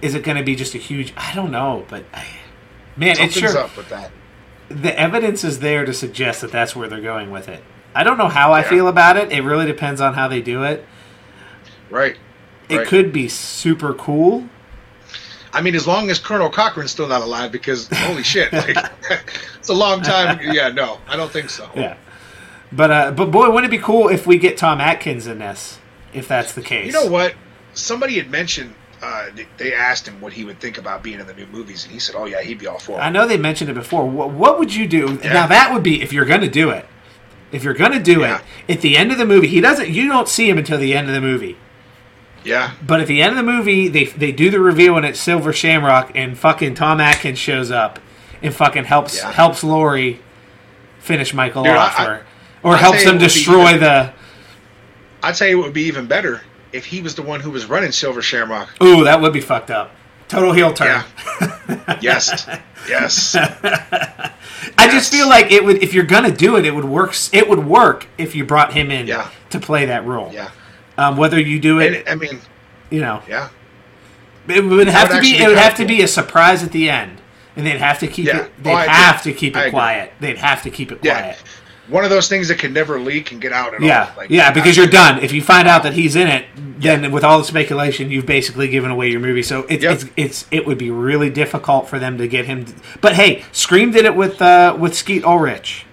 Is 0.03 0.15
it 0.15 0.23
going 0.23 0.37
to 0.37 0.45
be 0.45 0.55
just 0.55 0.75
a 0.75 0.79
huge? 0.79 1.13
I 1.17 1.35
don't 1.35 1.51
know, 1.51 1.85
but 1.89 2.05
I, 2.13 2.27
man, 2.97 3.11
it's 3.13 3.19
Something's 3.35 3.53
sure 3.53 3.59
up 3.61 3.77
with 3.77 3.89
that. 3.89 4.11
the 4.69 4.97
evidence 4.99 5.43
is 5.43 5.61
there 5.61 5.85
to 5.87 5.93
suggest 5.95 6.43
that 6.43 6.53
that's 6.53 6.77
where 6.77 6.87
they're 6.89 7.01
going 7.01 7.31
with 7.31 7.49
it. 7.49 7.63
I 7.95 8.05
don't 8.05 8.19
know 8.19 8.29
how 8.29 8.53
I 8.53 8.63
feel 8.63 8.89
about 8.89 9.17
it. 9.17 9.33
It 9.33 9.41
really 9.43 9.65
depends 9.65 10.03
on 10.03 10.13
how 10.15 10.29
they 10.29 10.43
do 10.43 10.65
it. 10.65 10.85
Right. 11.89 12.17
It 12.69 12.77
Right. 12.79 12.87
could 12.87 13.11
be 13.13 13.27
super 13.29 13.95
cool. 13.95 14.49
I 15.57 15.63
mean, 15.63 15.75
as 15.75 15.87
long 15.87 16.11
as 16.11 16.19
Conal 16.19 16.51
Cochran's 16.51 16.91
still 16.91 17.09
not 17.09 17.23
alive, 17.23 17.51
because 17.51 17.89
holy 17.93 18.23
shit, 18.23 18.53
like, 18.53 18.77
it's 19.59 19.69
a 19.69 19.75
long 19.75 20.03
time. 20.03 20.39
Yeah, 20.53 20.69
no, 20.69 20.99
I 21.09 21.17
don't 21.17 21.31
think 21.33 21.49
so. 21.51 21.69
Yeah. 21.75 21.97
But 22.73 22.91
uh, 22.91 23.11
but 23.13 23.31
boy, 23.31 23.51
wouldn't 23.51 23.73
it 23.73 23.77
be 23.77 23.83
cool 23.83 24.09
if 24.09 24.27
we 24.27 24.39
get 24.39 24.57
Tom 24.59 24.81
Atkins 24.81 25.27
in 25.27 25.39
this? 25.39 25.79
If 26.13 26.29
that's 26.29 26.53
the 26.53 26.63
case. 26.63 26.87
You 26.87 26.93
know 26.93 27.11
what? 27.11 27.35
Somebody 27.75 28.17
had 28.17 28.31
mentioned. 28.31 28.75
Uh, 29.03 29.27
they- 29.59 29.75
asked 29.75 30.09
him 30.09 30.21
what 30.23 30.33
he 30.33 30.43
would 30.45 30.59
think 30.59 30.79
about 30.79 31.03
being 31.03 31.21
in 31.21 31.27
the 31.27 31.35
new 31.35 31.47
movies, 31.47 31.85
and 31.85 31.93
he 31.93 31.99
said, 31.99 32.15
"Oh 32.17 32.25
yeah, 32.25 32.41
he'd 32.43 32.59
be 32.59 32.67
all 32.67 32.79
for 32.79 32.93
it." 32.99 33.03
I 33.03 33.11
know 33.11 33.27
they 33.27 33.37
mentioned 33.37 33.69
it 33.71 33.75
before. 33.75 34.09
What, 34.09 34.31
what 34.31 34.59
would 34.59 34.75
you 34.75 34.87
do? 34.89 35.19
Yeah. 35.23 35.33
Now 35.35 35.47
that 35.47 35.73
would 35.73 35.83
be 35.83 36.03
if 36.03 36.13
you're 36.13 36.25
going 36.25 36.41
to 36.41 36.49
do 36.51 36.71
it. 36.71 36.87
If 37.53 37.63
you're 37.63 37.75
going 37.75 37.93
to 37.93 38.01
do 38.01 38.21
Yeah. 38.21 38.41
it 38.67 38.77
at 38.77 38.81
the 38.81 38.97
end 38.97 39.13
of 39.13 39.19
the 39.19 39.27
movie, 39.27 39.47
he 39.49 39.61
doesn't. 39.61 39.89
You 39.91 40.09
don't 40.09 40.29
see 40.29 40.49
him 40.49 40.59
until 40.59 40.79
the 40.79 40.95
end 40.95 41.09
of 41.09 41.15
the 41.15 41.21
movie. 41.21 41.57
Yeah, 42.47 42.73
But 42.87 43.01
at 43.01 43.07
the 43.09 43.21
end 43.23 43.31
of 43.33 43.37
the 43.45 43.51
movie, 43.51 43.89
they 43.89 44.05
they 44.05 44.33
do 44.33 44.51
the 44.51 44.61
reveal 44.61 44.97
and 44.97 45.05
it's 45.05 45.21
Silver 45.21 45.53
Shamrock, 45.53 46.13
and 46.15 46.39
fucking 46.39 46.75
Tom 46.75 47.01
Atkins 47.01 47.39
shows 47.39 47.71
up 47.71 47.99
and 48.43 48.55
fucking 48.55 48.85
helps 48.85 49.17
Yeah. 49.19 49.33
helps 49.33 49.65
Laurie 49.65 50.21
finish 51.01 51.35
Michael 51.35 51.65
Dude, 51.65 51.73
off, 51.77 51.99
I- 51.99 52.07
or 52.07 52.27
or 52.63 52.77
helps 52.77 53.03
tell 53.03 53.05
you 53.05 53.07
them 53.07 53.15
what 53.17 53.23
would 53.23 53.29
be 53.29 53.35
destroy 53.35 53.69
even- 53.71 53.81
the. 53.81 54.13
I'd 55.23 55.37
say 55.37 55.51
it 55.51 55.55
would 55.57 55.73
be 55.73 55.83
even 55.85 56.07
better 56.07 56.43
if 56.73 56.85
he 56.85 57.01
was 57.01 57.15
the 57.17 57.23
one 57.23 57.41
who 57.41 57.51
was 57.51 57.67
running 57.67 57.91
Silver 57.93 58.23
Shamrock. 58.23 58.69
Ooh, 58.83 59.05
that 59.05 59.21
would 59.21 59.33
be 59.33 59.41
fucked 59.41 59.71
up. 59.71 59.91
Total 60.29 60.53
heel 60.53 60.73
turn. 60.73 60.89
Yeah. 60.89 61.03
Yes, 62.01 62.47
yes. 62.89 63.35
I 64.79 64.89
just 64.91 65.11
feel 65.13 65.29
like 65.29 65.51
it 65.51 65.65
would 65.65 65.83
if 65.83 65.95
you're 65.95 66.05
gonna 66.05 66.31
do 66.33 66.57
it, 66.57 66.65
it 66.65 66.75
would 66.75 66.85
work. 66.85 67.15
It 67.33 67.49
would 67.49 67.65
work 67.65 68.07
if 68.19 68.35
you 68.35 68.45
brought 68.45 68.73
him 68.73 68.91
in 68.91 69.07
Yeah. 69.07 69.29
to 69.51 69.59
play 69.61 69.87
that 69.87 70.05
role. 70.05 70.31
Yeah. 70.33 70.51
Um, 70.99 71.17
whether 71.17 71.39
you 71.41 71.59
do 71.61 71.79
it, 71.81 72.07
And, 72.07 72.09
I 72.09 72.15
mean, 72.15 72.41
you 72.91 73.01
know, 73.01 73.23
yeah. 73.29 73.49
it 74.49 74.65
would 74.65 74.89
have 74.89 75.09
would 75.11 75.17
to 75.17 75.21
be. 75.21 75.37
It 75.37 75.47
would 75.49 75.59
have 75.59 75.75
to 75.77 75.85
be 75.87 76.03
a 76.03 76.09
surprise 76.09 76.63
at 76.63 76.73
the 76.73 76.89
end, 76.91 77.19
and 77.57 77.67
they'd 77.67 77.79
have 77.79 77.99
to 78.01 78.07
keep 78.07 78.27
Yeah. 78.27 78.39
it. 78.45 78.63
They'd 78.63 78.71
Oh, 78.71 78.75
I 78.77 78.83
agree. 78.85 78.95
have 78.95 79.23
to 79.25 79.33
keep 79.33 79.57
it 79.57 79.71
quiet. 79.71 80.13
They'd 80.21 80.39
have 80.39 80.63
to 80.63 80.71
keep 80.71 80.91
it 80.93 81.01
Yeah. 81.03 81.21
quiet. 81.21 81.37
One 81.89 82.03
of 82.03 82.11
those 82.11 82.29
things 82.29 82.49
that 82.49 82.59
can 82.59 82.73
never 82.73 82.99
leak 82.99 83.31
and 83.31 83.41
get 83.41 83.53
out 83.53 83.73
at 83.73 83.81
Yeah, 83.81 84.01
all. 84.01 84.09
Like, 84.17 84.31
yeah, 84.31 84.51
because 84.51 84.77
you're 84.77 84.89
done. 84.89 85.21
If 85.23 85.33
you 85.33 85.41
find 85.41 85.69
out 85.69 85.85
that 85.85 85.93
he's 85.93 86.17
in 86.17 86.27
it, 86.27 86.47
then 86.81 87.13
with 87.13 87.23
all 87.23 87.39
the 87.39 87.45
speculation, 87.45 88.11
you've 88.11 88.27
basically 88.27 88.67
given 88.67 88.91
away 88.91 89.09
your 89.09 89.21
movie. 89.21 89.43
So 89.45 89.67
it's 89.69 89.85
Yep. 89.85 89.93
it's, 89.93 90.05
it's 90.17 90.47
it 90.51 90.67
would 90.67 90.79
be 90.79 90.91
really 90.91 91.31
difficult 91.31 91.89
for 91.89 92.01
them 92.01 92.19
to 92.19 92.27
get 92.27 92.47
him. 92.47 92.67
but 93.01 93.13
hey, 93.15 93.45
Scream 93.53 93.93
did 93.93 94.05
it 94.05 94.17
with 94.17 94.43
uh, 94.43 94.75
with 94.77 94.95
Skeet 94.97 95.25
Ulrich. 95.25 95.86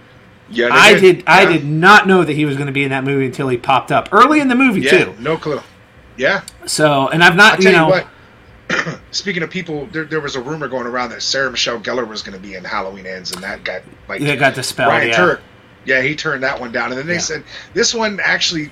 Yeah, 0.54 0.70
I 0.72 1.00
did. 1.00 1.24
I 1.28 1.44
Yeah. 1.44 1.50
did 1.54 1.66
not 1.66 2.08
know 2.08 2.24
that 2.24 2.34
he 2.34 2.46
was 2.46 2.56
going 2.56 2.68
to 2.68 2.74
be 2.74 2.84
in 2.84 2.90
that 2.92 3.04
movie 3.04 3.26
until 3.26 3.48
he 3.50 3.58
popped 3.58 3.92
up 3.92 4.10
early 4.12 4.40
in 4.40 4.48
the 4.48 4.56
movie 4.56 4.82
Yeah, 4.82 5.06
too. 5.06 5.16
no 5.20 5.38
clue. 5.38 5.62
Yeah, 6.16 6.42
So, 6.68 7.08
and 7.10 7.24
I've 7.24 7.36
not, 7.36 7.62
you 7.64 7.70
you, 7.72 7.76
know, 7.76 7.88
what. 7.88 8.08
speaking 9.12 9.42
of 9.44 9.50
people, 9.50 9.88
there, 9.88 10.06
there 10.06 10.20
was 10.22 10.36
a 10.36 10.42
rumor 10.42 10.68
going 10.68 10.86
around 10.86 11.10
that 11.10 11.22
Sarah 11.24 11.50
Michelle 11.50 11.80
Gellar 11.80 12.08
was 12.08 12.22
going 12.22 12.36
to 12.40 12.42
be 12.42 12.54
in 12.56 12.64
Halloween 12.64 13.06
Ends, 13.08 13.32
and 13.32 13.44
that 13.44 13.64
got 13.64 13.82
like 14.08 14.22
They 14.22 14.36
got 14.36 14.54
dispelled. 14.56 14.92
Ryan 14.92 15.08
yeah. 15.10 15.18
Turek. 15.20 15.40
Yeah, 15.86 16.02
he 16.02 16.16
turned 16.16 16.44
that 16.44 16.60
one 16.60 16.72
down, 16.72 16.92
and 16.92 16.98
then 17.00 17.08
they 17.08 17.16
Yeah. 17.16 17.20
said 17.20 17.44
this 17.74 17.94
one 17.94 18.20
actually 18.24 18.70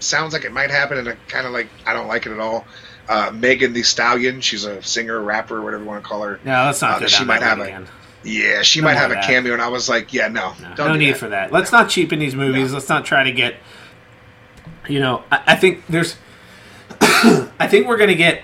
sounds 0.00 0.32
like 0.32 0.44
it 0.44 0.52
might 0.52 0.70
happen, 0.70 0.98
and 0.98 1.16
kind 1.28 1.46
of 1.46 1.52
like 1.52 1.68
I 1.86 1.92
don't 1.92 2.08
like 2.08 2.26
it 2.26 2.32
at 2.32 2.40
all. 2.40 2.66
Uh, 3.08 3.30
Megan 3.32 3.72
Thee 3.72 3.82
Stallion, 3.82 4.40
she's 4.40 4.64
a 4.64 4.82
singer, 4.82 5.20
rapper, 5.20 5.62
whatever 5.62 5.82
you 5.82 5.88
want 5.88 6.02
to 6.02 6.08
call 6.08 6.22
her. 6.22 6.38
No, 6.44 6.64
let's 6.66 6.80
not 6.82 7.02
Uh, 7.02 7.08
she 7.08 7.24
might 7.24 7.42
have 7.42 7.58
road 7.58 7.64
a- 7.64 7.68
again. 7.68 7.88
Yeah, 8.22 8.62
she 8.62 8.80
No 8.80 8.84
might 8.86 8.94
have 8.96 9.10
a 9.10 9.14
that. 9.14 9.24
cameo, 9.24 9.52
and 9.54 9.62
I 9.62 9.68
was 9.68 9.88
like, 9.88 10.12
yeah, 10.12 10.28
no, 10.28 10.52
No, 10.60 10.74
don't 10.74 10.88
no 10.88 10.92
do 10.94 10.98
need 10.98 11.12
that. 11.14 11.18
for 11.18 11.28
that. 11.30 11.52
Let's 11.52 11.72
not 11.72 11.88
cheapen 11.88 12.18
these 12.18 12.34
movies. 12.34 12.68
No. 12.68 12.74
Let's 12.74 12.88
not 12.88 13.04
try 13.06 13.24
to 13.24 13.32
get. 13.32 13.56
You 14.88 15.00
know, 15.00 15.24
I, 15.32 15.42
I 15.48 15.56
think 15.56 15.86
there's. 15.88 16.16
I 17.00 17.66
think 17.68 17.86
we're 17.86 17.96
gonna 17.96 18.14
get. 18.14 18.42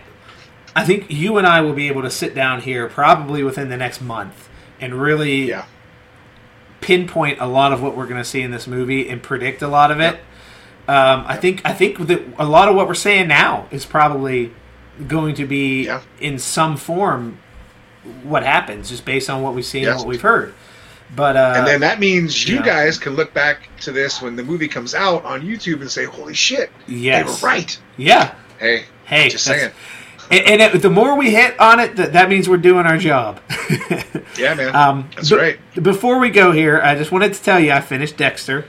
I 0.75 0.85
think 0.85 1.07
you 1.11 1.39
and 1.39 1.47
I 1.47 1.61
will 1.63 1.73
be 1.73 1.89
able 1.89 2.03
to 2.03 2.11
sit 2.11 2.35
down 2.35 2.61
here 2.63 2.87
probably 2.89 3.43
within 3.43 3.69
the 3.71 3.77
next 3.77 4.01
month 4.03 4.49
and 4.81 4.95
really 4.95 5.49
Yeah, 5.49 5.65
pinpoint 6.81 7.39
a 7.41 7.47
lot 7.47 7.73
of 7.73 7.83
what 7.83 7.97
we're 7.97 8.07
going 8.07 8.21
to 8.21 8.25
see 8.29 8.43
in 8.43 8.51
this 8.51 8.67
movie 8.67 9.09
and 9.09 9.23
predict 9.23 9.63
a 9.63 9.69
lot 9.69 9.91
of 9.91 10.01
it. 10.01 10.17
Um, 10.89 11.25
I 11.27 11.37
think 11.37 11.63
I 11.65 11.73
think 11.73 12.07
that 12.07 12.23
a 12.39 12.45
lot 12.47 12.69
of 12.69 12.77
what 12.77 12.87
we're 12.87 12.95
saying 12.95 13.27
now 13.29 13.67
is 13.71 13.85
probably 13.87 14.53
going 15.09 15.35
to 15.37 15.47
be 15.47 15.85
Yeah. 15.87 16.03
in 16.21 16.39
some 16.39 16.77
form 16.77 17.39
what 18.23 18.43
happens 18.43 18.89
just 18.89 19.05
based 19.05 19.31
on 19.31 19.43
what 19.43 19.55
we've 19.55 19.65
seen 19.65 19.87
and 19.87 19.97
what 19.99 20.07
we've 20.07 20.21
heard. 20.21 20.55
But 21.15 21.37
uh, 21.37 21.55
and 21.57 21.67
then 21.67 21.81
that 21.83 22.01
means 22.01 22.49
you 22.49 22.57
yeah. 22.57 22.65
guys 22.65 22.99
can 22.99 23.15
look 23.15 23.33
back 23.33 23.69
to 23.83 23.93
this 23.93 24.21
when 24.21 24.35
the 24.35 24.43
movie 24.43 24.67
comes 24.67 24.95
out 24.95 25.25
on 25.25 25.43
YouTube 25.43 25.81
and 25.81 25.91
say, 25.91 26.05
"Holy 26.05 26.35
shit, 26.35 26.71
yes, 26.89 27.41
they 27.41 27.47
were 27.47 27.53
right." 27.53 27.79
Yeah, 27.97 28.35
Hey, 28.59 28.85
hey, 29.05 29.29
just 29.29 29.45
saying. 29.45 29.73
And, 30.31 30.61
and 30.61 30.75
it, 30.75 30.83
the 30.83 30.91
more 30.91 31.17
we 31.17 31.31
hit 31.31 31.59
on 31.61 31.79
it, 31.79 31.97
that, 31.97 32.15
that 32.15 32.29
means 32.29 32.49
we're 32.49 32.57
doing 32.57 32.87
our 32.87 32.99
job. 32.99 33.41
Yeah, 34.37 34.53
man, 34.53 34.77
um, 34.77 35.09
that's 35.17 35.31
but 35.31 35.39
right. 35.39 35.83
Before 35.83 36.19
we 36.19 36.29
go 36.29 36.53
here, 36.53 36.79
I 36.83 36.95
just 36.95 37.11
wanted 37.11 37.33
to 37.33 37.43
tell 37.43 37.59
you 37.59 37.73
I 37.73 37.81
finished 37.81 38.19
Dexter. 38.19 38.67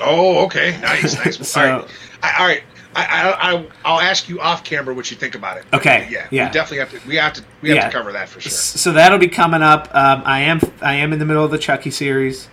Oh, 0.00 0.44
okay, 0.44 0.78
nice, 0.80 1.16
nice. 1.16 1.48
So- 1.48 1.60
all 1.60 1.66
right, 1.80 1.90
I, 2.22 2.38
all 2.38 2.46
right. 2.46 2.62
I, 2.96 3.04
I, 3.04 3.52
I, 3.54 3.66
I'll 3.84 4.00
ask 4.00 4.28
you 4.28 4.40
off 4.40 4.62
camera 4.64 4.94
what 4.94 5.10
you 5.10 5.16
think 5.16 5.34
about 5.34 5.56
it. 5.56 5.64
Okay, 5.72 6.06
Yeah, 6.10 6.26
yeah. 6.30 6.46
We 6.46 6.52
definitely 6.52 6.78
have 6.78 6.90
to. 7.02 7.08
We 7.08 7.16
have 7.16 7.32
to. 7.34 7.42
We 7.62 7.68
have 7.70 7.76
Yeah. 7.76 7.86
to 7.86 7.92
cover 7.92 8.12
that 8.12 8.28
for 8.28 8.40
sure. 8.40 8.50
So 8.50 8.92
that'll 8.92 9.18
be 9.18 9.28
coming 9.28 9.62
up. 9.62 9.88
Um, 9.94 10.22
I 10.24 10.40
am 10.42 10.60
I 10.80 10.94
am 10.94 11.12
in 11.12 11.18
the 11.18 11.24
middle 11.24 11.44
of 11.44 11.50
the 11.50 11.58
Chucky 11.58 11.90
series. 11.90 12.48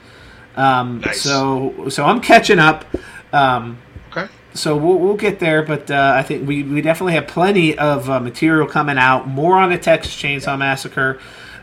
Um, 0.56 1.02
Nice. 1.06 1.22
So 1.22 1.90
so 1.90 2.06
I'm 2.06 2.22
catching 2.22 2.60
up. 2.60 2.86
Um, 3.34 3.78
Okay. 4.12 4.28
so 4.54 4.76
we'll, 4.76 4.98
we'll 5.00 5.16
get 5.16 5.40
there, 5.40 5.64
but 5.64 5.90
uh, 5.90 6.14
I 6.18 6.24
think 6.24 6.46
we, 6.46 6.64
we 6.64 6.82
definitely 6.82 7.14
have 7.14 7.28
plenty 7.28 7.78
of 7.78 8.10
uh, 8.10 8.20
material 8.20 8.68
coming 8.68 8.98
out. 8.98 9.26
More 9.28 9.56
on 9.56 9.70
the 9.70 9.78
Texas 9.78 10.14
Chainsaw 10.16 10.58
Massacre. 10.58 11.20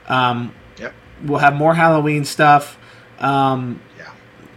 Um, 0.08 0.54
Yep. 0.78 0.94
we'll 1.24 1.40
have 1.40 1.54
more 1.54 1.74
Halloween 1.74 2.24
stuff. 2.24 2.78
Um. 3.18 3.80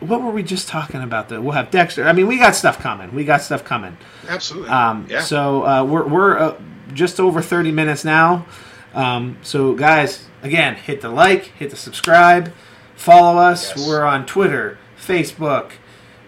What 0.01 0.21
were 0.21 0.31
we 0.31 0.43
just 0.43 0.67
talking 0.67 1.01
about? 1.01 1.29
That 1.29 1.41
we'll 1.41 1.53
have 1.53 1.71
Dexter. 1.71 2.05
I 2.07 2.13
mean, 2.13 2.27
we 2.27 2.37
got 2.37 2.55
stuff 2.55 2.79
coming. 2.79 3.13
We 3.13 3.23
got 3.23 3.41
stuff 3.41 3.63
coming. 3.63 3.97
Absolutely. 4.27 4.69
Um, 4.69 5.07
yeah. 5.09 5.21
So 5.21 5.65
uh, 5.65 5.83
we're 5.83 6.05
we're 6.05 6.37
uh, 6.37 6.61
just 6.93 7.19
over 7.19 7.41
thirty 7.41 7.71
minutes 7.71 8.03
now. 8.03 8.45
Um, 8.93 9.37
so 9.41 9.73
guys, 9.73 10.25
again, 10.41 10.75
hit 10.75 11.01
the 11.01 11.09
like, 11.09 11.45
hit 11.45 11.69
the 11.69 11.77
subscribe, 11.77 12.51
follow 12.95 13.39
us. 13.39 13.75
Yes. 13.75 13.87
We're 13.87 14.03
on 14.03 14.25
Twitter, 14.25 14.79
Facebook. 14.99 15.73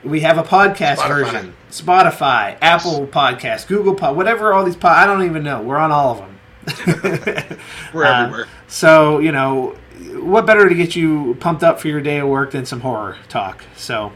We 0.03 0.19
have 0.21 0.37
a 0.37 0.43
podcast 0.43 0.97
Spotify. 0.97 1.07
version, 1.07 1.53
Spotify, 1.71 2.57
Apple 2.61 3.07
Podcast, 3.07 3.67
Google 3.67 3.95
Pod, 3.95 4.15
whatever 4.15 4.53
all 4.53 4.63
these. 4.63 4.75
Pod- 4.75 4.97
I 4.97 5.05
don't 5.05 5.23
even 5.23 5.43
know. 5.43 5.61
We're 5.61 5.77
on 5.77 5.91
all 5.91 6.11
of 6.11 6.17
them. 6.19 6.39
We're 7.93 8.05
uh, 8.05 8.23
everywhere. 8.23 8.47
So 8.67 9.19
you 9.19 9.31
know, 9.31 9.75
what 10.21 10.45
better 10.45 10.69
to 10.69 10.75
get 10.75 10.95
you 10.95 11.35
pumped 11.39 11.63
up 11.63 11.79
for 11.79 11.87
your 11.87 12.01
day 12.01 12.19
of 12.19 12.27
work 12.27 12.51
than 12.51 12.65
some 12.65 12.81
horror 12.81 13.17
talk? 13.29 13.63
So, 13.75 14.13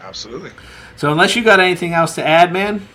Absolutely. 0.00 0.50
so 0.96 1.10
unless 1.10 1.36
you 1.36 1.44
got 1.44 1.60
anything 1.60 1.92
else 1.92 2.14
to 2.16 2.26
add, 2.26 2.52
man. 2.52 2.86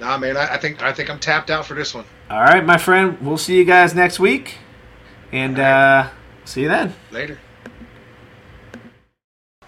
Nah, 0.00 0.18
man. 0.18 0.36
I, 0.36 0.54
I 0.54 0.58
think 0.58 0.82
I 0.82 0.92
think 0.92 1.10
I'm 1.10 1.18
tapped 1.18 1.50
out 1.50 1.66
for 1.66 1.74
this 1.74 1.94
one. 1.94 2.04
All 2.30 2.40
right, 2.40 2.64
my 2.64 2.78
friend. 2.78 3.18
We'll 3.20 3.38
see 3.38 3.56
you 3.56 3.64
guys 3.64 3.94
next 3.94 4.20
week, 4.20 4.58
and 5.32 5.58
uh, 5.58 6.10
see 6.44 6.62
you 6.62 6.68
then. 6.68 6.94
Later. 7.10 7.38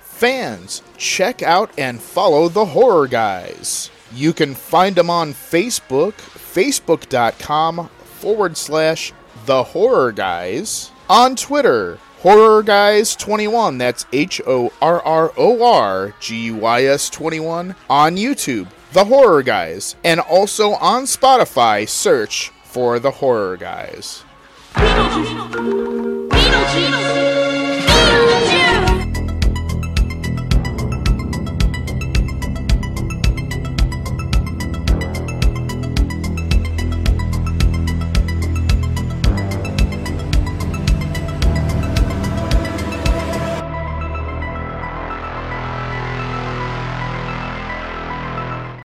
Fans, 0.01 0.83
check 0.99 1.43
out 1.43 1.71
and 1.79 2.01
follow 2.01 2.49
the 2.49 2.67
Horror 2.67 3.09
Guys. 3.09 3.91
You 4.13 4.35
can 4.35 4.55
find 4.55 4.95
them 4.95 5.09
on 5.09 5.33
Facebook, 5.33 6.13
facebook.com 6.13 7.89
forward 8.05 8.57
slash 8.59 9.15
the 9.47 9.63
Horror 9.65 10.13
Guys. 10.13 10.91
On 11.11 11.35
Twitter, 11.35 11.99
Horror 12.21 12.63
Guys 12.63 13.17
21, 13.17 13.79
that's 13.79 14.07
H 14.13 14.41
O 14.47 14.73
R 14.81 15.03
R 15.03 15.33
O 15.37 15.61
R 15.61 16.15
G 16.21 16.37
U 16.45 16.65
I 16.65 16.85
S 16.85 17.11
21. 17.11 17.75
On 17.91 18.15
YouTube, 18.15 18.69
The 18.93 19.07
Horror 19.07 19.43
Guys. 19.43 19.97
And 20.05 20.21
also 20.21 20.75
on 20.75 21.07
Spotify, 21.07 21.89
search 21.89 22.53
for 22.63 23.01
The 23.01 23.11
Horror 23.11 23.57
Guys. 23.57 24.23